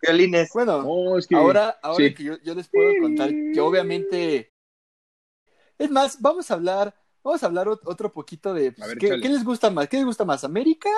Violines. 0.00 0.50
bueno. 0.54 0.82
No, 0.82 1.18
es 1.18 1.26
que 1.26 1.34
Ahora, 1.36 1.78
ahora 1.82 2.06
sí. 2.08 2.14
que 2.14 2.24
yo, 2.24 2.38
yo 2.42 2.54
les 2.54 2.68
puedo 2.68 2.92
contar 3.00 3.30
que 3.30 3.60
obviamente. 3.60 4.52
Es 5.78 5.90
más, 5.90 6.20
vamos 6.20 6.50
a 6.50 6.54
hablar, 6.54 6.94
vamos 7.22 7.42
a 7.42 7.46
hablar 7.46 7.66
ot- 7.66 7.80
otro 7.84 8.12
poquito 8.12 8.54
de 8.54 8.72
pues, 8.72 8.88
ver, 8.88 8.98
¿qué, 8.98 9.20
qué 9.20 9.28
les 9.28 9.44
gusta 9.44 9.70
más? 9.70 9.88
¿Qué 9.88 9.96
les 9.96 10.06
gusta 10.06 10.24
más? 10.24 10.44
¿América? 10.44 10.90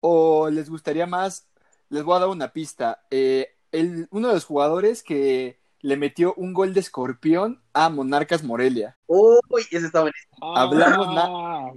¿O 0.00 0.48
les 0.48 0.68
gustaría 0.70 1.06
más? 1.06 1.46
Les 1.88 2.02
voy 2.02 2.16
a 2.16 2.20
dar 2.20 2.28
una 2.28 2.52
pista. 2.52 3.02
Eh, 3.10 3.48
el, 3.72 4.08
uno 4.10 4.28
de 4.28 4.34
los 4.34 4.44
jugadores 4.44 5.02
que 5.02 5.58
le 5.80 5.96
metió 5.96 6.34
un 6.34 6.52
gol 6.52 6.74
de 6.74 6.80
escorpión 6.80 7.62
a 7.72 7.88
Monarcas 7.88 8.42
Morelia. 8.42 8.98
Uy, 9.06 9.62
ese 9.70 9.86
está 9.86 10.02
buenísimo. 10.02 10.36
Ah, 10.42 10.62
hablamos 10.62 11.06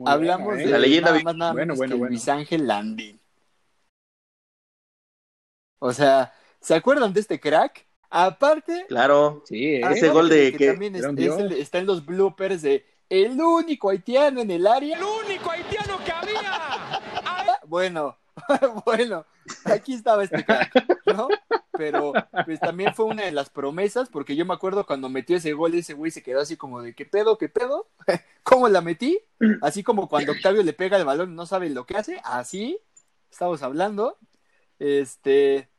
Hablamos 0.05 0.45
bueno, 0.45 0.57
de 0.59 0.63
¿eh? 0.65 0.67
La 0.69 0.77
leyenda 0.79 1.11
nada 1.11 1.23
más, 1.23 1.35
nada 1.35 1.51
Bueno, 1.53 1.65
menos 1.65 1.77
bueno, 1.77 1.91
que 1.95 1.99
bueno. 1.99 2.09
Luis 2.11 2.27
Ángel 2.27 2.67
Landín. 2.67 3.19
O 5.79 5.91
sea, 5.93 6.33
¿se 6.59 6.75
acuerdan 6.75 7.13
de 7.13 7.19
este 7.19 7.39
crack? 7.39 7.85
Aparte, 8.09 8.85
Claro. 8.87 9.41
Sí, 9.45 9.75
¿eh? 9.75 9.81
Ese 9.91 10.09
gol 10.09 10.29
de 10.29 10.51
que 10.51 10.57
que- 10.57 10.67
también 10.67 10.95
es- 10.95 11.03
es 11.03 11.37
el- 11.39 11.51
está 11.53 11.79
en 11.79 11.85
los 11.87 12.05
bloopers 12.05 12.61
de 12.61 12.85
el 13.09 13.39
único 13.41 13.89
haitiano 13.89 14.41
en 14.41 14.51
el 14.51 14.65
área. 14.67 14.97
¡El 14.97 15.03
único 15.03 15.49
haitiano 15.51 15.97
que 16.03 16.11
había! 16.11 16.41
Bueno, 17.67 18.17
bueno, 18.85 19.25
aquí 19.65 19.93
estaba 19.93 20.23
este 20.23 20.43
crack, 20.45 20.73
¿no? 21.07 21.27
Pero 21.77 22.13
pues 22.45 22.59
también 22.59 22.93
fue 22.93 23.05
una 23.05 23.23
de 23.23 23.31
las 23.31 23.49
promesas, 23.49 24.09
porque 24.09 24.35
yo 24.35 24.45
me 24.45 24.53
acuerdo 24.53 24.85
cuando 24.85 25.09
metió 25.09 25.37
ese 25.37 25.53
gol, 25.53 25.73
ese 25.73 25.93
güey 25.93 26.11
se 26.11 26.21
quedó 26.23 26.39
así 26.41 26.55
como 26.55 26.81
de 26.81 26.93
¿qué 26.93 27.05
pedo, 27.05 27.37
qué 27.37 27.49
pedo? 27.49 27.87
¿Cómo 28.43 28.67
la 28.69 28.81
metí? 28.81 29.19
Así 29.61 29.83
como 29.83 30.07
cuando 30.07 30.33
Octavio 30.33 30.61
le 30.63 30.73
pega 30.73 30.97
el 30.97 31.05
balón 31.05 31.31
y 31.31 31.35
no 31.35 31.45
sabe 31.45 31.69
lo 31.69 31.85
que 31.85 31.97
hace, 31.97 32.21
así 32.23 32.79
estamos 33.31 33.61
hablando. 33.63 34.17
Este 34.79 35.69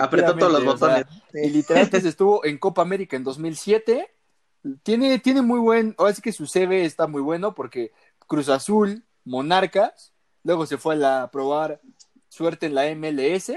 Apretó 0.00 0.36
todos 0.36 0.52
los 0.52 0.62
efectivamente, 0.64 0.66
o 0.68 0.76
sea, 0.78 0.88
botones. 1.04 1.22
y 1.34 1.50
literal 1.50 1.88
pues, 1.90 2.04
estuvo 2.04 2.44
en 2.44 2.58
Copa 2.58 2.82
América 2.82 3.16
en 3.16 3.24
2007. 3.24 4.10
Tiene, 4.82 5.18
tiene 5.20 5.40
muy 5.42 5.60
buen, 5.60 5.94
ahora 5.98 6.12
sí 6.14 6.20
que 6.20 6.32
su 6.32 6.46
CV 6.46 6.84
está 6.84 7.06
muy 7.06 7.22
bueno 7.22 7.54
porque 7.54 7.92
Cruz 8.26 8.48
Azul, 8.48 9.04
Monarcas, 9.24 10.12
luego 10.42 10.66
se 10.66 10.78
fue 10.78 10.94
a, 10.94 10.98
la- 10.98 11.22
a 11.22 11.30
probar 11.30 11.80
suerte 12.28 12.66
en 12.66 12.74
la 12.74 12.86
MLS, 12.94 13.52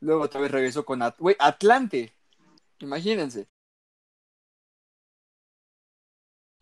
luego 0.00 0.22
otra 0.22 0.40
vez 0.40 0.50
regresó 0.50 0.84
con 0.84 1.02
At- 1.02 1.16
Atlante, 1.38 2.12
imagínense. 2.78 3.48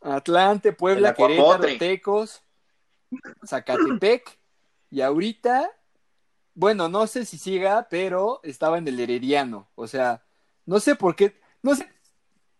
Atlante, 0.00 0.72
Puebla. 0.72 1.14
Querétaro, 1.14 1.66
Tecos, 1.78 2.42
Zacatepec, 3.44 4.38
y 4.90 5.00
ahorita, 5.00 5.70
bueno, 6.54 6.88
no 6.88 7.06
sé 7.06 7.24
si 7.24 7.38
siga, 7.38 7.88
pero 7.90 8.40
estaba 8.42 8.78
en 8.78 8.86
el 8.88 9.00
Herediano, 9.00 9.68
o 9.74 9.86
sea, 9.86 10.22
no 10.64 10.80
sé 10.80 10.94
por 10.94 11.16
qué, 11.16 11.40
no 11.62 11.74
sé, 11.74 11.88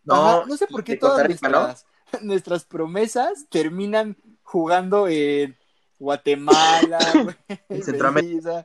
No, 0.05 0.15
Ajá, 0.15 0.47
no 0.47 0.57
sé 0.57 0.67
por 0.67 0.85
qué 0.85 0.97
todas 0.97 1.27
Rica, 1.27 1.49
¿no? 1.49 1.69
nuestras, 2.23 2.65
promesas 2.65 3.47
terminan 3.49 4.17
jugando 4.43 5.09
en 5.09 5.57
Guatemala, 5.99 6.99
En 7.69 7.83
Centroamérica. 7.83 8.65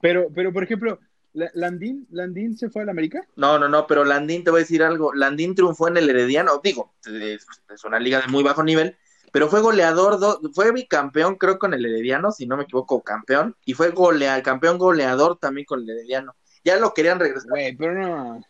Pero, 0.00 0.28
pero 0.34 0.52
por 0.52 0.64
ejemplo, 0.64 0.98
Landín, 1.34 2.06
Landín 2.10 2.56
se 2.56 2.70
fue 2.70 2.82
a 2.82 2.84
la 2.86 2.92
América. 2.92 3.26
No, 3.36 3.58
no, 3.58 3.68
no, 3.68 3.86
pero 3.86 4.04
Landín, 4.04 4.44
te 4.44 4.50
voy 4.50 4.60
a 4.60 4.62
decir 4.62 4.82
algo. 4.82 5.12
Landín 5.12 5.54
triunfó 5.54 5.88
en 5.88 5.96
el 5.96 6.08
Herediano, 6.08 6.60
digo, 6.62 6.94
es, 7.06 7.46
es 7.74 7.84
una 7.84 7.98
liga 7.98 8.20
de 8.20 8.28
muy 8.28 8.42
bajo 8.44 8.62
nivel, 8.62 8.96
pero 9.32 9.48
fue 9.48 9.60
goleador, 9.60 10.18
do- 10.20 10.40
fue 10.54 10.70
bicampeón, 10.72 11.34
creo, 11.36 11.58
con 11.58 11.74
el 11.74 11.84
Herediano, 11.84 12.30
si 12.30 12.46
no 12.46 12.56
me 12.56 12.62
equivoco, 12.62 13.02
campeón, 13.02 13.56
y 13.64 13.74
fue 13.74 13.90
golea, 13.90 14.40
campeón 14.44 14.78
goleador 14.78 15.36
también 15.38 15.64
con 15.66 15.80
el 15.82 15.90
Herediano. 15.90 16.36
Ya 16.64 16.76
lo 16.78 16.94
querían 16.94 17.18
regresar. 17.18 17.50
Güey, 17.50 17.76
pero 17.76 17.94
no. 17.94 18.40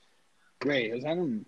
Güey, 0.61 0.93
o 0.93 1.01
sea, 1.01 1.15
no- 1.15 1.43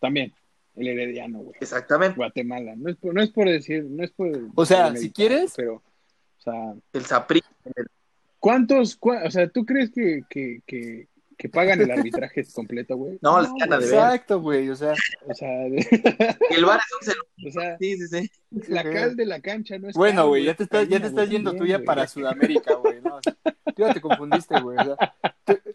también. 0.00 0.34
El 0.76 0.88
Herediano, 0.88 1.38
güey. 1.38 1.54
Exactamente. 1.60 2.16
Guatemala. 2.16 2.74
No 2.76 2.90
es 2.90 2.96
por, 2.96 3.14
no 3.14 3.22
es 3.22 3.30
por 3.30 3.48
decir, 3.48 3.84
no 3.84 4.02
es 4.04 4.10
por. 4.10 4.28
O 4.56 4.66
sea, 4.66 4.94
si 4.96 5.10
quieres- 5.12 5.54
Pero, 5.56 5.74
o 5.76 5.82
sea, 6.42 6.74
El 6.92 7.04
Zapri. 7.06 7.40
¿Cuántos? 8.44 9.00
cua- 9.00 9.26
o 9.26 9.30
sea, 9.30 9.48
¿tú 9.48 9.64
crees 9.64 9.90
que, 9.90 10.22
que, 10.28 10.60
que, 10.66 11.08
que 11.36 11.48
pagan 11.48 11.80
el 11.80 11.90
arbitraje 11.90 12.44
completo, 12.54 12.96
güey? 12.96 13.18
No, 13.22 13.40
les 13.40 13.50
gana 13.58 13.78
de 13.78 13.86
ver. 13.86 13.94
Exacto, 13.94 14.40
güey, 14.40 14.68
o 14.70 14.76
sea, 14.76 14.92
O 15.26 15.34
sea, 15.34 15.48
El 16.50 16.64
bar 16.64 16.80
es 16.80 16.92
un 17.00 17.06
celular. 17.12 17.48
o 17.48 17.50
sea, 17.50 17.78
Sí, 17.78 17.96
sí, 17.96 18.08
sí. 18.08 18.30
la 18.68 18.82
cal 18.84 19.16
de 19.16 19.26
la 19.26 19.40
cancha 19.40 19.78
no 19.78 19.88
es 19.88 19.96
bueno, 19.96 20.28
güey, 20.28 20.44
ya 20.44 20.54
te 20.54 20.64
estás, 20.64 20.88
ya 20.88 21.00
te 21.00 21.06
estás 21.06 21.28
yendo 21.28 21.50
tú 21.52 21.56
también, 21.58 21.70
ya 21.72 21.76
güey. 21.78 21.86
para 21.86 22.06
Sudamérica, 22.06 22.74
güey, 22.74 23.00
¿no? 23.00 23.16
O 23.16 23.20
sea, 23.22 23.34
tú 23.44 23.82
ya 23.82 23.92
te 23.94 24.00
confundiste, 24.00 24.60
güey, 24.60 24.78
o 24.78 24.84
sea, 24.84 25.14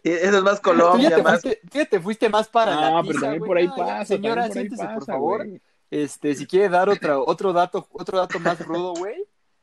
Eso 0.02 0.38
es 0.38 0.42
más 0.42 0.60
tú 0.62 0.70
ya 0.70 0.76
Colombia, 0.76 1.16
te 1.16 1.22
más. 1.22 1.42
fuiste, 1.42 1.60
tú 1.70 1.78
ya 1.78 1.84
te 1.86 2.00
fuiste 2.00 2.28
más 2.28 2.48
para 2.48 2.74
No, 2.74 2.80
la 2.96 3.02
pero 3.02 3.12
tiza, 3.12 3.20
también 3.20 3.38
güey, 3.40 3.48
por 3.48 3.56
ahí 3.58 3.66
no, 3.66 3.76
pasa. 3.76 4.04
Señora, 4.04 4.42
también 4.48 4.48
por 4.48 4.48
ahí 4.48 4.52
siéntese, 4.52 4.94
por 4.94 5.04
favor. 5.04 5.46
Este, 5.90 6.34
si 6.36 6.46
quiere 6.46 6.68
dar 6.68 6.88
otra, 6.88 7.18
otro 7.18 7.52
dato, 7.52 7.86
otro 7.92 8.18
dato 8.18 8.38
más 8.40 8.64
rudo, 8.64 8.94
güey, 8.94 9.16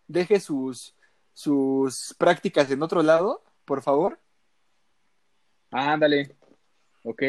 deje 0.07 0.39
sus, 0.39 0.93
sus 1.37 2.15
prácticas 2.17 2.71
en 2.71 2.81
otro 2.81 3.03
lado, 3.03 3.43
por 3.63 3.83
favor. 3.83 4.17
Ándale. 5.69 6.35
Ok. 7.03 7.21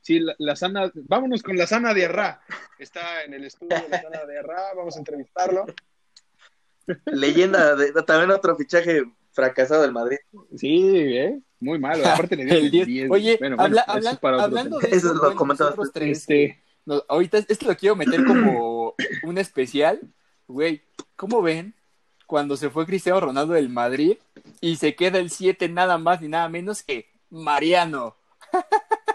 Sí, 0.00 0.18
la, 0.18 0.34
la 0.38 0.56
sana. 0.56 0.90
Vámonos 0.94 1.44
con 1.44 1.56
la 1.56 1.68
sana 1.68 1.94
Diarra. 1.94 2.42
Está 2.80 3.22
en 3.22 3.34
el 3.34 3.44
estudio 3.44 3.76
la 3.88 4.02
sana 4.02 4.26
Diarra. 4.26 4.74
Vamos 4.74 4.96
a 4.96 4.98
entrevistarlo. 4.98 5.66
Leyenda, 7.06 7.76
de, 7.76 7.92
también 8.02 8.32
otro 8.32 8.56
fichaje 8.56 9.04
fracasado 9.32 9.82
del 9.82 9.92
Madrid. 9.92 10.18
Sí, 10.56 10.80
¿eh? 11.16 11.38
Muy 11.60 11.78
malo. 11.78 12.02
Aparte 12.08 12.34
le 12.34 12.42
El 12.42 12.48
dieron 12.48 12.70
10. 12.72 12.86
10. 12.86 13.10
Oye, 13.12 13.36
Bueno, 13.38 13.56
habla- 13.60 13.84
bueno, 13.86 13.98
eso 14.00 14.08
habla- 14.08 14.10
es 14.10 14.18
para 14.18 14.42
hablando 14.42 14.78
de 14.80 14.88
Eso 14.88 15.12
eso, 15.12 15.14
lo 15.14 15.36
comentaba 15.36 15.76
tres, 15.92 16.18
Este, 16.18 16.60
no, 16.86 17.04
ahorita 17.06 17.38
esto 17.38 17.66
lo 17.68 17.76
quiero 17.76 17.94
meter 17.94 18.24
como 18.24 18.96
un 19.22 19.38
especial. 19.38 20.00
Güey, 20.48 20.82
¿cómo 21.14 21.40
ven 21.40 21.74
cuando 22.28 22.58
se 22.58 22.68
fue 22.68 22.84
Cristiano 22.84 23.20
Ronaldo 23.20 23.54
del 23.54 23.70
Madrid 23.70 24.18
y 24.60 24.76
se 24.76 24.94
queda 24.94 25.18
el 25.18 25.30
7 25.30 25.68
nada 25.70 25.96
más 25.96 26.20
ni 26.20 26.28
nada 26.28 26.46
menos 26.50 26.82
que 26.82 27.08
Mariano? 27.30 28.14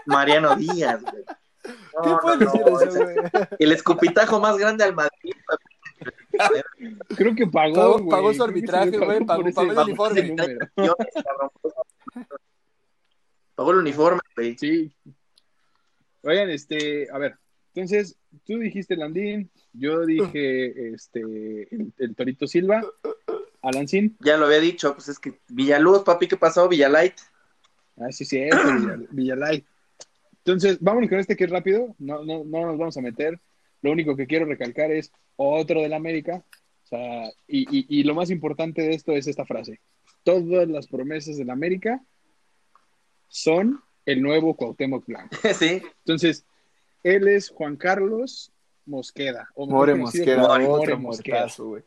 Mariano 0.04 0.56
Díaz, 0.56 1.00
güey. 1.00 1.24
No, 2.04 2.18
¿Qué 2.38 2.44
no, 2.44 2.52
decir 2.78 2.88
eso, 2.88 3.04
güey? 3.04 3.16
El 3.60 3.70
escupitajo 3.72 4.40
más 4.40 4.58
grande 4.58 4.82
al 4.82 4.96
Madrid. 4.96 5.32
creo 7.16 7.34
que 7.36 7.46
pagó. 7.46 7.74
Pagó- 7.74 7.92
güey. 7.98 8.08
pagó 8.10 8.34
su 8.34 8.42
arbitraje, 8.42 8.98
güey, 8.98 9.20
pagó- 9.24 9.44
pagó 9.54 9.70
el 9.70 9.78
uniforme. 9.78 10.28
Pagó 13.54 13.70
el 13.70 13.78
uniforme, 13.78 14.20
güey. 14.34 14.58
Sí. 14.58 14.92
Oigan, 16.22 16.50
este, 16.50 17.08
a 17.12 17.18
ver, 17.18 17.36
entonces, 17.74 18.16
tú 18.44 18.58
dijiste 18.58 18.96
Landín, 18.96 19.50
yo 19.72 20.06
dije, 20.06 20.94
este, 20.94 21.20
el, 21.74 21.92
el 21.98 22.14
Torito 22.14 22.46
Silva, 22.46 22.84
Alancín, 23.62 24.16
Ya 24.20 24.36
lo 24.36 24.46
había 24.46 24.60
dicho, 24.60 24.94
pues 24.94 25.08
es 25.08 25.18
que 25.18 25.40
Villaluz, 25.48 26.02
papi, 26.04 26.28
¿qué 26.28 26.36
pasó? 26.36 26.68
Villalight. 26.68 27.14
ah, 27.96 28.12
sí, 28.12 28.24
sí, 28.24 28.38
es, 28.38 28.54
Villa- 28.54 28.98
Villalay. 29.10 29.64
Entonces, 30.44 30.78
vámonos 30.80 31.08
con 31.10 31.18
este 31.18 31.36
que 31.36 31.44
es 31.44 31.50
rápido, 31.50 31.94
no, 31.98 32.22
no, 32.24 32.44
no 32.44 32.66
nos 32.66 32.78
vamos 32.78 32.96
a 32.96 33.00
meter, 33.00 33.40
lo 33.82 33.90
único 33.90 34.14
que 34.14 34.26
quiero 34.26 34.44
recalcar 34.44 34.90
es 34.92 35.10
otro 35.36 35.80
del 35.82 35.94
América, 35.94 36.44
o 36.84 36.86
sea, 36.86 37.24
y, 37.48 37.62
y, 37.76 37.86
y 37.88 38.02
lo 38.04 38.14
más 38.14 38.30
importante 38.30 38.82
de 38.82 38.94
esto 38.94 39.12
es 39.12 39.26
esta 39.26 39.46
frase, 39.46 39.80
todas 40.22 40.68
las 40.68 40.86
promesas 40.86 41.38
del 41.38 41.50
América 41.50 42.00
son 43.28 43.80
el 44.06 44.22
nuevo 44.22 44.54
Cuauhtémoc 44.54 45.06
Blanco. 45.06 45.36
sí. 45.58 45.82
Entonces, 46.04 46.44
él 47.04 47.28
es 47.28 47.50
Juan 47.50 47.76
Carlos 47.76 48.50
Mosqueda. 48.86 49.48
O 49.54 49.66
More 49.66 49.94
Mosqueda, 49.94 50.42
como 50.42 50.48
More 50.54 50.66
otro 50.66 50.98
muertazo, 50.98 51.66
güey. 51.68 51.82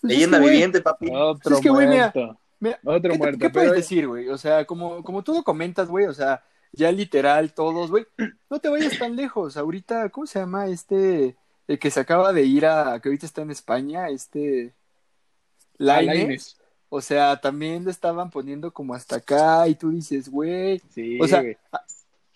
Pues 0.00 0.12
es 0.12 0.18
Leyenda 0.18 0.40
que, 0.40 0.50
viviente, 0.50 0.80
papi. 0.80 1.08
Otro 1.12 1.54
Es 1.56 1.62
que, 1.62 1.68
güey, 1.70 1.86
mira, 1.86 2.10
muerto. 2.14 2.38
Mira, 2.58 2.78
Otro 2.84 3.00
¿qué, 3.02 3.08
te- 3.10 3.18
muerto, 3.18 3.38
¿qué 3.38 3.50
puedes 3.50 3.68
pero- 3.70 3.80
decir, 3.80 4.08
güey? 4.08 4.28
O 4.28 4.36
sea, 4.38 4.64
como, 4.64 5.02
como 5.04 5.22
tú 5.22 5.32
lo 5.34 5.42
comentas, 5.44 5.88
güey, 5.88 6.06
o 6.06 6.12
sea, 6.14 6.42
ya 6.72 6.90
literal 6.90 7.52
todos, 7.54 7.90
güey, 7.90 8.06
no 8.50 8.58
te 8.58 8.68
vayas 8.68 8.98
tan 8.98 9.14
lejos. 9.16 9.56
Ahorita, 9.56 10.08
¿cómo 10.10 10.26
se 10.26 10.38
llama 10.40 10.66
este, 10.68 11.36
el 11.68 11.78
que 11.78 11.90
se 11.90 12.00
acaba 12.00 12.32
de 12.32 12.42
ir 12.44 12.66
a, 12.66 12.98
que 13.00 13.08
ahorita 13.08 13.26
está 13.26 13.42
en 13.42 13.50
España, 13.50 14.08
este, 14.08 14.72
Ah, 15.74 15.84
Lainez? 16.00 16.16
Lainez. 16.16 16.56
O 16.88 17.00
sea, 17.00 17.40
también 17.40 17.84
lo 17.84 17.90
estaban 17.90 18.30
poniendo 18.30 18.70
como 18.72 18.94
hasta 18.94 19.16
acá 19.16 19.66
y 19.66 19.74
tú 19.74 19.90
dices, 19.90 20.28
güey, 20.28 20.80
Sí, 20.90 21.18
o 21.20 21.26
sea, 21.26 21.40
güey. 21.40 21.56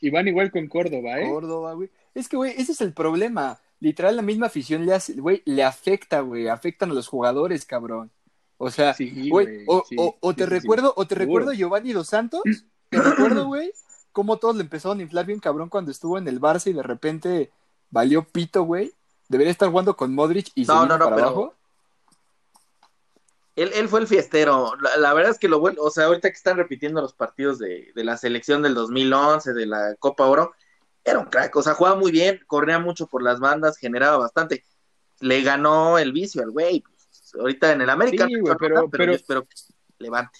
Y 0.00 0.10
van 0.10 0.28
igual 0.28 0.50
con 0.50 0.66
Córdoba, 0.66 1.20
¿eh? 1.20 1.28
Córdoba, 1.28 1.74
güey. 1.74 1.90
Es 2.16 2.28
que, 2.28 2.36
güey, 2.36 2.54
ese 2.56 2.72
es 2.72 2.80
el 2.80 2.92
problema. 2.92 3.58
Literal, 3.78 4.16
la 4.16 4.22
misma 4.22 4.46
afición 4.46 4.86
le 4.86 4.94
hace, 4.94 5.12
güey, 5.14 5.42
le 5.44 5.62
afecta, 5.62 6.20
güey, 6.20 6.48
afectan 6.48 6.90
a 6.90 6.94
los 6.94 7.08
jugadores, 7.08 7.66
cabrón. 7.66 8.10
O 8.56 8.70
sea, 8.70 8.94
Sí, 8.94 9.28
güey, 9.28 9.46
güey, 9.46 9.64
o, 9.68 9.84
sí, 9.86 9.96
o- 9.98 10.16
o 10.20 10.30
sí, 10.30 10.36
te 10.38 10.44
sí, 10.44 10.50
recuerdo, 10.50 10.94
o 10.96 11.06
te 11.06 11.14
Seguro. 11.14 11.26
recuerdo 11.40 11.50
a 11.50 11.54
Giovanni 11.54 11.92
Dos 11.92 12.08
Santos, 12.08 12.40
te 12.88 13.02
recuerdo, 13.02 13.44
güey, 13.48 13.70
cómo 14.12 14.38
todos 14.38 14.56
le 14.56 14.62
empezaron 14.62 14.98
a 14.98 15.02
inflar 15.02 15.26
bien 15.26 15.40
cabrón 15.40 15.68
cuando 15.68 15.90
estuvo 15.90 16.16
en 16.16 16.26
el 16.26 16.40
Barça 16.40 16.68
y 16.68 16.72
de 16.72 16.82
repente 16.82 17.50
valió 17.90 18.24
pito, 18.24 18.62
güey. 18.62 18.92
Debería 19.28 19.50
estar 19.50 19.68
jugando 19.68 19.94
con 19.94 20.14
Modric 20.14 20.50
y 20.54 20.64
se 20.64 20.72
No, 20.72 20.82
vino 20.84 20.96
no, 20.96 20.98
no, 20.98 21.04
para 21.04 21.16
pero- 21.16 21.26
abajo. 21.28 21.54
Él, 23.56 23.70
él 23.74 23.88
fue 23.88 24.00
el 24.00 24.06
fiestero. 24.06 24.74
La, 24.80 24.96
la 24.98 25.14
verdad 25.14 25.32
es 25.32 25.38
que 25.38 25.48
lo 25.48 25.60
bueno, 25.60 25.80
o 25.82 25.90
sea, 25.90 26.04
ahorita 26.06 26.28
que 26.30 26.36
están 26.36 26.56
repitiendo 26.58 27.00
los 27.00 27.14
partidos 27.14 27.58
de, 27.58 27.90
de 27.94 28.04
la 28.04 28.16
selección 28.18 28.62
del 28.62 28.74
2011, 28.74 29.54
de 29.54 29.66
la 29.66 29.94
Copa 29.98 30.26
Oro, 30.26 30.52
era 31.06 31.18
un 31.20 31.26
crack. 31.26 31.54
O 31.56 31.62
sea, 31.62 31.74
jugaba 31.74 31.96
muy 31.96 32.10
bien, 32.12 32.40
corría 32.46 32.78
mucho 32.78 33.06
por 33.06 33.22
las 33.22 33.40
bandas, 33.40 33.78
generaba 33.78 34.18
bastante. 34.18 34.64
Le 35.20 35.40
ganó 35.42 35.98
el 35.98 36.12
vicio 36.12 36.42
al 36.42 36.50
güey. 36.50 36.80
Pues, 36.82 37.32
ahorita 37.38 37.72
en 37.72 37.80
el 37.80 37.90
América, 37.90 38.26
Sí, 38.26 38.34
no 38.34 38.56
pero- 38.56 38.74
nada, 38.74 38.86
pero- 38.90 39.04
yo 39.06 39.12
espero 39.12 39.42
que 39.44 39.54
levante. 39.98 40.38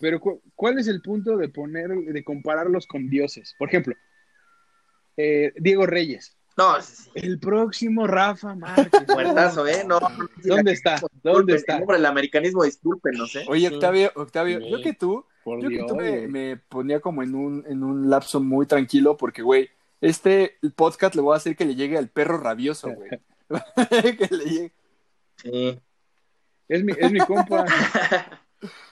Pero 0.00 0.18
cu- 0.18 0.42
¿cuál 0.56 0.78
es 0.78 0.88
el 0.88 1.00
punto 1.02 1.36
de 1.36 1.48
poner, 1.48 1.88
de 1.90 2.24
compararlos 2.24 2.86
con 2.86 3.08
dioses? 3.08 3.54
Por 3.58 3.68
ejemplo, 3.68 3.94
eh, 5.16 5.52
Diego 5.56 5.86
Reyes. 5.86 6.36
No, 6.56 6.80
sí, 6.80 6.94
sí. 6.96 7.10
El 7.14 7.38
próximo 7.40 8.06
Rafa 8.06 8.54
Márquez. 8.54 8.90
Muertazo, 9.08 9.66
¿eh? 9.66 9.84
No, 9.84 9.98
¿Dónde 10.44 10.72
está? 10.72 11.00
¿Dónde 11.22 11.56
está? 11.56 11.74
en 11.74 11.80
nombre 11.80 11.96
del 11.96 12.06
americanismo, 12.06 12.62
disculpen, 12.62 13.14
no 13.14 13.26
sé. 13.26 13.44
Oye, 13.48 13.68
Octavio, 13.68 14.12
Octavio, 14.14 14.60
Sí. 14.60 14.70
yo 14.70 14.80
que 14.80 14.92
tú, 14.92 15.26
Por 15.42 15.60
yo 15.60 15.68
que 15.68 15.84
tú 15.88 15.96
me, 15.96 16.56
ponía 16.56 17.00
como 17.00 17.22
en 17.22 17.34
un, 17.34 17.64
en 17.66 17.82
un 17.82 18.08
lapso 18.08 18.40
muy 18.40 18.66
tranquilo 18.66 19.16
porque, 19.16 19.42
güey, 19.42 19.68
este 20.00 20.58
podcast 20.76 21.14
le 21.14 21.22
voy 21.22 21.34
a 21.34 21.38
hacer 21.38 21.56
que 21.56 21.64
le 21.64 21.74
llegue 21.74 21.98
al 21.98 22.08
perro 22.08 22.38
rabioso, 22.38 22.88
güey. 22.92 23.10
que 24.18 24.28
le 24.30 24.44
llegue. 24.44 24.72
Sí. 25.36 25.80
Es 26.68 26.84
mi, 26.84 26.92
es 26.96 27.12
mi 27.12 27.18
compa. 27.20 27.64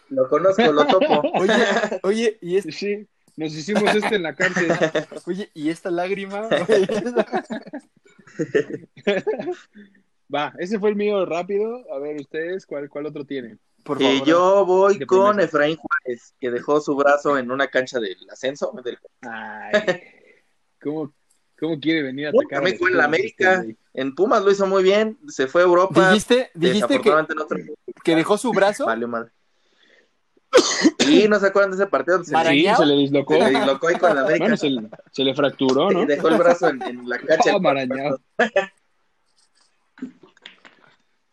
Lo 0.08 0.28
conozco, 0.28 0.62
lo 0.72 0.86
topo. 0.86 1.22
Oye, 1.34 1.54
oye, 2.02 2.38
y 2.42 2.56
es, 2.56 2.64
Sí, 2.74 3.08
nos 3.42 3.54
hicimos 3.54 3.94
este 3.94 4.16
en 4.16 4.22
la 4.22 4.34
cárcel. 4.34 4.68
oye, 5.26 5.50
y 5.54 5.70
esta 5.70 5.90
lágrima? 5.90 6.48
Va, 10.34 10.54
ese 10.58 10.78
fue 10.78 10.90
el 10.90 10.96
mío 10.96 11.26
rápido. 11.26 11.84
A 11.92 11.98
ver, 11.98 12.16
ustedes, 12.20 12.66
¿cuál, 12.66 12.88
cuál 12.88 13.06
otro 13.06 13.24
tienen? 13.24 13.58
por 13.84 14.00
Eh, 14.00 14.04
favor. 14.18 14.26
yo 14.26 14.64
voy 14.64 15.00
con. 15.06 15.40
Efraín 15.40 15.76
Juárez, 15.76 16.34
que 16.40 16.50
dejó 16.50 16.80
su 16.80 16.94
brazo 16.96 17.36
en 17.36 17.50
una 17.50 17.66
cancha 17.66 17.98
del 18.00 18.16
ascenso. 18.30 18.72
del- 18.84 18.98
Ay, 19.22 19.72
¿cómo, 20.80 21.12
cómo 21.58 21.78
quiere 21.80 22.02
venir 22.02 22.26
a 22.26 22.28
atacar? 22.30 22.58
También 22.60 22.78
fue 22.78 22.90
en 22.90 22.96
la 22.96 23.04
este 23.04 23.16
América. 23.16 23.62
güey? 23.62 23.76
En 23.94 24.14
Pumas 24.14 24.42
lo 24.42 24.50
hizo 24.52 24.66
muy 24.66 24.82
bien, 24.84 25.18
se 25.28 25.48
fue 25.48 25.62
a 25.62 25.64
Europa. 25.64 26.08
Dijiste, 26.10 26.50
dijiste 26.54 27.00
que, 27.00 27.12
que 28.04 28.14
dejó 28.16 28.38
su 28.38 28.52
brazo. 28.52 28.86
Valió 28.86 29.08
madre. 29.08 29.32
Y 31.08 31.28
no 31.28 31.38
se 31.40 31.46
acuerdan 31.46 31.70
de 31.72 31.76
ese 31.76 31.86
partido 31.86 32.18
donde 32.18 32.30
se, 32.30 32.50
Sí, 32.50 32.66
se 32.76 32.86
le 32.86 32.94
dislocó. 32.96 33.34
se 33.34 33.40
le 33.40 33.50
dislocó 33.50 33.88
ahí 33.88 33.96
con 33.96 34.14
la 34.14 34.20
América. 34.22 34.44
Bueno, 34.44 34.56
se, 34.56 34.70
le- 34.70 34.88
se 35.10 35.24
le 35.24 35.34
fracturó, 35.34 35.90
¿no? 35.90 36.02
Y 36.02 36.06
dejó 36.06 36.28
el 36.28 36.38
brazo 36.38 36.68
en, 36.68 36.82
en 36.82 37.08
la 37.08 37.18
cancha. 37.18 37.52
Ah, 37.54 37.58
Marañao. 37.58 38.18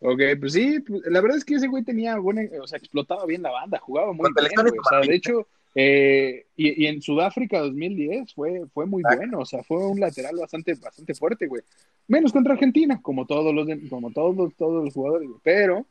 Ok, 0.02 0.20
pues 0.40 0.54
sí, 0.54 0.82
la 1.04 1.20
verdad 1.20 1.36
es 1.36 1.44
que 1.44 1.56
ese 1.56 1.68
güey 1.68 1.84
tenía 1.84 2.16
buena, 2.18 2.42
o 2.62 2.66
sea, 2.66 2.78
explotaba 2.78 3.26
bien 3.26 3.42
la 3.42 3.50
banda, 3.50 3.78
jugaba 3.78 4.12
muy 4.14 4.30
Cuando 4.32 4.40
bien, 4.42 4.68
güey. 4.68 4.78
O 4.78 4.88
sea, 4.88 5.00
de 5.00 5.14
hecho, 5.14 5.46
eh, 5.74 6.46
y, 6.56 6.84
y 6.84 6.86
en 6.86 7.02
Sudáfrica 7.02 7.58
2010 7.60 8.32
fue, 8.32 8.62
fue 8.72 8.86
muy 8.86 9.02
Exacto. 9.02 9.18
bueno, 9.20 9.38
o 9.40 9.44
sea, 9.44 9.62
fue 9.62 9.76
un 9.86 10.00
lateral 10.00 10.36
bastante, 10.36 10.72
bastante 10.74 11.14
fuerte, 11.14 11.46
güey. 11.46 11.62
Menos 12.08 12.32
contra 12.32 12.54
Argentina, 12.54 12.98
como 13.02 13.26
todos 13.26 13.54
los, 13.54 13.66
de- 13.66 13.86
como 13.90 14.10
todos, 14.10 14.54
todos 14.56 14.82
los 14.84 14.94
jugadores, 14.94 15.28
güey. 15.28 15.40
Pero, 15.44 15.84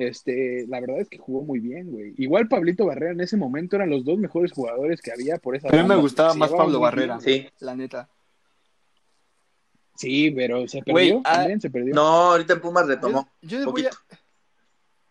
este, 0.00 0.66
la 0.68 0.80
verdad 0.80 1.00
es 1.00 1.08
que 1.08 1.18
jugó 1.18 1.42
muy 1.42 1.60
bien, 1.60 1.90
güey. 1.90 2.14
Igual 2.18 2.48
Pablito 2.48 2.86
Barrera 2.86 3.12
en 3.12 3.20
ese 3.20 3.36
momento 3.36 3.76
eran 3.76 3.90
los 3.90 4.04
dos 4.04 4.18
mejores 4.18 4.52
jugadores 4.52 5.00
que 5.00 5.12
había 5.12 5.38
por 5.38 5.56
esa 5.56 5.68
A 5.68 5.72
mí 5.72 5.82
me 5.82 5.96
gustaba 5.96 6.34
más 6.34 6.50
Pablo 6.50 6.80
Barrera. 6.80 7.18
bien. 7.18 7.42
Sí. 7.42 7.48
La 7.60 7.74
neta. 7.74 8.08
Sí, 9.96 10.30
pero 10.30 10.66
se 10.66 10.78
perdió, 10.78 10.92
Güey, 10.92 11.22
ah, 11.24 11.34
también 11.34 11.60
se 11.60 11.68
perdió. 11.70 11.94
No, 11.94 12.02
ahorita 12.32 12.54
en 12.54 12.60
Pumas 12.60 12.86
retomó. 12.86 13.28
Yo, 13.42 13.58
yo 13.60 13.70
voy 13.70 13.84
a, 13.84 13.90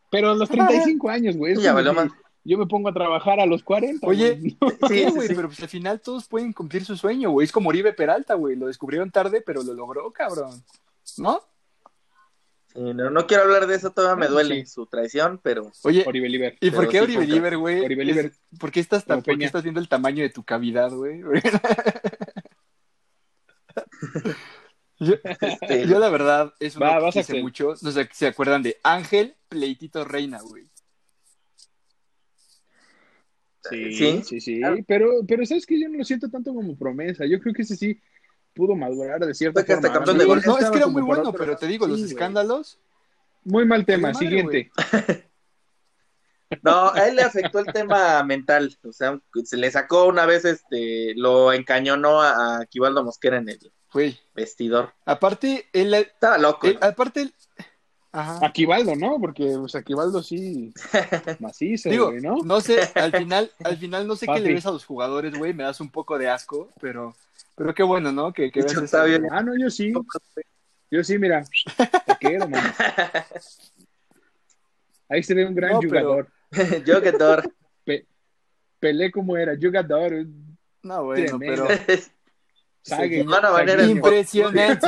Pero 0.09 0.31
a 0.31 0.35
los 0.35 0.49
35 0.49 1.09
años, 1.09 1.37
güey. 1.37 1.55
Ya 1.57 1.73
valió 1.73 1.93
más. 1.93 2.09
Yo 2.43 2.57
me 2.57 2.65
pongo 2.65 2.89
a 2.89 2.93
trabajar 2.93 3.39
a 3.39 3.45
los 3.45 3.61
40. 3.63 4.07
Oye, 4.07 4.35
güey. 4.39 4.57
Sí, 4.87 4.87
Sí, 4.87 5.05
sí, 5.05 5.11
güey, 5.11 5.27
sí. 5.27 5.35
pero 5.35 5.47
pues 5.49 5.61
al 5.61 5.67
final 5.69 6.01
todos 6.01 6.27
pueden 6.27 6.53
cumplir 6.53 6.83
su 6.85 6.97
sueño, 6.97 7.29
güey. 7.29 7.45
Es 7.45 7.51
como 7.51 7.69
Oribe 7.69 7.93
Peralta, 7.93 8.33
güey. 8.33 8.55
Lo 8.55 8.65
descubrieron 8.67 9.11
tarde, 9.11 9.41
pero 9.45 9.61
lo 9.61 9.73
logró, 9.73 10.09
cabrón. 10.11 10.63
¿No? 11.17 11.41
No, 12.79 13.09
no 13.09 13.27
quiero 13.27 13.43
hablar 13.43 13.67
de 13.67 13.75
eso, 13.75 13.91
todavía 13.91 14.15
me 14.15 14.27
Sí. 14.27 14.31
duele 14.31 14.65
su 14.65 14.85
traición, 14.85 15.37
pero 15.43 15.69
Oye, 15.83 16.05
Oribe 16.07 16.29
Liber. 16.29 16.57
¿y 16.61 16.71
por 16.71 16.87
qué 16.87 16.99
sí, 16.99 17.03
Oribe. 17.03 17.27
Liber, 17.27 17.57
güey? 17.57 17.81
Oribe 17.81 18.05
Liber. 18.05 18.31
¿Por 18.57 18.71
qué 18.71 18.79
estás 18.79 19.03
tan, 19.05 19.21
por 19.21 19.37
qué 19.37 19.43
estás 19.43 19.63
viendo 19.63 19.81
el 19.81 19.89
tamaño 19.89 20.23
de 20.23 20.29
tu 20.29 20.45
cavidad, 20.45 20.89
güey? 20.91 21.21
yo, 24.99 25.15
este, 25.41 25.87
yo, 25.87 25.99
la 25.99 26.09
verdad 26.09 26.53
es 26.59 26.75
uno 26.77 26.85
Va, 26.85 27.11
que 27.11 27.19
Axel. 27.19 27.41
mucho. 27.41 27.73
No 27.81 27.91
sé 27.91 28.05
si 28.05 28.09
se 28.13 28.27
acuerdan 28.27 28.63
de 28.63 28.77
Ángel 28.83 29.35
Pleitito 29.49 30.05
Reina, 30.05 30.39
güey. 30.41 30.69
Sí, 33.69 33.93
Sí, 33.93 34.21
sí, 34.23 34.39
sí. 34.41 34.59
claro. 34.59 34.77
Pero, 34.87 35.11
pero 35.27 35.45
sabes 35.45 35.65
que 35.65 35.79
yo 35.79 35.89
no 35.89 35.97
lo 35.97 36.03
siento 36.05 36.29
tanto 36.29 36.53
como 36.53 36.77
promesa. 36.77 37.25
Yo 37.25 37.39
creo 37.39 37.53
que 37.53 37.63
ese 37.63 37.75
sí 37.75 38.01
pudo 38.53 38.75
madurar 38.75 39.19
de 39.19 39.33
cierta 39.33 39.61
Fue 39.61 39.65
que 39.65 39.73
hasta 39.73 39.87
forma. 39.87 39.97
campeón 39.99 40.17
de 40.17 40.23
Igual 40.25 40.39
goleo. 40.41 40.59
No, 40.59 40.65
es 40.65 40.71
que 40.71 40.77
era 40.77 40.87
muy 40.87 41.01
bueno, 41.01 41.31
pero 41.33 41.55
te 41.57 41.67
digo, 41.67 41.87
los 41.87 41.99
Sí, 41.99 42.05
escándalos. 42.05 42.79
Muy 43.43 43.65
mal 43.65 43.85
tema. 43.85 44.11
Madre, 44.11 44.27
Siguiente. 44.27 44.71
No, 46.63 46.91
a 46.91 47.07
él 47.07 47.15
le 47.15 47.21
afectó 47.21 47.59
el 47.59 47.65
tema 47.73 48.23
mental. 48.23 48.77
O 48.83 48.91
sea, 48.91 49.19
se 49.43 49.57
le 49.57 49.69
sacó 49.71 50.05
una 50.05 50.25
vez, 50.25 50.45
este, 50.45 51.13
lo 51.15 51.53
encañonó 51.53 52.21
a, 52.21 52.31
a 52.57 52.61
Aquivaldo 52.61 53.03
Mosquera 53.03 53.37
en 53.37 53.49
el 53.49 53.71
vestidor. 54.35 54.93
aparte, 55.05 55.67
él, 55.73 55.93
Estaba 55.93 56.37
loco. 56.37 56.67
él- 56.67 56.79
aparte, 56.81 57.21
él- 57.21 57.33
ajá. 58.11 58.45
Aquivaldo, 58.45 58.95
¿no? 58.95 59.19
Porque 59.19 59.55
pues, 59.59 59.75
Aquivaldo 59.75 60.21
sí 60.23 60.73
macizo, 61.39 61.89
Digo, 61.89 62.07
güey, 62.11 62.21
¿no? 62.21 62.37
no 62.43 62.61
sé, 62.61 62.79
al 62.95 63.11
final, 63.11 63.51
al 63.63 63.77
final 63.77 64.07
no 64.07 64.15
sé 64.15 64.25
qué 64.27 64.39
le 64.39 64.53
ves 64.53 64.65
a 64.65 64.71
los 64.71 64.85
jugadores, 64.85 65.37
güey, 65.37 65.53
me 65.53 65.63
das 65.63 65.79
un 65.81 65.89
poco 65.91 66.17
de 66.17 66.29
asco, 66.29 66.69
pero, 66.81 67.15
pero 67.55 67.73
qué 67.73 67.83
bueno, 67.83 68.11
¿no? 68.11 68.33
Que, 68.33 68.51
que 68.51 68.61
bien. 69.03 69.27
Ah, 69.31 69.41
no, 69.43 69.57
yo 69.57 69.69
sí. 69.69 69.93
Yo 70.91 71.03
sí, 71.03 71.19
mira. 71.19 71.43
Te 72.05 72.15
quiero, 72.19 72.47
mano. 72.49 72.73
Ahí 75.09 75.21
se 75.23 75.33
ve 75.35 75.45
un 75.45 75.53
gran 75.55 75.73
No, 75.73 75.79
pero- 75.81 75.89
jugador. 75.89 76.27
Pe- 77.83 78.05
Pelé 78.79 79.11
como 79.11 79.37
era, 79.37 79.53
jugador. 79.83 80.25
No, 80.81 81.03
bueno, 81.05 81.37
Tremendo. 81.37 81.65
pero 81.67 81.79
Sague, 82.81 83.19
el- 83.21 83.27
Saguinho. 83.27 83.91
impresionante. 83.91 84.87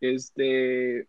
Este. 0.00 1.08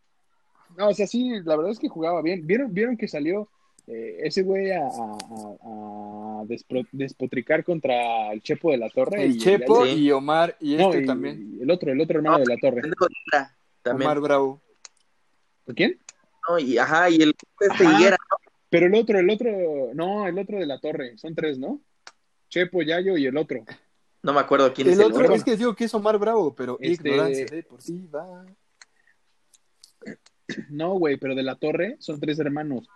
No, 0.78 0.90
o 0.90 0.94
sea, 0.94 1.08
sí, 1.08 1.30
la 1.44 1.56
verdad 1.56 1.72
es 1.72 1.80
que 1.80 1.88
jugaba 1.90 2.22
bien. 2.22 2.46
¿Vieron, 2.46 2.74
vieron 2.74 2.98
que 2.98 3.08
salió 3.08 3.50
eh, 3.88 4.18
ese 4.24 4.42
güey 4.44 4.72
a, 4.72 4.80
a- 4.80 4.88
a- 4.88 6.42
a 6.42 6.44
despro- 6.46 6.88
despotricar 6.92 7.64
contra 7.64 8.32
el 8.34 8.42
Chepo 8.42 8.72
de 8.72 8.78
la 8.78 8.90
Torre? 8.90 9.24
El 9.24 9.36
y- 9.36 9.38
Chepo 9.38 9.86
Sí. 9.86 9.92
y 9.94 10.12
Omar 10.12 10.58
y 10.60 10.76
No, 10.76 10.90
este 10.90 11.04
y- 11.04 11.06
también, 11.06 11.56
y 11.60 11.62
el 11.64 11.70
otro, 11.72 11.92
el 11.92 12.02
otro 12.02 12.18
hermano 12.18 12.40
de 12.40 12.46
la 12.48 12.58
Torre. 12.58 12.82
De 12.82 12.92
También. 13.84 14.10
Omar 14.10 14.20
Bravo. 14.22 14.62
¿Quién? 15.76 16.00
No, 16.50 16.60
y, 16.60 16.78
ajá, 16.78 17.10
y 17.10 17.16
el 17.22 17.36
este 17.60 17.84
Ajá. 17.86 18.00
Higuera, 18.00 18.18
Pero 18.70 18.88
el 18.88 18.96
otro, 18.96 19.20
el 19.20 19.30
otro, 19.30 19.50
no, 19.94 20.28
el 20.28 20.38
otro 20.40 20.58
de 20.60 20.66
la 20.66 20.80
Torre. 20.80 21.18
Son 21.18 21.34
tres, 21.36 21.58
¿no? 21.60 21.80
Chepo, 22.50 22.82
Yayo 22.82 23.16
y 23.18 23.26
el 23.28 23.38
otro. 23.38 23.64
no 24.24 24.34
me 24.34 24.40
acuerdo 24.40 24.74
quién 24.74 24.88
El 24.88 24.94
es 24.94 25.00
el 25.00 25.06
otro, 25.06 25.22
otro. 25.24 25.36
es 25.36 25.44
que 25.44 25.56
digo 25.56 25.76
que 25.76 25.84
es 25.86 25.94
Omar 25.94 26.18
Bravo, 26.18 26.54
pero 26.56 26.78
Este- 26.82 27.10
ignorancia 27.10 27.46
deportiva. 27.46 28.46
No, 30.70 30.94
güey, 30.94 31.18
pero 31.18 31.36
de 31.36 31.44
la 31.44 31.56
Torre 31.56 31.98
son 32.00 32.20
tres 32.20 32.40
hermanos. 32.40 32.88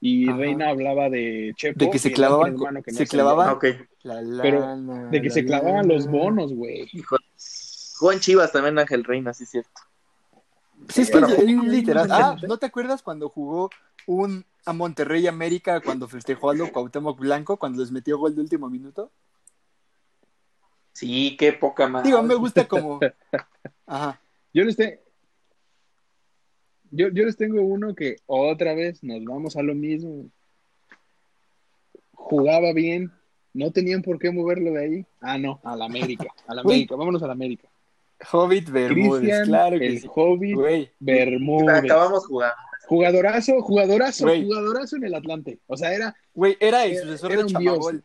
Y 0.00 0.28
Ajá. 0.28 0.38
Reina 0.38 0.68
hablaba 0.68 1.08
de 1.08 1.52
Chepo. 1.56 1.78
De 1.84 1.90
que 1.90 1.98
se 1.98 2.12
clavaban 2.12 2.56
que 2.82 2.92
no 2.92 2.98
se 2.98 3.06
clavaban. 3.06 3.48
Ah. 3.48 3.58
La 4.02 4.42
Pero 4.42 4.76
De 5.10 5.22
que 5.22 5.28
la 5.28 5.34
se 5.34 5.44
clavaban 5.44 5.86
los 5.86 6.08
bonos, 6.08 6.52
güey. 6.52 6.90
En 8.10 8.20
Chivas 8.20 8.50
también 8.50 8.78
Ángel 8.78 9.04
Reina, 9.04 9.32
sí 9.32 9.44
es 9.44 9.50
cierto. 9.50 9.80
Sí, 10.88 11.02
es 11.02 11.10
que 11.10 11.20
Bueno, 11.20 11.34
él 11.36 11.70
literal. 11.70 12.08
no, 12.08 12.14
Ah, 12.16 12.36
no, 12.42 12.48
¿no 12.48 12.56
te 12.58 12.66
acuerdas 12.66 13.02
cuando 13.02 13.28
jugó 13.28 13.70
un 14.06 14.44
a 14.64 14.72
Monterrey 14.72 15.26
América 15.28 15.80
cuando 15.80 16.08
festejó 16.08 16.50
a 16.50 16.54
lo 16.54 16.70
Cuauhtémoc 16.72 17.18
Blanco 17.18 17.56
cuando 17.56 17.80
les 17.80 17.90
metió 17.92 18.18
gol 18.18 18.34
de 18.34 18.40
último 18.42 18.68
minuto? 18.68 19.10
Sí, 20.92 21.36
qué 21.38 21.52
poca 21.52 21.86
más. 21.88 22.04
Digo, 22.04 22.22
me 22.22 22.34
gusta 22.34 22.66
como. 22.68 23.00
Ajá. 23.86 24.20
Yo 24.52 24.64
les, 24.64 24.76
te- 24.76 25.00
yo, 26.92 27.08
yo 27.08 27.24
les 27.24 27.36
tengo 27.36 27.62
uno 27.62 27.94
que 27.94 28.16
otra 28.26 28.74
vez 28.74 29.02
nos 29.02 29.24
vamos 29.24 29.56
a 29.56 29.62
lo 29.62 29.74
mismo. 29.74 30.30
Jugaba 32.12 32.72
bien, 32.72 33.10
no 33.54 33.72
tenían 33.72 34.02
por 34.02 34.18
qué 34.18 34.30
moverlo 34.30 34.72
de 34.72 34.84
ahí. 34.84 35.06
Ah, 35.20 35.38
no, 35.38 35.60
a 35.64 35.74
la 35.74 35.86
América, 35.86 36.28
a 36.46 36.54
la. 36.54 36.60
América, 36.62 36.94
vámonos 36.94 37.22
a 37.22 37.26
la 37.26 37.32
América. 37.32 37.68
Hobbit 38.30 38.70
Bermúdez, 38.70 39.46
claro 39.46 39.78
que 39.78 39.86
el 39.86 40.00
sí. 40.00 40.08
Hobbit 40.14 40.90
Bermúdez. 41.00 41.84
Acabamos 41.84 42.26
jugando. 42.26 42.54
Jugadorazo, 42.86 43.62
jugadorazo, 43.62 44.26
jugadorazo 44.28 44.96
en 44.96 45.04
el 45.04 45.14
Atlante. 45.14 45.58
O 45.66 45.76
sea, 45.76 45.94
era 45.94 46.14
güey, 46.34 46.56
era 46.60 46.84
el 46.84 46.98
sucesor 46.98 47.32
era 47.32 47.42
de. 47.42 47.48
Chamagol. 47.48 48.04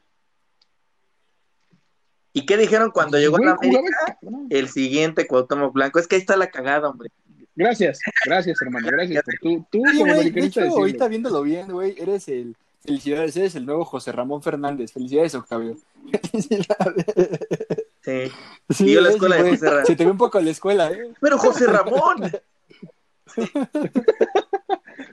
¿Y 2.31 2.45
qué 2.45 2.55
dijeron 2.55 2.91
cuando 2.91 3.17
llegó 3.17 3.35
a 3.35 3.39
Güey, 3.39 3.49
la 3.49 3.79
América? 3.79 4.19
El 4.49 4.69
siguiente 4.69 5.27
Cuauhtémoc 5.27 5.73
Blanco. 5.73 5.99
Es 5.99 6.07
que 6.07 6.15
ahí 6.15 6.21
está 6.21 6.37
la 6.37 6.51
cagada, 6.51 6.87
hombre. 6.87 7.09
Gracias, 7.57 7.99
gracias, 8.23 8.61
hermano, 8.61 8.87
gracias 8.87 9.23
por 9.23 9.33
tú, 9.41 9.65
tú 9.71 9.81
Oye, 9.81 9.99
como 9.99 10.13
güey, 10.13 10.29
de 10.29 10.45
hecho, 10.45 10.61
ahorita 10.61 11.07
viéndolo 11.07 11.41
bien, 11.41 11.67
güey, 11.71 11.95
eres 11.97 12.27
el. 12.27 12.55
Felicidades, 12.85 13.35
eres 13.35 13.55
el 13.55 13.65
nuevo 13.65 13.83
José 13.83 14.11
Ramón 14.11 14.43
Fernández. 14.43 14.93
Felicidades, 14.93 15.35
Octavio. 15.35 15.75
Sí. 18.07 18.31
Sí, 18.69 18.85
Y 18.85 18.93
yo 18.93 19.01
la 19.01 19.09
escuela 19.09 19.35
de. 19.43 19.49
José 19.49 19.69
Ra- 19.69 19.83
Se 19.85 19.95
te 19.97 20.05
ve 20.05 20.11
un 20.11 20.17
poco 20.17 20.39
la 20.39 20.51
escuela, 20.51 20.89
¿eh? 20.91 21.11
Pero 21.19 21.37
José 21.37 21.67
Ramón. 21.67 22.31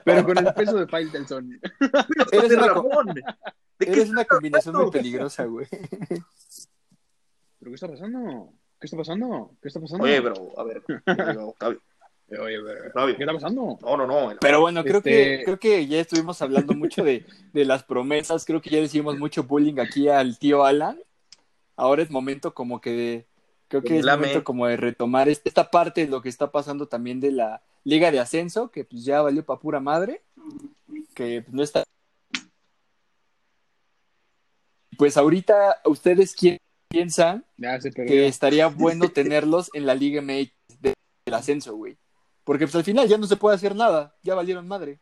Pero 0.05 0.23
con 0.23 0.37
el 0.37 0.53
peso 0.53 0.77
de 0.77 0.87
Faitelson. 0.87 1.59
Eres 2.31 2.43
José 2.43 2.55
una, 2.55 2.67
Ramón. 2.67 3.07
¿De 3.13 3.85
eres 3.91 4.09
una 4.09 4.23
combinación 4.23 4.75
muy 4.77 4.91
peligrosa, 4.91 5.43
güey. 5.43 5.67
¿Pero 7.59 7.71
qué 7.71 7.73
está 7.73 7.87
pasando? 7.89 8.53
¿Qué 8.79 8.85
está 8.85 8.97
pasando? 8.97 9.51
¿Qué 9.61 9.67
está 9.67 9.81
pasando? 9.81 10.03
Oye, 10.05 10.21
pero, 10.21 10.57
a 10.57 10.63
ver. 10.63 10.83
Octavio. 11.39 11.81
Oye, 12.27 12.57
Octavio. 12.87 13.15
¿qué 13.15 13.23
está 13.23 13.33
pasando? 13.33 13.77
No, 13.81 13.97
no, 13.97 14.07
no. 14.07 14.35
Pero 14.41 14.59
bueno, 14.61 14.83
creo, 14.83 14.97
Este- 14.97 15.37
que, 15.37 15.43
creo 15.45 15.59
que 15.59 15.87
ya 15.87 15.99
estuvimos 15.99 16.41
hablando 16.41 16.73
mucho 16.73 17.03
de, 17.03 17.25
de 17.53 17.65
las 17.65 17.83
promesas. 17.83 18.45
Creo 18.45 18.61
que 18.61 18.71
ya 18.71 18.79
decimos 18.79 19.17
mucho 19.17 19.43
bullying 19.43 19.79
aquí 19.79 20.07
al 20.09 20.39
tío 20.39 20.65
Alan. 20.65 20.99
Ahora 21.75 22.01
es 22.01 22.09
momento 22.09 22.53
como 22.53 22.81
que 22.81 22.91
de. 22.91 23.25
Creo 23.67 23.83
que 23.83 23.99
es 23.99 24.05
Lame. 24.05 24.27
momento 24.27 24.43
como 24.43 24.65
de 24.67 24.77
retomar 24.77 25.29
este- 25.29 25.49
esta 25.49 25.69
parte 25.69 26.05
de 26.05 26.11
lo 26.11 26.21
que 26.21 26.29
está 26.29 26.51
pasando 26.51 26.87
también 26.87 27.19
de 27.19 27.31
la 27.31 27.61
Liga 27.83 28.09
de 28.11 28.19
Ascenso, 28.19 28.71
que 28.71 28.85
pues 28.85 29.03
ya 29.05 29.21
valió 29.21 29.45
para 29.45 29.59
pura 29.59 29.79
madre. 29.79 30.21
Que 31.13 31.41
pues, 31.43 31.53
no 31.53 31.61
está. 31.63 31.83
Pues 34.97 35.17
ahorita, 35.17 35.81
¿ustedes 35.85 36.33
quién 36.35 36.57
piensan 36.89 37.45
que 38.07 38.27
estaría 38.27 38.67
bueno 38.67 39.09
tenerlos 39.13 39.69
en 39.73 39.85
la 39.85 39.93
Liga 39.93 40.21
MX 40.21 40.51
de- 40.79 40.93
del 41.25 41.33
ascenso, 41.35 41.75
güey. 41.75 41.97
Porque 42.45 42.65
pues 42.67 42.75
al 42.75 42.83
final 42.85 43.07
ya 43.09 43.17
no 43.17 43.27
se 43.27 43.35
puede 43.35 43.55
hacer 43.55 43.75
nada, 43.75 44.15
ya 44.23 44.35
valieron 44.35 44.67
madre. 44.67 45.01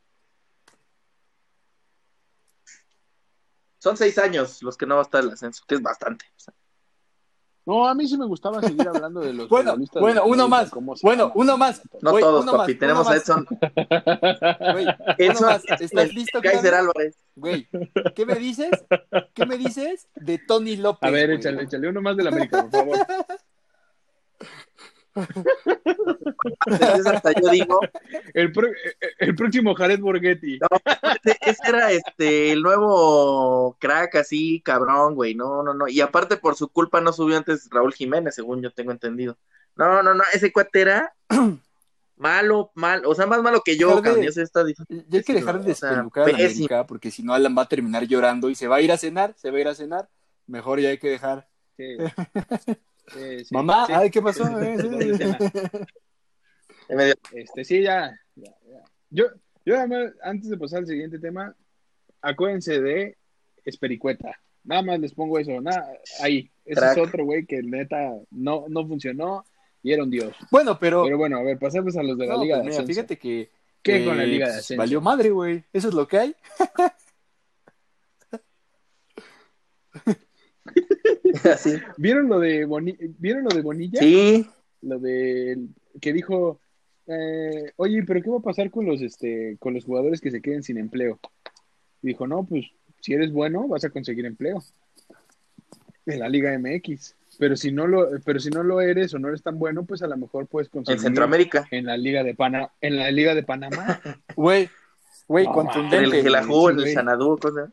Son 3.77 3.97
seis 3.97 4.17
años 4.17 4.63
los 4.63 4.77
que 4.77 4.85
no 4.85 4.95
va 4.95 5.01
a 5.01 5.03
estar 5.03 5.21
el 5.23 5.29
ascenso, 5.31 5.63
que 5.67 5.75
es 5.75 5.81
bastante. 5.81 6.25
O 6.37 6.39
sea, 6.39 6.53
No, 7.65 7.85
a 7.85 7.93
mí 7.93 8.07
sí 8.07 8.17
me 8.17 8.25
gustaba 8.25 8.61
seguir 8.61 8.87
hablando 8.87 9.19
de 9.19 9.33
los 9.33 9.49
Bueno, 9.49 9.71
futbolistas 9.71 10.01
bueno, 10.01 10.23
de 10.23 10.29
uno 10.31 10.47
más, 10.47 10.71
bueno, 11.01 11.31
uno 11.35 11.57
más. 11.57 11.81
no 12.01 12.17
todos, 12.17 12.45
papi. 12.45 12.57
más, 12.57 12.79
Tenemos 12.79 13.07
a. 13.09 13.15
Edson, 13.17 13.45
Güey, 14.71 14.87
Edson 15.17 15.37
uno 15.43 15.47
más. 15.51 15.63
¿Estás 15.81 16.13
listo, 16.13 16.39
Kaiser 16.41 16.73
Álvarez. 16.75 17.17
Güey, 17.35 17.67
¿qué 18.15 18.25
me 18.25 18.35
dices? 18.35 18.71
¿Qué 19.33 19.45
me 19.45 19.57
dices 19.57 20.07
de 20.15 20.37
Tony 20.37 20.77
López? 20.77 21.09
A 21.09 21.11
ver, 21.11 21.31
échale, 21.31 21.63
échale 21.63 21.89
uno 21.89 22.01
más 22.01 22.15
del 22.15 22.27
América, 22.27 22.61
por 22.61 22.71
favor. 22.71 22.97
Entonces, 26.65 27.05
hasta 27.07 27.31
yo 27.33 27.49
digo, 27.49 27.79
El, 28.33 28.51
pro- 28.51 28.71
el 29.19 29.35
próximo 29.35 29.75
Jared 29.75 29.99
Borghetti. 29.99 30.59
ese, 31.23 31.37
ese 31.41 31.61
era 31.67 31.91
este 31.91 32.51
el 32.51 32.61
nuevo 32.61 33.75
crack 33.79 34.15
así, 34.15 34.61
cabrón, 34.61 35.15
güey. 35.15 35.35
No, 35.35 35.63
no, 35.63 35.73
no. 35.73 35.87
Y 35.87 36.01
aparte 36.01 36.37
por 36.37 36.55
su 36.55 36.69
culpa 36.69 37.01
no 37.01 37.13
subió 37.13 37.37
antes 37.37 37.69
Raúl 37.71 37.93
Jiménez, 37.93 38.35
según 38.35 38.61
yo 38.61 38.71
tengo 38.71 38.91
entendido. 38.91 39.37
No, 39.75 40.03
no, 40.03 40.13
no, 40.13 40.23
ese 40.33 40.51
cuate 40.51 40.81
era 40.81 41.13
malo, 42.17 42.71
mal, 42.75 43.03
o 43.05 43.15
sea, 43.15 43.25
más 43.25 43.41
malo 43.41 43.61
que 43.63 43.77
yo, 43.77 44.01
cabrón. 44.01 44.31
Sé, 44.31 44.41
está 44.43 44.63
difícil. 44.63 45.05
Ya 45.09 45.17
hay 45.19 45.23
que 45.23 45.33
dejar 45.33 45.63
de 45.63 45.71
O 45.71 45.75
sea, 45.75 45.89
despelucar 45.89 46.29
a. 46.29 46.33
América, 46.33 46.85
porque 46.87 47.11
si 47.11 47.23
no 47.23 47.33
Alan 47.33 47.55
va 47.57 47.63
a 47.63 47.69
terminar 47.69 48.03
llorando 48.05 48.49
y 48.49 48.55
se 48.55 48.67
va 48.67 48.77
a 48.77 48.81
ir 48.81 48.91
a 48.91 48.97
cenar, 48.97 49.33
se 49.37 49.51
va 49.51 49.57
a 49.57 49.61
ir 49.61 49.67
a 49.67 49.75
cenar. 49.75 50.09
Mejor 50.47 50.79
ya 50.79 50.89
hay 50.89 50.97
que 50.97 51.09
dejar. 51.09 51.47
Sí. 51.77 51.97
Sí, 53.07 53.45
sí. 53.45 53.53
Mamá, 53.53 53.85
Sí. 53.87 53.93
ay, 53.95 54.09
¿qué 54.09 54.21
pasó? 54.21 54.43
Eh, 56.89 57.13
Este, 57.33 57.63
sí, 57.63 57.81
ya. 57.81 58.19
ya, 58.35 58.51
ya. 58.69 58.83
Yo, 59.09 59.25
yo 59.65 59.77
además, 59.77 60.11
antes 60.21 60.49
de 60.49 60.57
pasar 60.57 60.79
al 60.79 60.87
siguiente 60.87 61.17
tema, 61.19 61.55
acuérdense 62.21 62.81
de 62.81 63.17
Espericueta. 63.65 64.37
Nada 64.65 64.81
más 64.81 64.99
les 64.99 65.13
pongo 65.13 65.39
eso. 65.39 65.59
Nada, 65.61 65.87
ahí. 66.21 66.49
Ese 66.65 66.79
Crack. 66.79 66.97
es 66.97 67.07
otro 67.07 67.25
güey 67.25 67.45
que 67.45 67.61
neta 67.63 68.13
no, 68.31 68.65
no 68.69 68.87
funcionó 68.87 69.45
y 69.81 69.91
era 69.93 70.03
un 70.03 70.09
dios. 70.11 70.33
Bueno, 70.51 70.77
pero, 70.79 71.03
Pero 71.03 71.17
bueno, 71.17 71.37
a 71.37 71.43
ver, 71.43 71.57
pasemos 71.57 71.95
a 71.97 72.03
los 72.03 72.17
de 72.17 72.27
la 72.27 72.35
no, 72.35 72.43
Liga 72.43 72.55
pues 72.57 72.65
de 72.65 72.69
mira, 72.71 72.81
Ascenso. 72.83 72.87
fíjate 72.87 73.17
que 73.17 73.49
¿Qué 73.81 74.01
eh, 74.01 74.05
con 74.05 74.17
la 74.17 74.23
Liga 74.23 74.45
de 74.47 74.51
pues, 74.53 74.59
Ascenso? 74.63 74.79
valió 74.81 75.01
madre, 75.01 75.29
güey. 75.29 75.63
Eso 75.73 75.89
es 75.89 75.93
lo 75.93 76.07
que 76.07 76.17
hay. 76.19 76.35
así. 81.53 81.77
¿Vieron 81.97 82.27
lo 82.29 82.39
de 82.39 82.65
Boni- 82.65 82.97
¿Vieron 83.19 83.43
lo 83.43 83.49
de 83.49 83.61
Bonilla? 83.61 83.99
Sí, 83.99 84.47
Lo 84.81 84.99
de 84.99 85.57
que 86.01 86.13
dijo, 86.13 86.59
eh, 87.07 87.71
oye, 87.77 88.03
pero 88.05 88.21
¿qué 88.21 88.29
va 88.29 88.37
a 88.37 88.41
pasar 88.41 88.69
con 88.71 88.85
los 88.85 89.01
este 89.01 89.57
con 89.59 89.73
los 89.73 89.85
jugadores 89.85 90.21
que 90.21 90.31
se 90.31 90.41
queden 90.41 90.63
sin 90.63 90.77
empleo? 90.77 91.19
Y 92.01 92.07
dijo, 92.07 92.27
no, 92.27 92.43
pues 92.43 92.65
si 93.01 93.13
eres 93.13 93.31
bueno 93.31 93.67
vas 93.67 93.83
a 93.85 93.89
conseguir 93.89 94.25
empleo 94.25 94.63
en 96.05 96.19
la 96.19 96.29
Liga 96.29 96.57
MX. 96.57 97.15
Pero 97.39 97.55
si 97.55 97.71
no 97.71 97.87
lo, 97.87 98.09
pero 98.23 98.39
si 98.39 98.49
no 98.51 98.61
lo 98.61 98.79
eres 98.79 99.13
o 99.13 99.19
no 99.19 99.27
eres 99.29 99.41
tan 99.41 99.57
bueno, 99.57 99.83
pues 99.85 100.03
a 100.03 100.07
lo 100.07 100.15
mejor 100.17 100.45
puedes 100.47 100.69
conseguir 100.69 100.97
en 100.99 101.03
Centroamérica. 101.03 101.67
en 101.71 101.85
la 101.85 101.97
Liga 101.97 102.23
de 102.23 102.35
Pana, 102.35 102.69
en 102.79 102.95
la 102.97 103.09
Liga 103.09 103.33
de 103.33 103.41
Panamá. 103.43 103.99
Güey, 104.35 104.69
Güey, 105.27 105.45
No, 105.45 105.53
contundente. 105.53 106.17
El. 106.19 106.23
Gelahu, 106.23 106.69
el 106.69 106.75
güey. 106.75 106.93
Sanadú, 106.93 107.37
cosa. 107.39 107.71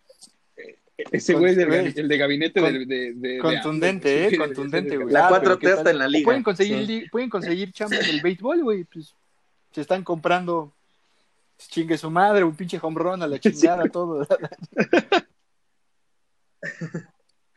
Ese 1.13 1.35
güey 1.35 1.55
del 1.55 1.73
el 1.73 2.09
de 2.09 2.17
gabinete 2.19 2.61
de, 2.61 2.73
de, 2.73 2.87
de- 2.87 3.13
de- 3.15 3.39
Contundente, 3.39 4.09
de- 4.09 4.27
eh, 4.27 4.31
de- 4.33 4.39
contundente, 4.39 4.97
güey. 4.97 5.13
La 5.13 5.27
Ah, 5.29 5.31
4T 5.31 5.41
pero 5.43 5.59
¿qué 5.59 5.67
está 5.69 5.85
tal? 5.85 5.93
en 5.95 5.99
la 5.99 6.09
liga. 6.09 6.25
Pueden 6.25 6.43
conseguir, 6.43 6.87
Sí. 6.87 7.07
pueden 7.11 7.29
conseguir 7.31 7.73
chamba 7.73 7.97
en 7.97 8.05
el 8.07 8.21
béisbol, 8.21 8.63
güey. 8.63 8.85
Pues 8.85 9.15
se 9.73 9.81
están 9.83 10.03
comprando 10.05 10.73
chingue 11.59 11.99
su 11.99 12.11
madre, 12.11 12.43
un 12.45 12.57
pinche 12.57 12.79
home 12.81 12.99
run 12.99 13.23
a 13.23 13.27
la 13.27 13.39
chingada, 13.41 13.85
todo. 13.89 14.27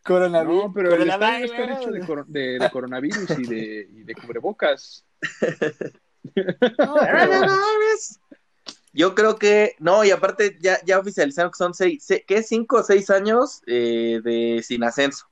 Coronavirus. 0.04 0.64
No, 0.66 0.74
pero 0.74 0.94
el 0.96 1.10
estadio 1.10 1.48
coronavirus. 1.48 1.60
está 1.60 1.82
hecho 1.82 1.92
de, 1.92 2.00
coro- 2.06 2.26
de- 2.28 2.60
de 2.60 2.70
coronavirus 2.70 3.30
y 3.40 3.44
de, 3.48 3.88
y 3.94 4.04
de 4.04 4.16
cubrebocas. 4.16 5.06
No, 6.78 6.96
pero- 6.96 7.48
Yo 8.94 9.16
creo 9.16 9.38
que, 9.38 9.76
no, 9.80 10.04
y 10.06 10.12
aparte 10.12 10.58
ya, 10.62 10.80
ya 10.86 11.00
oficializaron 11.00 11.52
que 11.52 11.58
son 11.58 11.74
seis, 11.74 12.04
se- 12.06 12.24
¿qué? 12.26 12.44
Cinco 12.44 12.78
o 12.78 12.84
seis 12.84 13.10
años 13.10 13.62
eh, 13.66 14.22
de 14.24 14.64
sin 14.64 14.84
ascenso, 14.84 15.26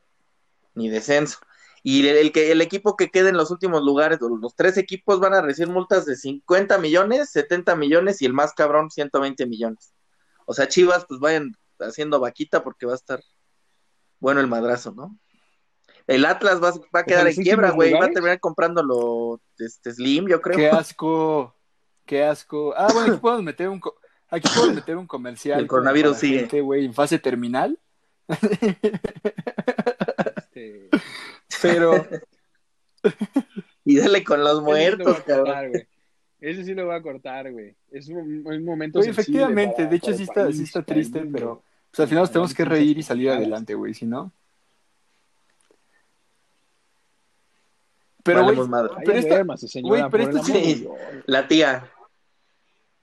ni 0.73 0.89
descenso. 0.89 1.37
Y 1.83 2.07
el, 2.07 2.17
el 2.17 2.31
que, 2.31 2.51
el 2.51 2.61
equipo 2.61 2.95
que 2.97 3.09
quede 3.09 3.29
en 3.29 3.37
los 3.37 3.51
últimos 3.51 3.83
lugares, 3.83 4.19
los, 4.19 4.55
tres 4.55 4.77
equipos 4.77 5.19
van 5.19 5.35
a 5.35 5.41
recibir 5.41 5.71
multas 5.71 6.05
de 6.05 6.15
50 6.15 6.79
millones, 6.79 7.29
70 7.31 7.75
millones 7.75 8.21
y 8.21 8.25
el 8.25 8.33
más 8.33 8.53
cabrón 8.53 8.89
120 8.89 9.45
millones. 9.45 9.93
O 10.45 10.53
sea, 10.53 10.67
Chivas, 10.67 11.05
pues 11.07 11.19
vayan 11.19 11.55
haciendo 11.79 12.19
vaquita 12.19 12.63
porque 12.63 12.85
va 12.87 12.93
a 12.93 12.95
estar 12.95 13.21
bueno 14.19 14.41
el 14.41 14.47
madrazo, 14.47 14.91
¿no? 14.91 15.17
El 16.07 16.25
Atlas 16.25 16.61
va, 16.61 16.71
va 16.93 17.01
a 17.01 17.05
quedar 17.05 17.27
en 17.27 17.35
quiebra, 17.35 17.71
güey, 17.71 17.93
va 17.93 18.05
a 18.05 18.11
terminar 18.11 18.39
comprándolo 18.39 19.39
este, 19.57 19.93
Slim, 19.93 20.27
yo 20.27 20.41
creo. 20.41 20.57
Qué 20.57 20.69
asco. 20.69 21.55
Qué 22.05 22.23
asco. 22.23 22.73
Ah, 22.75 22.87
bueno, 22.93 23.13
aquí 23.13 23.19
podemos 23.21 23.43
meter 23.43 23.69
un, 23.69 23.79
co- 23.79 23.95
aquí 24.29 24.49
podemos 24.53 24.75
meter 24.75 24.97
un 24.97 25.07
comercial. 25.07 25.59
El 25.59 25.67
coronavirus 25.67 26.17
sigue. 26.17 26.39
gente, 26.39 26.61
güey, 26.61 26.85
en 26.85 26.93
fase 26.93 27.19
terminal. 27.19 27.77
Este, 30.37 30.89
Pero, 31.61 32.05
Y 33.85 33.97
dale 33.97 34.23
con 34.23 34.41
los 34.43 34.49
sí 34.53 34.55
lo 34.57 34.61
muertos, 34.63 35.19
a 35.19 35.23
cabrón. 35.23 35.71
Ese 36.39 36.63
sí 36.63 36.73
lo 36.73 36.87
voy 36.87 36.95
a 36.95 37.01
cortar, 37.01 37.51
güey. 37.51 37.75
Es 37.91 38.09
un, 38.09 38.41
un 38.45 38.65
momento 38.65 39.01
sensible 39.01 39.21
efectivamente, 39.21 39.75
para- 39.77 39.89
de 39.89 39.95
hecho 39.95 40.13
sí 40.13 40.23
está, 40.23 40.43
país, 40.45 40.57
sí 40.57 40.63
está 40.63 40.81
triste, 40.83 41.23
pero 41.31 41.63
pues 41.91 41.99
al 41.99 42.07
final 42.07 42.23
nos 42.23 42.31
tenemos 42.31 42.53
que 42.53 42.65
reír 42.65 42.97
y 42.97 43.03
salir 43.03 43.29
adelante, 43.29 43.75
güey, 43.75 43.93
si 43.93 44.05
no. 44.05 44.31
Pero, 48.23 48.43
güey, 48.43 48.57
pero 49.05 49.17
esta- 49.17 49.57
señora, 49.67 50.09
pero 50.09 50.23
amor 50.25 50.45
sí-. 50.45 50.87
La 51.25 51.47
tía. 51.47 51.89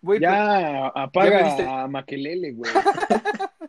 pero- 0.01 0.21
Ya, 0.21 0.87
apaga 0.89 1.57
Ya 1.59 1.83
a 1.83 1.89
Maquelele, 1.89 2.53
güey. 2.53 2.71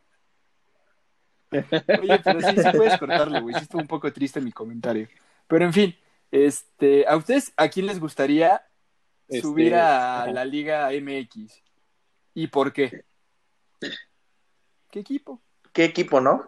Oye, 1.52 2.20
pero 2.24 2.42
sí, 2.42 2.56
sí 2.56 2.78
puedes 2.78 2.98
cortarle, 3.00 3.40
güey. 3.42 3.56
Sí 3.56 3.62
estuvo 3.64 3.82
un 3.82 3.88
poco 3.88 4.12
triste 4.14 4.40
mi 4.40 4.52
comentario. 4.52 5.08
Pero 5.48 5.66
en 5.66 5.74
fin, 5.74 5.96
este, 6.30 7.08
¿a 7.08 7.16
ustedes 7.18 7.52
a 7.58 7.68
quién 7.70 7.88
les 7.88 8.00
gustaría 8.00 8.62
Este, 9.28 9.42
subir 9.42 9.74
a 9.76 10.28
la 10.32 10.46
Liga 10.46 10.90
MX? 10.92 11.64
¿Y 12.36 12.48
por 12.48 12.72
qué? 12.72 13.04
¿Qué 14.92 15.00
equipo? 15.00 15.42
¿Qué 15.74 15.86
equipo, 15.86 16.22
no? 16.22 16.48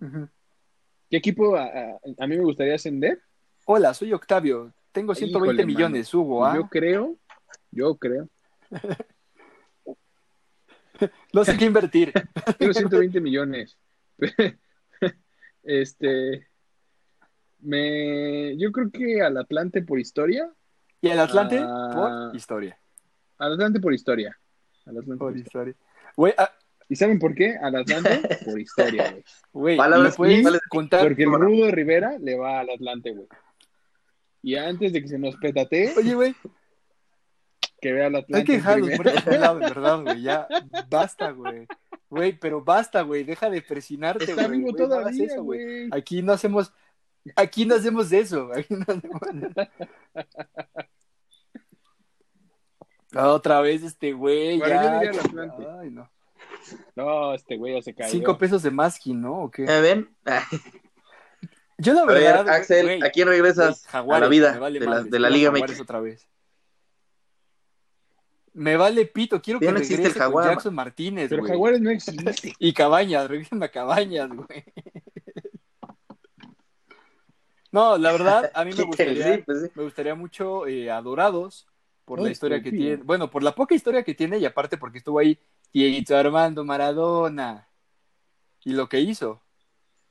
Ujú. 0.00 0.28
¿Qué 1.10 1.16
equipo 1.16 1.56
a, 1.56 1.64
a- 1.64 1.98
a 2.18 2.26
mí 2.26 2.36
me 2.36 2.42
gustaría 2.44 2.76
ascender? 2.76 3.20
Hola, 3.66 3.92
soy 3.94 4.12
Octavio. 4.12 4.72
Tengo 4.92 5.14
120 5.14 5.62
Híjole, 5.62 5.66
millones, 5.66 6.08
subo, 6.08 6.44
¿ah? 6.44 6.54
Yo 6.56 6.68
creo, 6.68 7.16
yo 7.70 7.96
creo. 7.96 8.28
No 11.32 11.44
sé 11.46 11.56
qué 11.56 11.64
invertir. 11.64 12.12
Tengo 12.58 12.72
120 12.74 13.20
millones. 13.20 13.76
Este, 15.62 16.48
me, 17.58 18.56
yo 18.56 18.72
creo 18.72 18.90
que 18.90 19.20
al 19.22 19.36
Atlante 19.36 19.82
por 19.82 20.00
historia, 20.00 20.50
¿Y 21.02 21.08
el 21.08 21.18
Atlante? 21.20 21.58
Ah. 21.62 21.90
Por 22.28 22.36
historia. 22.36 22.78
al 23.38 23.52
Atlante 23.52 23.78
por 23.78 23.92
historia. 23.92 24.38
Al 24.86 24.96
Atlante 24.98 25.18
por 25.18 25.32
Por 25.32 25.36
historia. 25.36 25.70
historia. 25.72 26.12
Güey, 26.16 26.34
ah, 26.38 26.50
¿Y 26.90 26.96
saben 26.96 27.18
por 27.18 27.34
qué? 27.34 27.56
Al 27.56 27.76
Atlante 27.76 28.20
por 28.44 28.60
historia, 28.60 29.10
güey. 29.12 29.24
güey, 29.52 29.76
Palabras 29.78 30.12
¿me 30.12 30.16
puedes 30.16 30.34
principales. 30.34 30.60
contar? 30.68 31.02
Porque 31.06 31.22
el 31.22 31.32
Rudo 31.32 31.70
Rivera 31.70 32.18
le 32.18 32.36
va 32.36 32.60
al 32.60 32.68
Atlante, 32.70 33.12
güey. 33.12 33.26
Y 34.42 34.56
antes 34.56 34.92
de 34.92 35.00
que 35.00 35.08
se 35.08 35.18
nos 35.18 35.36
petatee, 35.36 35.94
Oye, 35.96 36.14
güey, 36.14 36.34
que 37.80 37.92
vea 37.92 38.08
al 38.08 38.16
Atlante. 38.16 38.36
hay 38.38 38.44
que 38.44 38.52
dejar 38.54 38.78
los 38.80 38.88
muertos 38.90 39.26
lado, 39.26 39.58
de 39.60 39.66
verdad, 39.68 40.02
güey. 40.02 40.22
Ya, 40.22 40.48
basta, 40.90 41.30
güey. 41.30 41.66
Güey, 42.10 42.32
pero 42.38 42.62
basta, 42.64 43.02
güey. 43.02 43.22
Deja 43.22 43.48
de 43.48 43.62
presionarte, 43.62 44.24
Está 44.24 44.46
güey. 44.48 44.58
vivo 44.58 44.72
Güey, 44.72 44.88
no 44.88 44.94
hagas 44.94 45.04
todavía, 45.16 45.26
eso, 45.26 45.42
güey. 45.44 45.88
Aquí 45.92 46.22
no 46.22 46.32
hacemos, 46.32 46.72
aquí 47.36 47.66
no 47.66 47.76
hacemos 47.76 48.10
de 48.10 48.18
eso. 48.18 48.50
Aquí 48.52 48.74
no 48.74 48.84
hacemos 48.88 49.20
de- 49.32 49.68
Otra 53.20 53.60
vez 53.60 53.82
este 53.82 54.12
güey, 54.12 54.58
Bueno, 54.58 54.74
ya. 54.74 54.82
yo 54.82 54.90
diría 54.98 55.10
el 55.10 55.18
Atlante. 55.20 55.66
Ay, 55.80 55.90
no. 55.90 56.10
No, 56.96 57.34
este 57.34 57.56
güey 57.56 57.74
ya 57.74 57.82
se 57.82 57.94
cayó. 57.94 58.10
Cinco 58.10 58.38
pesos 58.38 58.62
de 58.62 58.70
masking, 58.70 59.20
¿no? 59.20 59.44
¿O 59.44 59.50
qué? 59.50 59.66
¿Ya 59.66 59.80
ven? 59.80 60.08
Ah, 60.26 60.46
Yo 61.78 61.94
la 61.94 62.02
A 62.02 62.06
ver, 62.06 62.22
verdad, 62.22 62.48
Axel, 62.48 62.86
güey, 62.86 63.02
¿a 63.02 63.10
quién 63.10 63.26
regresas 63.28 63.82
güey, 63.82 63.92
Jaguares, 63.92 64.22
a 64.22 64.24
la 64.24 64.28
vida 64.30 64.58
vale 64.58 64.78
de 64.78 64.86
la, 64.86 65.02
de 65.02 65.30
Liga 65.30 65.50
MX? 65.50 65.80
otra 65.80 66.00
vez. 66.00 66.28
Me 68.52 68.76
vale 68.76 69.06
pito, 69.06 69.40
quiero 69.40 69.60
Ya 69.60 69.68
que 69.68 69.72
no 69.72 69.78
existe 69.78 69.96
regrese 70.02 70.18
el 70.18 70.22
con 70.24 70.32
Jaguar, 70.32 70.50
Jackson 70.50 70.74
Martínez, 70.74 71.28
Pero 71.30 71.42
güey. 71.42 71.52
Jaguares 71.52 71.80
no 71.80 71.90
existe. 71.90 72.54
Y 72.58 72.72
Cabañas, 72.74 73.28
regresen 73.28 73.62
a 73.62 73.68
Cabañas, 73.68 74.28
güey. 74.30 74.64
No, 77.72 77.96
la 77.98 78.10
verdad, 78.12 78.50
a 78.54 78.64
mí 78.64 78.70
me 78.72 78.76
Sí, 78.78 78.82
gustaría, 78.84 79.44
pues 79.44 79.62
sí. 79.62 79.70
me 79.74 79.84
gustaría 79.84 80.14
mucho 80.16 80.66
eh, 80.66 80.90
a 80.90 81.00
Dorados 81.00 81.68
por 82.04 82.20
la 82.20 82.30
historia 82.30 82.60
que 82.62 82.72
tiene. 82.72 82.96
Bueno, 82.96 83.30
por 83.30 83.42
la 83.44 83.54
poca 83.54 83.74
historia 83.76 84.02
que 84.02 84.14
tiene 84.14 84.38
y 84.38 84.44
aparte 84.44 84.76
porque 84.76 84.98
estuvo 84.98 85.20
ahí 85.20 85.38
Dieguito 85.72 86.16
Armando 86.16 86.64
Maradona 86.64 87.68
y 88.64 88.72
lo 88.72 88.88
que 88.88 89.00
hizo. 89.00 89.42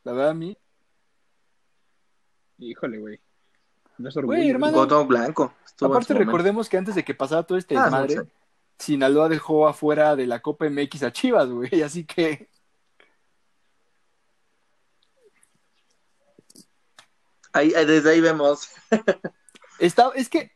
La 0.04 0.14
verdad, 0.14 0.32
a 0.32 0.34
mí. 0.34 0.58
Híjole, 2.58 2.98
güey. 2.98 3.20
No 3.98 4.10
es 4.10 4.18
orgullo. 4.18 4.38
Güey, 4.38 4.50
hermano. 4.50 4.78
Botón 4.78 5.08
blanco. 5.08 5.54
Estuvo 5.66 5.90
Aparte, 5.90 6.14
recordemos 6.14 6.70
que 6.70 6.78
antes 6.78 6.96
de 6.96 7.04
que 7.04 7.14
pasara 7.14 7.44
todo 7.44 7.58
este 7.58 7.78
Ah, 7.78 7.84
desmadre, 7.84 8.16
no 8.16 8.24
sé. 8.24 8.30
Sinaloa 8.80 9.28
dejó 9.28 9.68
afuera 9.68 10.16
de 10.16 10.26
la 10.26 10.40
Copa 10.40 10.70
MX 10.70 11.04
a 11.04 11.12
Chivas, 11.12 11.50
güey. 11.50 11.70
Así 11.84 12.06
que. 12.06 12.50
Ahí, 17.52 17.70
desde 17.72 18.12
ahí 18.12 18.22
vemos. 18.22 18.70
Está, 19.80 20.12
es 20.16 20.30
que 20.30 20.52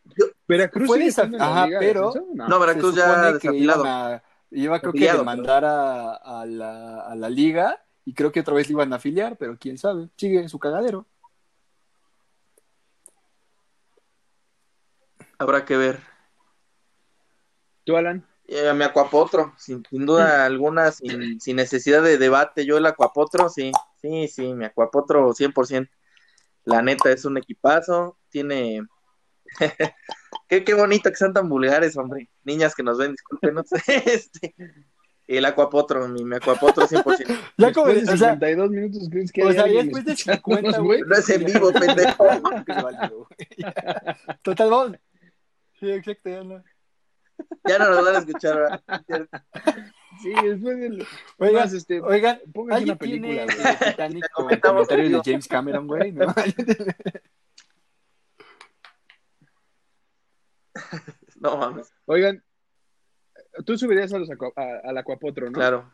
Veracruz 0.47 0.89
la 1.15 1.45
ajá, 1.45 1.67
pero-? 1.79 2.13
No. 2.33 2.47
No, 2.47 2.59
Veracruz 2.59 2.95
ya 2.95 3.31
que 3.39 3.49
desafilado. 3.49 3.81
iban 3.81 4.13
a, 4.13 4.23
iba 4.53 4.79
creo 4.79 4.93
que 4.93 5.11
demandar 5.11 5.65
a, 5.65 6.13
a 6.13 6.45
la, 6.45 7.01
a 7.01 7.15
la 7.15 7.29
liga 7.29 7.83
y 8.05 8.13
creo 8.13 8.31
que 8.31 8.41
otra 8.41 8.53
vez 8.53 8.67
le 8.67 8.73
iban 8.73 8.93
a 8.93 8.97
afiliar, 8.97 9.37
pero 9.37 9.57
quién 9.57 9.77
sabe, 9.77 10.09
sigue 10.17 10.39
en 10.39 10.49
su 10.49 10.59
cagadero. 10.59 11.05
Habrá 15.37 15.65
que 15.65 15.75
ver. 15.77 15.99
¿Tú, 17.83 17.97
Alan? 17.97 18.25
Eh, 18.45 18.73
me 18.73 18.85
acuapotro, 18.85 19.53
sin, 19.57 19.83
sin 19.89 20.05
duda 20.05 20.45
alguna, 20.45 20.91
sin, 20.91 21.39
sin 21.39 21.55
necesidad 21.55 22.03
de 22.03 22.17
debate. 22.17 22.65
Yo 22.65 22.77
el 22.77 22.85
acuapotro, 22.85 23.49
sí, 23.49 23.71
sí, 24.01 24.27
sí, 24.27 24.53
me 24.53 24.65
acuapotro 24.65 25.33
100%. 25.33 25.89
La 26.65 26.81
neta 26.81 27.11
es 27.11 27.25
un 27.25 27.37
equipazo, 27.37 28.17
tiene... 28.29 28.85
qué, 30.47 30.63
qué 30.63 30.73
bonito 30.73 31.09
que 31.09 31.15
sean 31.15 31.33
tan 31.33 31.49
vulgares, 31.49 31.97
hombre. 31.97 32.29
Niñas 32.43 32.75
que 32.75 32.83
nos 32.83 32.97
ven, 32.97 33.11
discúlpenos. 33.11 33.67
este, 33.87 34.55
el 35.27 35.45
acuapotro, 35.45 36.07
mi, 36.07 36.23
mi 36.23 36.35
acuapotro 36.35 36.87
100%. 36.87 37.39
Ya 37.57 37.71
como, 37.71 37.87
de 37.87 38.03
o 38.03 38.17
sea, 38.17 38.31
52 38.31 38.69
minutos, 38.69 39.07
¿crees 39.09 39.31
que 39.31 39.43
o 39.43 39.49
hay 39.49 39.55
sea, 39.55 39.67
ya 39.67 39.83
después 39.83 40.05
de 40.05 40.13
escuchándonos, 40.13 40.75
50, 40.75 40.79
güey. 40.79 41.01
No 41.01 41.15
es 41.15 41.29
en 41.29 41.45
vivo, 41.45 41.71
pendejo. 41.71 42.25
Total, 44.41 44.69
vamos. 44.69 44.97
Sí, 45.79 45.91
exacto, 45.91 46.29
ya 46.29 46.43
no. 46.43 46.63
Ya 47.65 47.79
no 47.79 47.89
nos 47.89 48.05
van 48.05 48.15
a 48.15 48.19
escuchar. 48.19 48.83
¿verdad? 49.07 49.43
Sí, 50.21 50.33
después 50.43 50.79
del... 50.79 51.07
Oigan, 51.37 51.63
Más, 51.63 51.73
este, 51.73 52.01
oigan, 52.01 52.39
pónganse 52.53 52.77
¿alguien 52.77 52.91
una 52.91 52.99
película, 52.99 53.45
tiene 53.45 53.63
güey. 53.63 53.91
Titanic 53.91 54.31
comentarios 54.31 54.87
de. 54.89 55.31
James 55.31 55.47
Cameron, 55.47 55.87
güey? 55.87 56.11
¿No? 56.11 56.33
No 61.39 61.57
mames, 61.57 61.91
Oigan, 62.05 62.41
tú 63.65 63.77
subirías 63.77 64.13
a 64.13 64.17
los 64.19 64.29
a- 64.29 64.35
al 64.83 64.97
acuapotro, 64.97 65.47
¿no? 65.47 65.53
claro. 65.53 65.91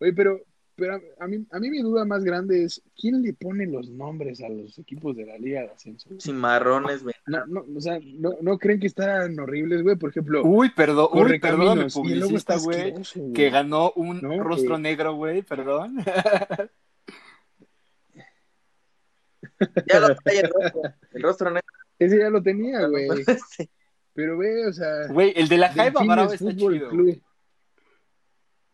Oye, 0.00 0.12
pero 0.12 0.40
pero 0.76 0.94
a, 0.94 1.00
a 1.24 1.26
mí, 1.26 1.44
a 1.50 1.58
mí 1.58 1.70
mi 1.70 1.82
duda 1.82 2.04
más 2.04 2.22
grande 2.22 2.62
es, 2.62 2.80
¿quién 2.96 3.20
le 3.20 3.32
pone 3.32 3.66
los 3.66 3.88
nombres 3.90 4.40
a 4.42 4.48
los 4.48 4.78
equipos 4.78 5.16
de 5.16 5.26
la 5.26 5.36
Liga 5.36 5.62
de 5.62 5.70
Ascenso? 5.70 6.08
Cimarrones, 6.20 7.02
güey. 7.02 7.16
No, 7.26 7.44
no, 7.46 7.64
o 7.76 7.80
sea, 7.80 7.98
no, 8.00 8.34
no 8.40 8.58
creen 8.58 8.78
que 8.78 8.86
están 8.86 9.36
horribles, 9.40 9.82
güey. 9.82 9.96
Por 9.96 10.10
ejemplo, 10.10 10.44
Uy, 10.44 10.70
perdón, 10.70 11.08
uy, 11.14 11.40
perdón, 11.40 11.78
logo 11.78 11.88
publicista, 11.92 12.54
está 12.54 12.64
güey, 12.64 12.94
que 13.34 13.50
ganó 13.50 13.90
un 13.96 14.20
No, 14.20 14.40
rostro 14.40 14.76
que- 14.76 14.82
negro, 14.82 15.14
güey, 15.16 15.42
perdón. 15.42 15.96
Ya 19.86 19.98
lo 20.00 20.14
trae 20.14 20.40
el 20.40 20.50
rostro, 20.50 20.82
el 21.12 21.22
rostro 21.22 21.50
negro. 21.50 21.66
Ese 21.98 22.18
ya 22.18 22.30
lo 22.30 22.42
tenía, 22.42 22.86
güey. 22.86 23.08
Sí. 23.50 23.68
Pero 24.14 24.36
ve, 24.38 24.66
o 24.66 24.72
sea, 24.72 25.06
Güey, 25.08 25.32
el 25.36 25.48
de 25.48 25.58
la 25.58 25.68
Jaiba 25.72 26.02
Brava 26.02 26.34
está 26.34 26.38
Fútbol 26.50 26.74
chido. 26.74 26.88
Club. 26.90 27.22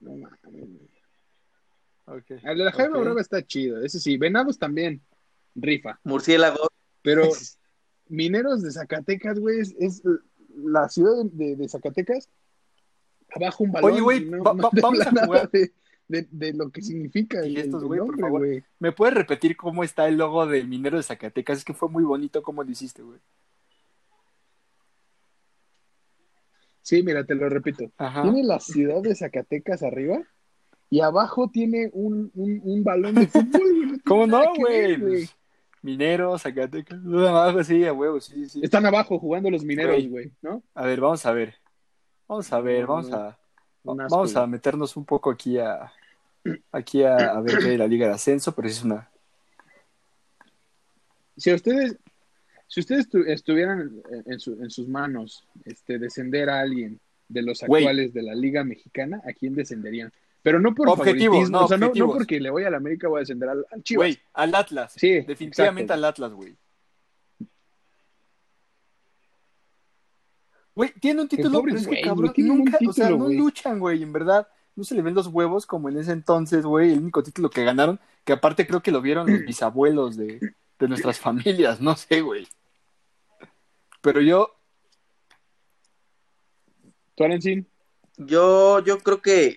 No 0.01 0.17
mames, 0.17 0.39
güey. 0.43 0.91
Ok. 2.07 2.31
El 2.43 2.59
de 2.59 2.65
la 2.65 2.73
Jaiba 2.73 2.99
Ok. 2.99 3.05
Brava 3.05 3.21
está 3.21 3.43
chido, 3.47 3.83
ese 3.83 3.99
sí. 4.01 4.17
Venados 4.17 4.59
también, 4.59 5.03
rifa. 5.55 6.01
Murciélago. 6.05 6.69
Pero 7.03 7.23
Mineros 8.09 8.63
de 8.63 8.71
Zacatecas, 8.71 9.39
güey, 9.39 9.61
es, 9.61 9.75
es 9.79 10.03
la 10.57 10.89
ciudad 10.89 11.25
de, 11.25 11.47
de- 11.47 11.57
de 11.57 11.69
Zacatecas. 11.69 12.29
Abajo 13.35 13.65
un 13.65 13.73
balón. 13.73 13.91
Oye, 13.93 14.01
güey, 14.01 14.25
no- 14.27 14.43
va- 14.43 14.55
no 14.55 14.63
va- 14.65 14.71
te 14.71 14.81
vamos 14.81 15.01
habla 15.01 15.11
a 15.11 15.13
nada 15.13 15.27
jugar. 15.27 15.51
De, 15.51 15.73
de- 16.09 16.29
de 16.31 16.53
lo 16.53 16.71
que 16.71 16.83
significa 16.83 17.41
el, 17.41 17.53
Y 17.53 17.57
estos, 17.61 17.83
el 17.83 17.89
güey, 17.89 18.01
por 18.01 18.19
favor. 18.21 18.47
¿Me 18.79 18.93
puedes 18.93 19.15
repetir 19.15 19.57
cómo 19.57 19.83
está 19.85 20.07
el 20.09 20.17
logo 20.17 20.47
del 20.47 20.69
minero 20.69 20.97
de 20.97 21.03
Zacatecas? 21.03 21.59
Es 21.59 21.65
que 21.65 21.75
fue 21.75 21.89
muy 21.89 22.05
bonito 22.05 22.43
cómo 22.43 22.63
lo 22.63 22.71
hiciste, 22.71 23.03
güey. 23.03 23.19
Sí, 26.83 27.03
mira, 27.03 27.25
te 27.25 27.35
lo 27.35 27.49
repito. 27.49 27.91
Ajá. 27.97 28.23
Tiene 28.23 28.43
la 28.45 28.61
ciudad 28.61 29.01
de 29.03 29.15
Zacatecas 29.15 29.83
arriba 29.83 30.23
y 30.91 31.01
abajo 31.01 31.49
tiene 31.51 31.89
un, 31.95 32.31
un, 32.35 32.61
un 32.63 32.85
balón 32.85 33.15
de 33.15 33.27
fútbol, 33.27 34.01
¿Cómo 34.05 34.27
no, 34.27 34.43
güey? 34.55 35.27
Minero, 35.81 36.39
Zacatecas. 36.39 36.99
Abajo, 37.05 37.65
sí, 37.65 37.85
a 37.87 37.93
huevo, 37.93 38.21
sí, 38.21 38.49
sí. 38.49 38.61
Están 38.63 38.85
abajo 38.87 39.19
jugando 39.19 39.51
los 39.51 39.65
mineros, 39.65 39.95
Güey. 39.97 40.09
güey, 40.09 40.33
¿no? 40.43 40.63
A 40.75 40.85
ver, 40.85 41.01
vamos 41.01 41.25
a 41.27 41.33
ver. 41.33 41.55
Vamos 42.29 42.53
a 42.53 42.61
ver, 42.61 42.87
vamos 42.87 43.13
a. 43.13 43.39
Asco, 43.87 44.17
Vamos 44.17 44.37
a 44.37 44.47
meternos 44.47 44.97
un 44.97 45.05
poco 45.05 45.31
aquí 45.31 45.59
a. 45.59 45.93
Aquí 46.73 47.03
a, 47.03 47.17
a 47.17 47.41
ver 47.41 47.57
qué 47.59 47.65
hay 47.65 47.71
de 47.73 47.79
la 47.79 47.87
Liga 47.87 48.07
de 48.07 48.13
Ascenso, 48.15 48.55
pero 48.55 48.69
sí 48.69 48.75
es 48.77 48.85
una. 48.85 49.09
Si 51.37 51.53
ustedes, 51.53 51.97
si 52.69 52.81
ustedes 52.81 53.09
tu- 53.09 53.23
estuvieran 53.25 54.03
en, 54.11 54.33
en 54.33 54.41
su- 54.41 54.63
en 54.63 54.71
sus 54.71 54.87
manos 54.89 55.45
este, 55.65 55.99
descender 55.99 56.51
a 56.51 56.61
alguien 56.61 57.01
de 57.29 57.43
los 57.43 57.63
actuales 57.63 58.13
de 58.13 58.23
la 58.23 58.35
Liga 58.35 58.63
Mexicana, 58.63 59.23
¿a 59.27 59.33
quién 59.33 59.55
descenderían? 59.55 60.13
Pero 60.43 60.61
no 60.61 60.75
por 60.75 60.89
Objetivos, 60.91 61.51
no, 61.51 61.65
o 61.65 61.69
sea, 61.69 61.79
no, 61.79 61.91
porque 62.07 62.39
le 62.39 62.51
voy 62.51 62.65
a 62.65 62.71
la 62.71 62.77
América 62.77 63.09
voy 63.09 63.19
a 63.19 63.21
descender 63.21 63.49
al, 63.49 63.67
al 63.73 63.83
Chivas. 63.83 64.01
Güey, 64.09 64.19
al 64.35 64.55
Atlas. 64.55 64.93
Sí, 64.95 65.21
Definitivamente 65.23 65.85
exacto. 65.85 65.95
al 65.95 66.05
Atlas, 66.05 66.33
güey. 66.33 66.55
Güey, 70.75 70.93
tiene 71.01 71.23
un 71.23 71.29
título, 71.29 71.63
pero 71.63 71.77
es 71.77 71.87
que 71.87 72.01
cabrón, 72.01 72.33
nunca, 72.37 72.79
o 72.87 72.93
sea, 72.93 73.11
no 73.11 73.29
luchan, 73.29 73.79
güey, 73.79 74.03
en 74.03 74.13
verdad. 74.13 74.49
No 74.77 74.83
se 74.83 74.97
le 74.97 75.03
ven 75.03 75.15
los 75.15 75.29
huevos 75.29 75.67
como 75.67 75.89
en 75.89 75.99
ese 75.99 76.11
entonces, 76.11 76.65
güey. 76.65 76.93
El 76.93 76.99
único 76.99 77.23
título 77.23 77.49
que 77.49 77.65
ganaron, 77.65 78.01
que 78.25 78.33
aparte 78.33 78.67
creo 78.67 78.83
que 78.83 78.91
lo 78.91 79.01
vieron 79.01 79.31
los 79.31 79.45
bisabuelos 79.47 80.17
de, 80.17 80.41
de 80.79 80.89
nuestras 80.89 81.19
familias, 81.21 81.81
no 81.81 81.95
sé, 81.97 82.23
güey. 82.23 82.49
Pero 84.01 84.21
yo, 84.21 84.51
¿Tú, 87.15 87.25
Arencín? 87.25 87.67
Yo, 88.17 88.81
yo 88.81 88.99
creo 88.99 89.21
que. 89.21 89.47
eh, 89.47 89.57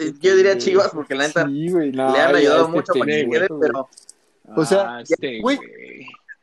eh, 0.00 0.12
yo 0.20 0.36
diría 0.36 0.58
Chivas 0.58 0.90
porque 0.92 1.14
la 1.14 1.26
neta 1.26 1.46
sí, 1.46 1.70
güey, 1.70 1.92
no, 1.92 2.12
le 2.12 2.20
han 2.20 2.34
ayudado 2.34 2.62
este 2.66 2.72
mucho 2.72 2.92
para 2.94 3.06
que 3.06 3.28
quede, 3.28 3.48
pero 3.60 3.88
O 4.56 4.64
sea, 4.64 4.96
Ah, 4.96 5.02
este, 5.02 5.40
güey, 5.40 5.58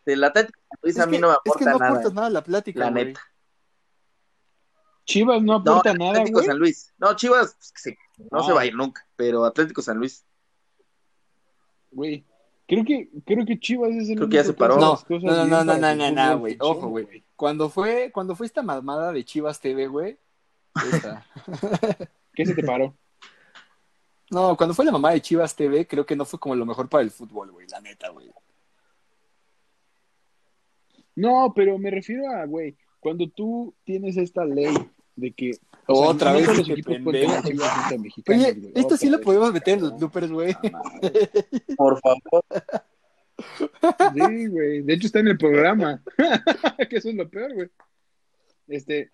el 0.05 0.23
Atlético 0.23 0.56
Luis 0.87 0.97
Es 0.97 1.03
a 1.03 1.09
que, 1.09 1.19
no 1.19 1.27
me 1.29 1.33
es 1.33 1.39
que 1.43 1.49
aporta 1.49 1.71
no 1.71 1.77
nada. 1.79 1.89
aportas 1.91 2.13
nada 2.13 2.27
a 2.27 2.31
la 2.31 2.43
plática, 2.43 2.79
La 2.79 2.91
güey. 2.91 3.05
neta. 3.05 3.21
Chivas 5.05 5.41
no 5.41 5.59
No, 5.59 5.71
aporta 5.71 5.93
nada, 5.93 6.11
Atlético 6.11 6.37
güey. 6.39 6.47
San 6.47 6.57
Luis. 6.57 6.93
No, 6.97 7.15
Chivas, 7.15 7.55
pues, 7.57 7.73
sí, 7.75 7.95
no 8.31 8.43
se 8.43 8.51
va 8.53 8.61
a 8.61 8.65
ir 8.65 8.75
nunca, 8.75 9.07
pero 9.15 9.45
Atlético 9.45 9.81
San 9.81 9.97
Luis. 9.97 10.25
Güey. 11.91 12.25
Creo 12.67 12.83
que, 12.83 13.09
creo 13.25 13.45
que 13.45 13.57
Chivas 13.59 13.91
es 13.91 14.09
el 14.09 14.17
Creo 14.17 14.27
que 14.29 14.35
ya 14.35 14.43
se 14.43 14.53
paró. 14.53 14.75
No, 14.77 14.99
no, 15.09 15.45
no, 15.47 15.63
no, 15.63 15.77
no, 15.77 15.95
no, 15.95 16.11
no, 16.11 16.39
güey. 16.39 16.57
Ojo, 16.59 16.89
güey. 16.89 17.23
Cuando 17.37 17.69
fue, 17.69 18.11
cuando 18.13 18.35
fue 18.35 18.45
esta 18.45 18.61
mamada 18.61 19.13
de 19.13 19.23
Chivas 19.23 19.61
TV, 19.61 19.87
güey. 19.87 20.17
¿Qué 22.33 22.45
se 22.45 22.53
te 22.53 22.63
paró? 22.63 22.93
No, 24.29 24.57
cuando 24.57 24.75
fue 24.75 24.83
la 24.83 24.91
mamá 24.91 25.11
de 25.11 25.21
Chivas 25.21 25.55
TV, 25.55 25.87
creo 25.87 26.05
que 26.05 26.15
no 26.17 26.25
fue 26.25 26.37
como 26.39 26.55
lo 26.55 26.65
mejor 26.65 26.89
para 26.89 27.03
el 27.03 27.11
fútbol, 27.11 27.51
güey, 27.51 27.65
la 27.69 27.79
neta, 27.79 28.09
güey. 28.09 28.29
No, 31.17 31.51
pero 31.55 31.77
me 31.79 31.89
refiero 31.89 32.29
a, 32.29 32.45
güey, 32.45 32.75
cuando 32.99 33.27
tú 33.27 33.73
tienes 33.83 34.17
esta 34.17 34.45
ley 34.45 34.73
de 35.15 35.31
que 35.31 35.51
o 35.87 35.95
sea, 35.95 36.09
Otra 36.11 36.31
no 36.33 36.37
vez 36.39 36.47
los 36.47 36.69
equipos 36.69 36.97
pueden 37.03 37.27
tener 37.27 37.41
pendejo. 37.43 37.63
100% 37.65 37.99
mexicanos, 37.99 38.43
Oye, 38.45 38.53
güey. 38.53 38.71
esto 38.75 38.97
sí 38.97 39.09
lo 39.09 39.19
podemos 39.21 39.51
meter 39.51 39.73
en 39.75 39.81
los 39.81 39.97
bloopers, 39.97 40.31
güey. 40.31 40.51
Ah. 40.73 40.91
Por 41.75 41.99
favor. 41.99 42.45
Sí, 44.13 44.47
güey. 44.47 44.81
De 44.83 44.93
hecho 44.93 45.07
está 45.07 45.19
en 45.19 45.27
el 45.29 45.37
programa. 45.37 46.03
que 46.89 46.97
eso 46.97 47.09
es 47.09 47.15
lo 47.15 47.27
peor, 47.29 47.53
güey. 47.53 47.69
Este, 48.67 49.09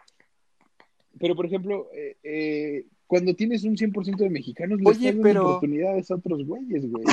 pero 1.19 1.35
por 1.35 1.45
ejemplo, 1.45 1.87
eh, 1.93 2.17
eh, 2.23 2.85
cuando 3.07 3.33
tienes 3.35 3.63
un 3.63 3.77
100% 3.77 4.17
de 4.17 4.29
mexicanos, 4.29 4.81
le 4.81 4.89
Oye, 4.89 5.13
pero- 5.13 5.45
oportunidades 5.47 6.09
a 6.11 6.15
otros 6.15 6.45
güeyes, 6.45 6.89
güey. 6.89 7.05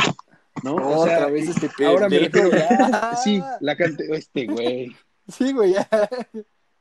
¿No? 0.63 0.75
O 0.75 1.01
Otra 1.03 1.19
sea, 1.19 1.27
vez 1.27 1.49
este 1.49 1.87
ahora 1.87 2.09
me 2.09 2.19
refiero 2.19 2.51
ya. 2.51 3.17
Sí, 3.23 3.43
la 3.61 3.77
cante 3.77 4.07
este, 4.15 4.47
güey. 4.47 4.97
Sí, 5.29 5.53
güey, 5.53 5.75
ya. 5.75 5.89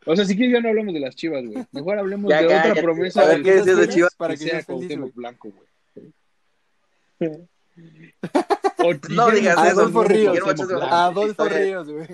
O 0.06 0.16
sea, 0.16 0.26
si 0.26 0.36
quieres 0.36 0.54
ya 0.54 0.62
no 0.62 0.70
hablamos 0.70 0.94
de 0.94 1.00
las 1.02 1.16
chivas, 1.16 1.46
güey. 1.46 1.66
Mejor 1.72 2.00
hablemos 2.00 2.30
Ya, 2.30 2.42
de 2.42 2.48
otra 2.48 2.76
promesa 2.82 3.22
A 3.22 3.26
ver, 3.28 3.44
¿qué 3.44 3.56
decías 3.56 3.78
de 3.78 3.90
Chivas? 3.90 4.16
Para 4.16 4.34
que 4.36 4.44
que 4.46 4.50
sea 4.50 4.64
Cuauhtémoc. 4.64 5.14
Blanco, 5.14 5.50
güey. 5.52 5.70
O 8.78 8.94
No 9.10 9.30
digas 9.30 9.58
eso, 9.68 9.82
Adolfo 9.82 10.00
Ochoa, 10.00 10.14
Ríos. 10.14 10.40
Ochoa 10.42 11.06
Adolfo 11.06 11.32
historia. 11.32 11.60
Ríos, 11.60 11.90
güey. 11.90 12.08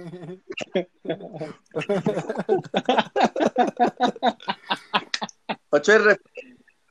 Ocho 5.70 5.94
es 5.94 6.02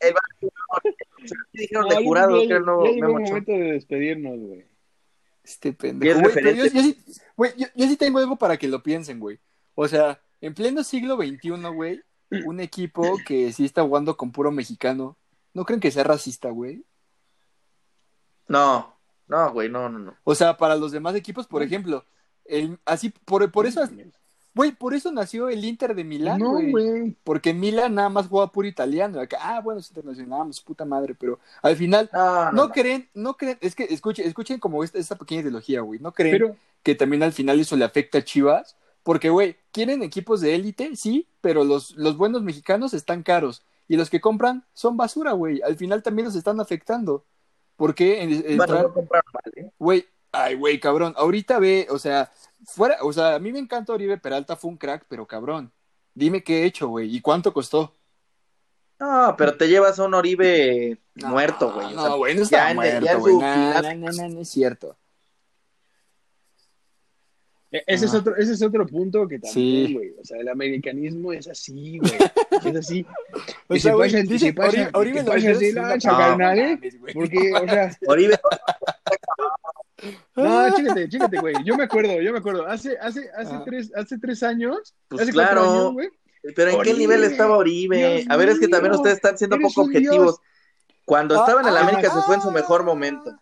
el 0.00 0.14
dijeron 1.52 1.88
de 1.88 1.94
yo 1.96 2.02
jurado 2.02 2.34
que 2.34 2.42
que 2.42 2.48
ya- 2.48 2.56
el 2.56 2.64
nuevo 2.64 2.84
ya 2.86 2.90
llegó 2.92 3.06
el 3.18 3.24
momento 3.24 3.52
de 3.52 3.58
despedirnos, 3.72 4.38
güey. 4.38 4.66
Este 5.42 5.72
pendejo. 5.72 6.16
es 6.18 6.22
Güey, 6.22 6.34
pero 6.34 6.50
yo, 6.52 6.64
referente. 6.64 6.94
yo 7.02 7.12
sí, 7.12 7.22
güey, 7.36 7.52
yo, 7.56 7.66
yo 7.74 7.86
sí 7.86 7.96
tengo 7.96 8.18
algo 8.18 8.36
para 8.36 8.56
que 8.56 8.68
lo 8.68 8.82
piensen, 8.82 9.20
güey. 9.20 9.38
O 9.74 9.86
sea, 9.88 10.20
en 10.40 10.54
pleno 10.54 10.82
siglo 10.84 11.16
XXI, 11.16 11.50
güey, 11.74 12.02
un 12.46 12.60
equipo 12.60 13.18
que 13.26 13.52
sí 13.52 13.64
está 13.64 13.82
jugando 13.82 14.16
con 14.16 14.32
puro 14.32 14.50
mexicano, 14.50 15.16
¿no 15.52 15.64
creen 15.64 15.80
que 15.80 15.90
sea 15.90 16.04
racista, 16.04 16.48
güey? 16.50 16.84
No, 18.48 18.98
no, 19.26 19.52
güey, 19.52 19.68
no, 19.68 19.88
no, 19.88 19.98
no. 19.98 20.16
O 20.24 20.34
sea, 20.34 20.56
para 20.56 20.76
los 20.76 20.92
demás 20.92 21.14
equipos, 21.14 21.46
por 21.46 21.62
ejemplo, 21.62 22.04
el, 22.44 22.78
así, 22.84 23.10
por, 23.10 23.50
por 23.50 23.66
eso, 23.66 23.82
güey, 24.54 24.72
por 24.72 24.94
eso 24.94 25.10
nació 25.12 25.48
el 25.48 25.64
Inter 25.64 25.94
de 25.94 26.04
Milán, 26.04 26.38
No, 26.38 26.52
güey. 26.52 27.16
Porque 27.24 27.50
en 27.50 27.60
Milán 27.60 27.94
nada 27.94 28.08
más 28.08 28.28
juega 28.28 28.50
puro 28.52 28.68
italiano. 28.68 29.20
Acá, 29.20 29.38
ah, 29.40 29.60
bueno, 29.60 29.80
es 29.80 29.88
internacional, 29.88 30.38
vamos, 30.38 30.60
puta 30.60 30.84
madre, 30.84 31.14
pero 31.14 31.38
al 31.62 31.76
final, 31.76 32.08
No, 32.12 32.52
no, 32.52 32.70
creen, 32.70 33.08
no 33.14 33.36
creen, 33.36 33.58
es 33.60 33.74
que 33.74 33.84
escuchen, 33.84 34.26
escuchen 34.26 34.58
como 34.60 34.84
esta, 34.84 34.98
esta 34.98 35.16
pequeña 35.16 35.40
ideología, 35.42 35.80
güey, 35.80 36.00
no 36.00 36.12
creen 36.12 36.32
Pero, 36.38 36.56
que 36.82 36.94
también 36.94 37.22
al 37.22 37.32
final 37.32 37.58
eso 37.60 37.76
le 37.76 37.84
afecta 37.84 38.18
a 38.18 38.24
Chivas, 38.24 38.76
porque, 39.02 39.28
güey, 39.30 39.56
quieren 39.72 40.02
equipos 40.02 40.40
de 40.40 40.54
élite, 40.54 40.96
sí, 40.96 41.26
pero 41.40 41.64
los, 41.64 41.90
los 41.96 42.16
buenos 42.16 42.42
mexicanos 42.42 42.94
están 42.94 43.22
caros 43.22 43.62
y 43.88 43.96
los 43.96 44.08
que 44.08 44.20
compran 44.20 44.64
son 44.72 44.96
basura, 44.96 45.32
güey, 45.32 45.60
al 45.62 45.76
final 45.76 46.02
también 46.02 46.24
los 46.26 46.36
están 46.36 46.60
afectando. 46.60 47.24
Porque 47.76 48.22
en, 48.22 48.56
Bueno, 48.56 48.62
entrar- 48.76 48.82
no 48.94 49.02
mal, 49.02 49.52
¿eh? 49.56 49.70
Güey, 49.80 50.06
ay, 50.34 50.54
güey, 50.56 50.78
cabrón. 50.80 51.14
Ahorita 51.16 51.58
ve, 51.58 51.86
o 51.90 51.98
sea, 51.98 52.32
fuera, 52.66 52.96
o 53.02 53.12
sea, 53.12 53.34
a 53.34 53.38
mí 53.38 53.52
me 53.52 53.58
encanta 53.58 53.92
Oribe 53.92 54.18
Peralta, 54.18 54.56
fue 54.56 54.70
un 54.70 54.76
crack, 54.76 55.06
pero 55.08 55.26
cabrón. 55.26 55.72
Dime 56.14 56.42
qué 56.44 56.62
he 56.62 56.64
hecho, 56.66 56.88
güey, 56.88 57.14
y 57.14 57.20
cuánto 57.20 57.52
costó. 57.52 57.94
No, 59.00 59.34
pero 59.36 59.56
te 59.56 59.68
llevas 59.68 59.98
a 59.98 60.04
un 60.04 60.14
Oribe 60.14 60.98
No, 61.14 61.28
muerto, 61.30 61.72
güey. 61.72 61.86
o 61.86 61.90
sea, 61.90 62.08
No, 62.08 62.16
güey, 62.18 62.34
no 62.36 62.42
está 62.42 62.74
muerto, 62.74 63.18
güey. 63.20 63.36
no, 63.36 63.82
no, 63.82 64.12
no, 64.12 64.28
no 64.28 64.40
es 64.40 64.48
cierto. 64.48 64.96
E- 67.76 67.84
ese, 67.86 68.06
es 68.06 68.14
otro, 68.14 68.36
ese 68.36 68.52
es 68.52 68.62
otro 68.62 68.86
punto 68.86 69.26
que 69.26 69.38
también, 69.38 69.86
Sí. 69.88 69.94
güey. 69.94 70.14
O 70.20 70.24
sea, 70.24 70.38
el 70.40 70.48
americanismo 70.48 71.32
es 71.32 71.48
así, 71.48 71.98
güey. 71.98 72.12
Es 72.64 72.76
así. 72.76 73.04
O 73.68 73.74
sea, 73.76 73.90
se 73.92 73.96
güey, 73.96 74.22
dice, 74.26 74.54
Oribe- 74.54 74.90
Oribe 74.92 75.22
lo 75.72 75.98
carnal, 76.16 76.58
¿eh? 76.58 76.78
Porque, 77.12 77.52
o 77.54 77.68
sea, 77.68 77.90
Oribe, 78.06 78.38
no, 80.36 80.70
chécate, 80.76 81.08
chécate, 81.08 81.38
güey. 81.40 81.54
Yo 81.64 81.76
me 81.76 81.84
acuerdo, 81.84 82.20
yo 82.20 82.32
me 82.32 82.38
acuerdo. 82.38 82.66
Hace, 82.66 82.96
hace, 82.98 83.28
hace, 83.36 83.54
Ah. 83.54 83.62
tres, 83.64 83.90
hace 83.96 84.18
tres 84.18 84.42
años, 84.42 84.94
Pues 85.08 85.22
hace 85.22 85.32
claro. 85.32 85.60
cuatro 85.62 85.72
años, 85.80 85.92
güey. 85.94 86.08
pero 86.54 86.70
¿en 86.72 86.82
qué 86.82 86.94
nivel 86.94 87.24
estaba 87.24 87.56
Oribe? 87.56 87.96
Dios 87.96 88.26
A 88.28 88.36
ver, 88.36 88.50
es 88.50 88.58
que 88.60 88.68
también 88.68 88.94
ustedes 88.94 89.16
están 89.16 89.38
siendo 89.38 89.56
poco 89.58 89.88
dios. 89.88 89.88
objetivos. 89.88 90.40
Cuando 91.06 91.36
Ah, 91.36 91.40
estaba 91.40 91.60
en 91.62 91.68
el 91.68 91.76
ah, 91.76 91.80
América 91.80 92.12
se 92.14 92.22
fue 92.22 92.34
en 92.36 92.42
su 92.42 92.48
ah. 92.48 92.52
mejor 92.52 92.84
momento. 92.84 93.34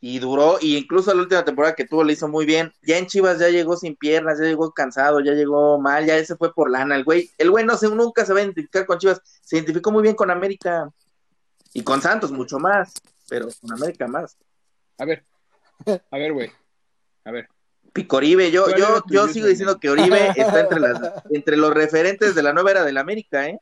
Y 0.00 0.18
duró, 0.18 0.58
y 0.60 0.76
incluso 0.76 1.12
la 1.14 1.22
última 1.22 1.44
temporada 1.44 1.74
que 1.74 1.86
tuvo 1.86 2.04
le 2.04 2.12
hizo 2.12 2.28
muy 2.28 2.44
bien. 2.44 2.72
Ya 2.82 2.98
en 2.98 3.06
Chivas 3.06 3.38
ya 3.38 3.48
llegó 3.48 3.76
sin 3.76 3.96
piernas, 3.96 4.38
ya 4.38 4.44
llegó 4.44 4.70
cansado, 4.72 5.20
ya 5.20 5.32
llegó 5.32 5.80
mal, 5.80 6.04
ya 6.04 6.22
se 6.24 6.36
fue 6.36 6.52
por 6.52 6.70
lana. 6.70 6.96
El 6.96 7.04
güey, 7.04 7.30
el 7.38 7.50
güey 7.50 7.64
no 7.64 7.76
se, 7.76 7.88
nunca 7.88 8.24
se 8.26 8.32
va 8.32 8.40
a 8.40 8.42
identificar 8.42 8.86
con 8.86 8.98
Chivas. 8.98 9.20
Se 9.42 9.56
identificó 9.56 9.90
muy 9.90 10.02
bien 10.02 10.14
con 10.14 10.30
América 10.30 10.90
y 11.72 11.82
con 11.82 12.02
Santos 12.02 12.30
mucho 12.30 12.58
más, 12.58 12.92
pero 13.28 13.48
con 13.60 13.72
América 13.72 14.06
más. 14.06 14.36
A 14.98 15.04
ver, 15.04 15.24
a 16.10 16.18
ver, 16.18 16.32
güey. 16.32 16.50
A 17.24 17.30
ver. 17.30 17.48
Picoribe, 17.92 18.50
yo, 18.50 18.64
¿Cuál 18.64 18.76
yo, 18.76 18.86
yo 18.86 19.02
username? 19.04 19.32
sigo 19.32 19.46
diciendo 19.46 19.80
que 19.80 19.88
Oribe 19.88 20.28
está 20.36 20.60
entre 20.60 20.80
las, 20.80 21.00
entre 21.30 21.56
los 21.56 21.72
referentes 21.72 22.34
de 22.34 22.42
la 22.42 22.52
nueva 22.52 22.72
era 22.72 22.84
del 22.84 22.98
América, 22.98 23.46
¿eh? 23.46 23.58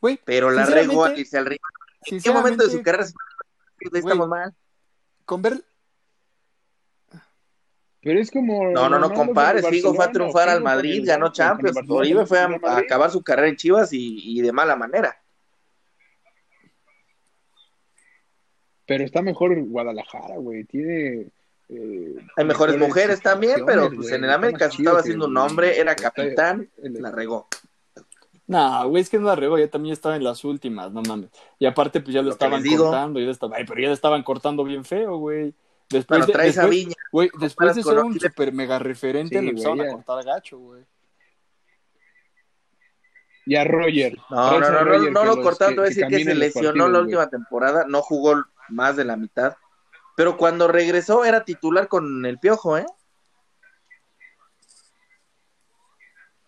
Güey, 0.00 0.18
Pero 0.24 0.50
la 0.50 0.66
regó 0.66 1.04
al 1.04 1.18
irse 1.18 1.38
al 1.38 1.46
rival. 1.46 1.70
¿En 2.06 2.20
qué 2.20 2.32
momento 2.32 2.64
de 2.64 2.70
su 2.70 2.82
carrera 2.82 3.06
estamos 3.92 4.28
mal? 4.28 4.54
Con 5.30 5.42
ver, 5.42 5.62
Pero 8.02 8.18
es 8.18 8.32
como. 8.32 8.72
No, 8.72 8.88
no, 8.88 8.98
no 8.98 9.14
compares. 9.14 9.64
Figo 9.68 9.94
fue 9.94 10.06
a 10.06 10.10
triunfar 10.10 10.48
al 10.48 10.60
Madrid, 10.60 10.98
el- 10.98 11.06
ganó 11.06 11.30
Champions. 11.30 11.78
Oribe 11.88 12.26
fue 12.26 12.40
a, 12.40 12.48
acabar 12.78 13.12
su 13.12 13.22
carrera 13.22 13.46
en 13.46 13.54
Chivas 13.54 13.92
y, 13.92 14.18
y 14.24 14.40
de 14.42 14.50
mala 14.50 14.74
manera. 14.74 15.22
Pero 18.86 19.04
está 19.04 19.22
mejor 19.22 19.54
Guadalajara, 19.66 20.38
güey. 20.38 20.64
Tiene. 20.64 21.28
eh, 21.68 22.16
Hay 22.36 22.44
mejores 22.44 22.76
mujeres 22.76 23.22
también, 23.22 23.64
pero 23.64 23.88
pues 23.94 24.10
en 24.10 24.24
el 24.24 24.30
América 24.30 24.68
se 24.68 24.78
estaba 24.78 24.98
haciendo 24.98 25.26
un 25.28 25.34
nombre, 25.34 25.78
era 25.78 25.94
capitán, 25.94 26.68
el- 26.82 26.94
la 26.94 27.12
regó. 27.12 27.46
No, 28.50 28.88
güey, 28.88 29.00
es 29.00 29.08
que 29.08 29.16
no 29.16 29.26
la 29.28 29.36
regó, 29.36 29.56
ya 29.58 29.70
también 29.70 29.92
estaba 29.92 30.16
en 30.16 30.24
las 30.24 30.42
últimas, 30.44 30.90
no 30.90 31.02
mames. 31.02 31.30
Y 31.60 31.66
aparte, 31.66 32.00
pues 32.00 32.12
ya 32.12 32.20
lo, 32.20 32.30
estaban 32.32 32.64
cortando, 32.64 33.20
ya 33.20 33.30
estaba, 33.30 33.56
ay, 33.56 33.64
pero 33.64 33.80
ya 33.80 33.86
lo 33.86 33.94
estaban 33.94 34.24
cortando 34.24 34.64
bien 34.64 34.84
feo, 34.84 35.18
güey. 35.18 35.54
Después 35.88 36.26
de, 36.26 36.34
a 36.34 36.38
después- 36.38 36.68
Viña. 36.68 36.94
güey, 37.12 37.30
después 37.38 37.76
de 37.76 37.82
ser 37.84 37.98
un 38.00 38.18
super 38.18 38.52
mega 38.52 38.80
referente, 38.80 39.38
Sí, 39.38 39.44
le 39.44 39.50
empezaron 39.50 39.76
güey, 39.78 39.88
a 39.88 39.92
cortar 39.92 40.24
gacho, 40.24 40.58
güey. 40.58 40.82
Y 43.46 43.54
a 43.54 43.62
Roger. 43.62 44.18
No, 44.30 44.58
no, 44.58 44.66
a 44.66 44.70
no, 44.84 45.10
no, 45.10 45.24
lo 45.24 45.42
cortaron, 45.42 45.76
voy 45.76 45.84
a 45.84 45.88
decir 45.88 46.06
que, 46.08 46.24
se 46.24 46.34
lesionó 46.34 46.68
partidos, 46.70 46.90
la 46.90 46.98
güey. 46.98 47.02
última 47.02 47.30
temporada, 47.30 47.84
no 47.88 48.02
jugó 48.02 48.42
más 48.68 48.96
de 48.96 49.04
la 49.04 49.16
mitad. 49.16 49.54
Pero 50.16 50.36
cuando 50.36 50.66
regresó 50.66 51.24
era 51.24 51.44
titular 51.44 51.86
con 51.86 52.26
el 52.26 52.38
Piojo, 52.40 52.76
¿eh? 52.76 52.86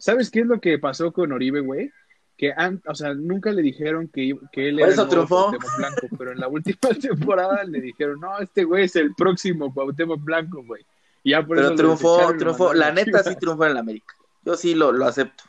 ¿Sabes 0.02 0.32
qué 0.32 0.40
es 0.40 0.46
lo 0.46 0.60
que 0.60 0.80
pasó 0.80 1.12
con 1.12 1.30
Oribe, 1.30 1.60
güey? 1.60 1.92
Que, 2.36 2.52
o 2.88 2.94
sea, 2.96 3.14
nunca 3.14 3.52
le 3.52 3.62
dijeron 3.62 4.08
que, 4.08 4.36
que 4.50 4.70
él 4.70 4.74
Por 4.74 4.88
era 4.88 4.92
eso 4.94 5.02
el. 5.04 5.28
Cuauhtémoc 5.28 5.76
Blanco, 5.76 6.08
pero 6.18 6.32
en 6.32 6.40
la 6.40 6.48
última 6.48 6.78
temporada 7.00 7.62
le 7.62 7.80
dijeron, 7.80 8.18
no, 8.18 8.36
este 8.40 8.64
güey 8.64 8.86
es 8.86 8.96
el 8.96 9.14
próximo 9.14 9.72
Cuauhtémoc 9.72 10.20
Blanco, 10.24 10.64
güey. 10.64 10.84
Y 11.22 11.30
ya 11.30 11.46
por 11.46 11.56
Pero 11.56 11.76
triunfó, 11.76 12.36
triunfó. 12.36 12.74
La 12.74 12.90
neta 12.90 13.18
sí 13.18 13.22
Chivas. 13.26 13.38
triunfó 13.38 13.64
en 13.64 13.70
el 13.70 13.76
América. 13.76 14.12
Yo 14.44 14.56
sí 14.56 14.74
lo, 14.74 14.90
lo 14.90 15.06
acepto. 15.06 15.44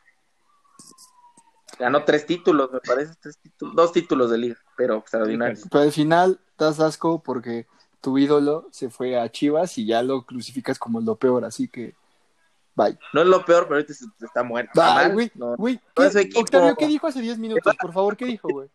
Ganó 1.80 2.04
tres 2.04 2.28
títulos, 2.28 2.72
me 2.72 2.80
parece, 2.80 3.16
tres 3.20 3.40
títulos, 3.40 3.76
dos 3.76 3.92
títulos 3.92 4.30
de 4.30 4.38
liga, 4.38 4.58
pero 4.78 4.98
extraordinario. 4.98 5.64
Pero 5.72 5.84
al 5.84 5.92
final 5.92 6.40
das 6.60 6.80
asco 6.80 7.24
porque 7.24 7.66
tu 8.02 8.20
ídolo 8.20 8.68
se 8.70 8.92
fue 8.92 9.20
a 9.20 9.28
Chivas 9.32 9.80
y 9.80 9.88
ya 9.88 10.04
lo 10.04 10.28
crucificas 10.28 10.78
como 10.78 11.02
lo 11.02 11.16
peor, 11.16 11.44
así 11.44 11.68
que 11.68 11.96
bye. 12.76 12.98
No 13.14 13.22
es 13.22 13.28
lo 13.28 13.46
peor, 13.46 13.64
pero 13.64 13.76
ahorita 13.76 13.94
está 14.22 14.44
muerto. 14.44 14.72
Bye, 14.76 14.84
Está 14.84 14.94
mal, 14.96 15.14
güey, 15.14 15.32
no. 15.36 15.56
güey, 15.56 15.76
no 15.76 16.10
¿qué-. 16.12 16.30
Octavio, 16.36 16.76
¿qué 16.76 16.88
dijo 16.88 17.08
hace 17.08 17.22
10 17.22 17.38
minutos? 17.40 17.76
Por 17.80 17.94
favor, 17.94 18.18
¿qué 18.18 18.26
dijo, 18.26 18.48
güey? 18.50 18.70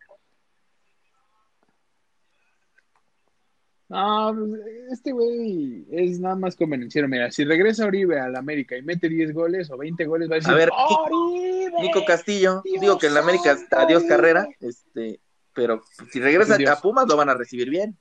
No, 3.89 4.35
pues, 4.37 4.61
este 4.91 5.11
güey 5.11 5.83
es 5.91 6.19
nada 6.19 6.35
más 6.35 6.55
convenciero. 6.55 7.07
Mira, 7.07 7.31
si 7.31 7.43
regresa 7.43 7.87
Oribe 7.87 8.19
al 8.19 8.35
América 8.35 8.77
y 8.77 8.83
mete 8.83 9.09
10 9.09 9.33
goles 9.33 9.71
o 9.71 9.77
20 9.77 10.05
goles, 10.05 10.29
va 10.29 10.35
a 10.35 10.35
decir, 10.35 10.51
A 10.51 10.55
ver, 10.55 10.69
¡Oribe! 10.71 11.81
Nico 11.81 12.05
Castillo, 12.05 12.61
Dios 12.63 12.81
digo 12.81 12.97
que 12.99 13.07
en 13.07 13.15
la 13.15 13.21
América 13.21 13.57
santo, 13.57 13.77
adiós 13.79 14.03
carrera, 14.03 14.47
este, 14.59 15.19
pero 15.53 15.81
si 16.11 16.19
regresa 16.19 16.55
a 16.71 16.81
Pumas 16.81 17.07
lo 17.07 17.17
van 17.17 17.29
a 17.29 17.33
recibir 17.33 17.69
bien. 17.69 17.97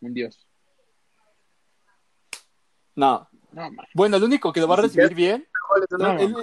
Un 0.00 0.14
dios. 0.14 0.46
No. 2.94 3.28
No, 3.54 3.70
man. 3.70 3.86
Bueno, 3.94 4.16
el 4.16 4.24
único 4.24 4.52
que 4.52 4.60
lo 4.60 4.68
va 4.68 4.74
a 4.74 4.82
recibir 4.82 5.14
bien. 5.14 5.46
No, 5.98 6.18
el- 6.18 6.34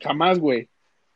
Jamás, 0.00 0.38
güey. 0.38 0.68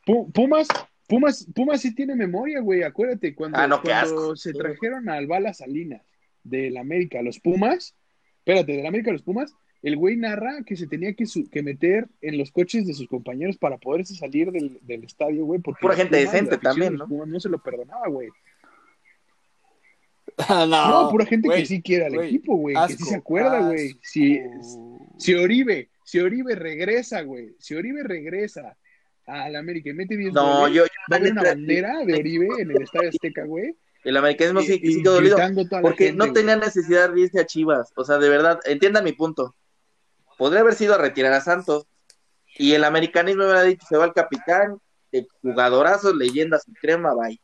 Pu- 0.05 0.31
Pumas, 0.31 0.67
Pumas, 1.07 1.47
Pumas 1.53 1.81
sí 1.81 1.93
tiene 1.93 2.15
memoria, 2.15 2.59
güey. 2.61 2.83
Acuérdate, 2.83 3.35
cuando, 3.35 3.57
Ah, 3.57 3.67
no, 3.67 3.81
cuando 3.81 4.35
se 4.35 4.53
trajeron 4.53 5.07
al 5.09 5.27
Bala 5.27 5.53
Salinas 5.53 6.01
del 6.43 6.77
América 6.77 7.19
a 7.19 7.21
los 7.23 7.39
Pumas, 7.39 7.95
espérate, 8.39 8.71
del 8.77 8.85
América 8.87 9.11
a 9.11 9.13
los 9.13 9.21
Pumas, 9.21 9.53
el 9.83 9.97
güey 9.97 10.15
narra 10.15 10.63
que 10.65 10.75
se 10.75 10.87
tenía 10.87 11.13
que, 11.13 11.25
su- 11.25 11.49
que 11.49 11.61
meter 11.63 12.07
en 12.21 12.37
los 12.37 12.51
coches 12.51 12.85
de 12.87 12.93
sus 12.93 13.07
compañeros 13.07 13.57
para 13.57 13.77
poderse 13.77 14.15
salir 14.15 14.51
del, 14.51 14.79
del 14.81 15.03
estadio, 15.03 15.45
güey. 15.45 15.59
Porque 15.59 15.81
Pura 15.81 15.95
gente 15.95 16.17
Pumas, 16.17 16.31
decente 16.31 16.57
también, 16.57 16.95
¿no? 16.95 17.07
Pumas 17.07 17.27
no 17.27 17.39
se 17.39 17.49
lo 17.49 17.59
perdonaba, 17.59 18.07
güey. 18.07 18.29
no, 20.67 20.67
No, 20.67 21.09
pura 21.09 21.25
gente 21.25 21.49
que 21.49 21.65
sí 21.65 21.81
quiere 21.81 22.05
al 22.05 22.15
equipo, 22.15 22.55
güey. 22.55 22.75
Que 22.87 22.95
sí 22.95 23.03
se 23.03 23.15
acuerda, 23.15 23.59
güey. 23.61 23.97
Si, 24.01 24.39
si 25.17 25.33
Oribe, 25.35 25.89
si 26.03 26.19
Oribe 26.19 26.55
regresa, 26.55 27.21
güey. 27.21 27.55
Si 27.59 27.75
Oribe 27.75 28.03
regresa 28.03 28.77
al 29.25 29.55
América 29.55 29.89
y 29.89 29.93
mete 29.93 30.17
10 30.17 30.33
No, 30.33 30.61
goles, 30.61 30.75
yo, 30.75 30.83
yo 30.83 30.89
va 31.11 31.15
a 31.15 31.19
haber 31.19 31.31
una 31.31 31.43
bandera 31.43 31.99
de 32.05 32.13
Oribe 32.15 32.47
en 32.59 32.71
el 32.71 32.81
Estadio 32.81 33.09
Azteca, 33.09 33.45
güey. 33.45 33.75
el 34.03 34.17
americanismo 34.17 34.61
sí, 34.61 34.79
y- 34.81 34.93
sí 34.93 35.03
quedó 35.03 35.13
dolido, 35.13 35.37
porque 35.81 36.07
gente, 36.07 36.17
no 36.17 36.33
tenía 36.33 36.55
necesidad 36.55 37.11
de 37.11 37.21
irse 37.21 37.39
a 37.39 37.45
Chivas, 37.45 37.93
o 37.95 38.03
sea, 38.03 38.17
de 38.17 38.29
verdad, 38.29 38.59
entiendan 38.65 39.03
mi 39.03 39.13
punto. 39.13 39.55
Podría 40.37 40.61
haber 40.61 40.73
sido 40.73 40.95
a 40.95 40.97
retirar 40.97 41.31
a 41.33 41.41
Santos, 41.41 41.85
y 42.57 42.73
el 42.73 42.83
americanismo 42.83 43.43
me 43.43 43.49
hubiera 43.49 43.63
dicho, 43.63 43.85
se 43.87 43.95
va 43.95 44.05
el 44.05 44.13
capitán, 44.13 44.79
de 45.11 45.27
jugadorazos, 45.41 46.15
leyendas 46.15 46.67
y 46.67 46.73
crema, 46.73 47.13
bye. 47.13 47.39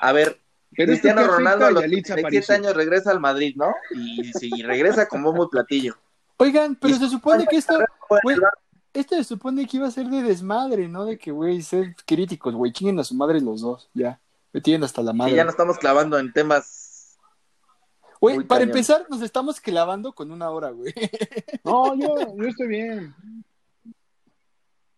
A 0.00 0.12
ver, 0.12 0.40
Pero 0.76 0.88
Cristiano 0.92 1.26
Ronaldo 1.26 1.66
a 1.66 1.70
los 1.70 1.82
Yalitza 1.82 2.14
37 2.14 2.22
Aparicio. 2.52 2.54
años 2.54 2.76
regresa 2.76 3.10
al 3.10 3.20
Madrid, 3.20 3.54
¿no? 3.56 3.74
Y 3.94 4.32
si 4.32 4.50
regresa 4.62 5.06
con 5.06 5.22
bombo 5.22 5.44
y 5.44 5.48
platillo. 5.48 5.96
Oigan, 6.38 6.74
pero 6.76 6.94
Y- 6.94 6.98
se 6.98 7.08
supone 7.08 7.46
que 7.46 7.56
esto, 7.56 7.78
güey, 8.22 8.36
esto 8.94 9.14
se 9.16 9.24
supone 9.24 9.66
que 9.66 9.76
iba 9.76 9.86
a 9.86 9.90
ser 9.90 10.06
de 10.06 10.22
desmadre, 10.22 10.88
¿no? 10.88 11.04
De 11.04 11.18
que, 11.18 11.30
güey, 11.30 11.60
ser 11.62 11.94
críticos, 12.06 12.54
güey, 12.54 12.72
chinguen 12.72 12.98
a 12.98 13.04
su 13.04 13.14
madre 13.14 13.40
los 13.40 13.60
dos, 13.60 13.88
ya. 13.94 14.18
Me 14.52 14.60
tienen 14.60 14.82
hasta 14.84 15.02
la 15.02 15.12
madre. 15.12 15.34
ya 15.36 15.44
nos 15.44 15.52
estamos 15.52 15.78
clavando 15.78 16.18
en 16.18 16.32
temas. 16.32 17.18
Güey, 18.20 18.38
para 18.40 18.60
cañón. 18.60 18.68
empezar, 18.70 19.06
nos 19.08 19.22
estamos 19.22 19.60
clavando 19.60 20.12
con 20.12 20.30
una 20.30 20.50
hora, 20.50 20.70
güey. 20.70 20.92
No, 21.64 21.94
yo, 22.00 22.14
yo 22.36 22.48
estoy 22.48 22.68
bien. 22.68 23.14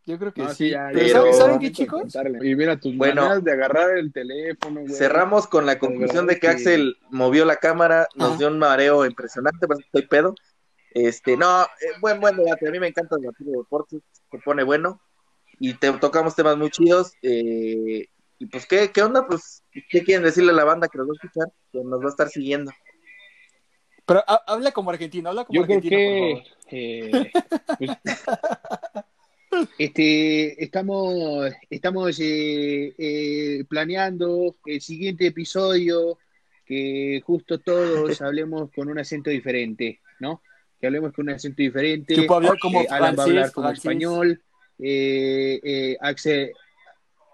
Yo 0.05 0.19
creo 0.19 0.33
que 0.33 0.43
No, 0.43 0.53
sí. 0.53 0.71
ya, 0.71 0.91
Pero 0.93 1.09
¿saben, 1.09 1.33
ya, 1.33 1.39
¿saben 1.39 1.55
ya, 1.55 1.61
qué, 1.61 1.73
chicos? 1.73 2.17
Y 2.43 2.55
mira, 2.57 2.77
tus 2.77 2.97
Bueno. 2.97 3.23
maneras 3.23 3.45
de 3.45 3.53
agarrar 3.53 3.97
el 3.97 4.13
teléfono, 4.13 4.81
güey. 4.81 4.93
Cerramos 4.93 5.47
con 5.47 5.65
la 5.65 5.79
conclusión 5.79 6.27
de 6.27 6.35
que 6.35 6.41
que- 6.41 6.49
Axel 6.49 6.97
movió 7.11 7.45
la 7.45 7.57
cámara, 7.57 8.09
nos 8.17 8.33
Ah. 8.33 8.37
dio 8.39 8.49
un 8.49 8.59
mareo 8.59 9.07
impresionante, 9.07 9.69
parece 9.69 9.83
que 9.85 9.99
estoy 9.99 10.09
pedo. 10.09 10.35
Este, 10.91 11.37
no, 11.37 11.63
eh, 11.63 11.67
buen, 12.01 12.21
buen 12.21 12.37
debate. 12.37 12.67
A 12.69 12.71
mí 12.73 12.81
me 12.81 12.89
encanta 12.89 13.15
el 13.17 13.23
debate 13.23 13.45
de 13.45 13.53
deportes, 13.53 14.01
se 14.31 14.39
pone 14.39 14.63
bueno. 14.65 15.01
Y 15.61 15.75
te 15.75 15.93
tocamos 15.93 16.35
temas 16.35 16.57
muy 16.57 16.71
chidos. 16.71 17.13
eh, 17.23 18.07
y 18.39 18.47
pues, 18.47 18.67
¿qué, 18.67 18.91
¿qué 18.91 19.03
onda? 19.03 19.25
Pues, 19.29 19.63
¿qué 19.89 20.03
quieren 20.03 20.25
decirle 20.25 20.51
a 20.51 20.55
la 20.57 20.65
banda 20.65 20.89
que 20.89 20.99
nos 20.99 21.07
va 21.07 21.13
a 21.13 21.15
escuchar? 21.15 21.49
Que 21.71 21.79
nos 21.85 22.01
va 22.01 22.07
a 22.07 22.09
estar 22.09 22.29
siguiendo. 22.29 22.73
Pero 24.05 24.25
ha- 24.27 24.43
habla 24.49 24.73
como 24.73 24.91
argentino, 24.91 25.29
habla 25.29 25.45
como 25.45 25.61
Yo 25.61 25.65
creo 25.65 25.77
argentino, 25.79 25.97
que 25.97 26.43
por 26.43 26.43
favor. 26.43 26.67
eh, 26.73 27.33
pues, 27.79 27.99
este 29.79 30.63
estamos 30.63 31.53
estamos 31.71 32.19
eh, 32.21 32.95
eh, 32.99 33.65
planeando 33.69 34.57
el 34.67 34.81
siguiente 34.81 35.27
episodio 35.27 36.19
que 36.65 37.21
justo 37.25 37.59
todos 37.59 38.21
hablemos 38.23 38.71
con 38.75 38.89
un 38.89 38.99
acento 38.99 39.31
diferente, 39.31 40.01
¿no? 40.21 40.43
Que 40.81 40.87
hablemos 40.87 41.13
con 41.13 41.29
un 41.29 41.35
acento 41.35 41.63
diferente. 41.63 42.15
Yo 42.15 42.27
puedo 42.27 42.39
hablar 42.39 42.59
como 42.59 42.81
Eh, 42.83 42.87
Alan 42.91 43.17
va 43.19 43.23
a 43.23 43.27
hablar 43.27 43.53
como 43.53 43.71
español. 43.71 44.43
eh, 44.79 45.61
eh, 45.63 45.97
Axel, 46.01 46.53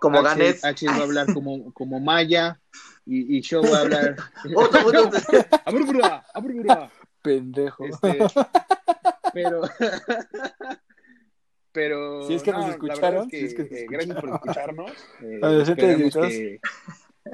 Como 0.00 0.18
Axel, 0.18 0.38
ganes. 0.38 0.64
Axel 0.64 0.88
va 0.90 0.96
a 0.96 1.02
hablar 1.02 1.26
como, 1.34 1.72
como 1.72 2.00
maya 2.00 2.60
y, 3.06 3.38
y 3.38 3.40
yo 3.42 3.62
voy 3.62 3.72
a 3.72 3.80
hablar. 3.80 4.16
Otro, 4.54 4.86
otro. 4.86 5.10
Pendejo. 7.22 7.84
Este, 7.86 8.18
pero, 9.32 9.62
pero. 11.78 12.26
Si 12.26 12.34
es 12.34 12.42
que 12.42 12.50
nos 12.50 12.68
escucharon, 12.70 13.28
es 13.30 13.30
que, 13.30 13.38
si 13.38 13.44
es 13.44 13.54
que 13.54 13.62
nos 13.62 13.72
eh, 13.72 13.86
gracias 13.88 14.20
por 14.20 14.30
escucharnos. 14.30 14.90
Eh, 15.22 15.40
que, 15.76 16.10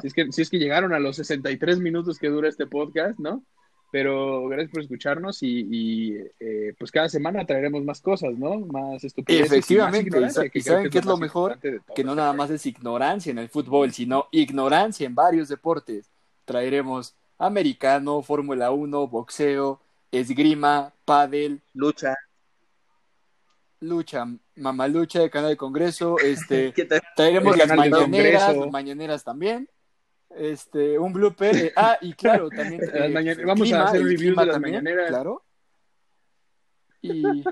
si, 0.01 0.09
es 0.09 0.13
que, 0.13 0.33
si 0.33 0.43
es 0.43 0.51
que 0.51 0.59
llegaron 0.59 0.93
a 0.93 0.99
los 0.99 1.17
63 1.17 1.79
minutos 1.79 2.19
que 2.19 2.29
dura 2.29 2.49
este 2.49 2.67
podcast, 2.67 3.19
¿no? 3.19 3.43
Pero 3.91 4.49
gracias 4.49 4.73
por 4.73 4.83
escucharnos 4.83 5.43
y, 5.43 5.67
y, 5.71 6.17
eh, 6.41 6.75
pues 6.79 6.91
cada 6.91 7.09
semana 7.09 7.47
traeremos 7.47 7.85
más 7.85 8.01
cosas, 8.01 8.37
¿no? 8.37 8.59
Más 8.59 9.05
estupideces. 9.05 9.47
y 9.47 9.51
más 9.53 9.57
Efectivamente, 9.59 10.19
y, 10.19 10.61
saben 10.61 10.85
que 10.85 10.91
qué 10.91 10.99
es 10.99 11.05
lo 11.05 11.17
mejor, 11.17 11.59
que 11.95 12.05
no 12.05 12.15
nada 12.15 12.33
más 12.33 12.51
es 12.51 12.67
ignorancia 12.67 13.31
en 13.31 13.39
el 13.39 13.49
fútbol, 13.49 13.93
sino 13.93 14.27
ignorancia 14.33 15.07
en 15.07 15.15
varios 15.15 15.49
deportes. 15.49 16.11
Traeremos 16.45 17.15
americano, 17.39 18.21
Fórmula 18.21 18.73
1, 18.73 19.07
boxeo, 19.07 19.81
esgrima, 20.11 20.93
pádel, 21.05 21.63
Lucha. 21.73 22.15
Lucha, 23.81 24.25
mamalucha 24.57 25.21
de 25.21 25.31
canal 25.31 25.51
de 25.51 25.57
Congreso, 25.57 26.17
este, 26.25 26.73
traeremos 27.17 27.57
las 27.57 27.69
mañaneras, 27.75 28.57
las 28.57 28.71
mañaneras 28.71 29.25
también, 29.25 29.69
este, 30.37 30.99
un 30.99 31.13
blooper, 31.13 31.57
eh, 31.57 31.73
ah, 31.77 31.99
y 32.01 32.13
claro, 32.15 32.49
también 32.49 32.81
Las 32.93 32.95
eh, 32.95 33.09
mañan- 33.09 33.47
vamos 33.47 33.73
a 33.73 33.85
hacer 33.85 34.01
el 34.01 34.09
reviews 34.09 34.37
de 34.37 34.47
las 34.47 34.55
también, 34.55 34.75
mañaneras. 34.77 35.09
claro, 35.09 35.45
y 37.03 37.23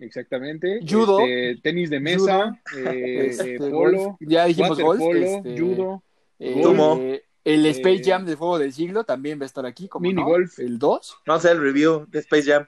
Exactamente. 0.00 0.78
Judo. 0.88 1.18
Este, 1.20 1.60
tenis 1.60 1.90
de 1.90 1.98
mesa, 2.00 2.60
eh, 2.76 3.26
este, 3.30 3.56
eh, 3.56 3.58
golf, 3.58 4.14
ya 4.20 4.44
dijimos 4.44 4.78
golf, 4.80 5.02
este, 5.16 5.58
judo, 5.58 6.02
eh, 6.38 7.24
el 7.44 7.66
Space 7.66 8.02
Jam 8.04 8.24
del 8.24 8.36
juego 8.36 8.58
del 8.60 8.72
siglo 8.72 9.02
también 9.04 9.40
va 9.40 9.42
a 9.42 9.46
estar 9.46 9.66
aquí, 9.66 9.88
como 9.88 10.04
mini 10.04 10.20
no? 10.22 10.26
golf. 10.28 10.58
el 10.60 10.78
2, 10.78 11.16
Vamos 11.26 11.44
a 11.44 11.48
hacer 11.48 11.56
el 11.56 11.62
review 11.64 12.06
de 12.08 12.20
Space 12.20 12.44
Jam. 12.44 12.66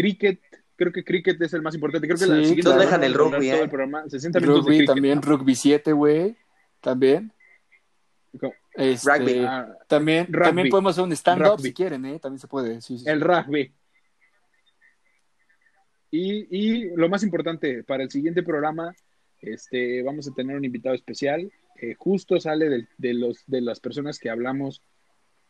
Cricket. 0.00 0.40
Creo 0.76 0.92
que 0.92 1.04
cricket 1.04 1.40
es 1.42 1.52
el 1.52 1.62
más 1.62 1.74
importante. 1.74 2.06
Creo 2.06 2.18
que 2.18 2.24
Sí, 2.24 2.30
la 2.30 2.36
siguiente 2.36 2.62
claro. 2.62 2.80
Dejan 2.80 3.04
el 3.04 3.14
rugby, 3.14 3.48
todo 3.50 3.58
¿eh? 3.60 3.62
el 3.62 3.68
programa, 3.68 4.08
60 4.08 4.40
minutos 4.40 4.64
de 4.64 4.70
rugby 4.70 4.76
cricket. 4.78 4.94
también, 4.94 5.22
rugby 5.22 5.54
7, 5.54 5.92
güey, 5.92 6.36
también. 6.80 7.32
Este, 8.74 9.10
Rugby. 9.18 9.46
También, 9.88 10.26
Rugby. 10.26 10.44
también 10.44 10.68
podemos 10.70 10.92
hacer 10.92 11.04
un 11.04 11.12
stand-up 11.12 11.60
si 11.60 11.72
quieren, 11.74 12.04
¿eh? 12.06 12.18
También 12.20 12.38
se 12.38 12.46
puede, 12.48 12.80
sí, 12.80 12.96
sí, 12.96 13.04
sí. 13.04 13.10
el 13.10 13.20
rugby. 13.20 13.72
Y, 16.12 16.46
y 16.56 16.96
lo 16.96 17.08
más 17.08 17.22
importante, 17.22 17.84
para 17.84 18.02
el 18.02 18.10
siguiente 18.10 18.42
programa, 18.42 18.94
este, 19.40 20.02
vamos 20.02 20.28
a 20.28 20.32
tener 20.34 20.56
un 20.56 20.64
invitado 20.64 20.94
especial. 20.94 21.50
eh, 21.80 21.94
justo 21.98 22.38
sale 22.40 22.86
de, 22.98 23.14
los, 23.14 23.42
de 23.46 23.60
las 23.60 23.80
personas 23.80 24.18
que 24.18 24.30
hablamos 24.30 24.82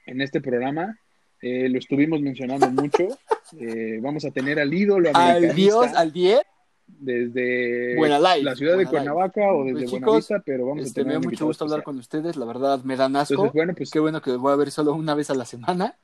en 0.07 0.21
este 0.21 0.41
programa. 0.41 0.99
Eh, 1.43 1.69
lo 1.69 1.79
estuvimos 1.79 2.21
mencionando 2.21 2.71
mucho. 2.71 3.09
Eh, 3.59 3.99
vamos 4.01 4.25
a 4.25 4.31
tener 4.31 4.61
al 4.61 4.73
ídolo 4.73 5.09
Al 5.09 5.17
americanista 5.17 5.57
Dios, 5.57 5.87
al 5.97 6.13
10, 6.13 6.41
desde 6.87 7.97
la 8.43 8.55
ciudad 8.55 8.79
de. 8.79 8.87
Cuernavaca 8.87 9.41
o 9.53 9.65
desde 9.65 9.73
Pues, 9.73 9.85
chicos, 9.87 10.01
Buenavista, 10.01 10.43
pero 10.47 10.67
vamos 10.67 10.85
a 10.85 10.87
este, 10.87 11.01
tener 11.01 11.19
me 11.19 11.25
da 11.25 11.31
mucho 11.31 11.47
gusto 11.47 11.65
hablar 11.65 11.83
con 11.83 11.99
ustedes, 11.99 12.37
la 12.37 12.47
verdad 12.47 12.85
me 12.85 12.97
dan 12.97 13.17
asco. 13.17 13.35
Entonces, 13.35 13.55
bueno, 13.55 13.75
pues 13.77 13.91
Qué 13.91 13.99
bueno 13.99 14.23
que 14.23 14.31
voy 14.37 14.53
a 14.53 14.57
ver 14.57 14.71
solo 14.71 14.93
una 14.95 15.17
vez 15.17 15.31
a 15.31 15.35
la 15.35 15.45
semana 15.45 15.97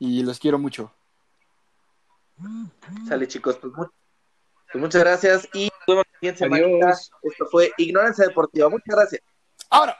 y 0.00 0.24
los 0.24 0.40
quiero 0.40 0.58
mucho. 0.58 0.92
Sale, 3.08 3.28
chicos. 3.28 3.56
Pues, 3.60 3.72
pues 3.76 4.82
muchas 4.82 5.02
gracias 5.02 5.48
y 5.54 5.64
nos 5.66 5.86
vemos 5.86 6.04
la 6.12 6.18
siguiente 6.18 6.38
semana. 6.38 6.94
Esto 7.22 7.46
fue 7.50 7.70
Ignorancia 7.78 8.26
Deportiva. 8.26 8.68
Muchas 8.68 8.96
gracias. 8.96 9.22
Ahora. 9.70 9.96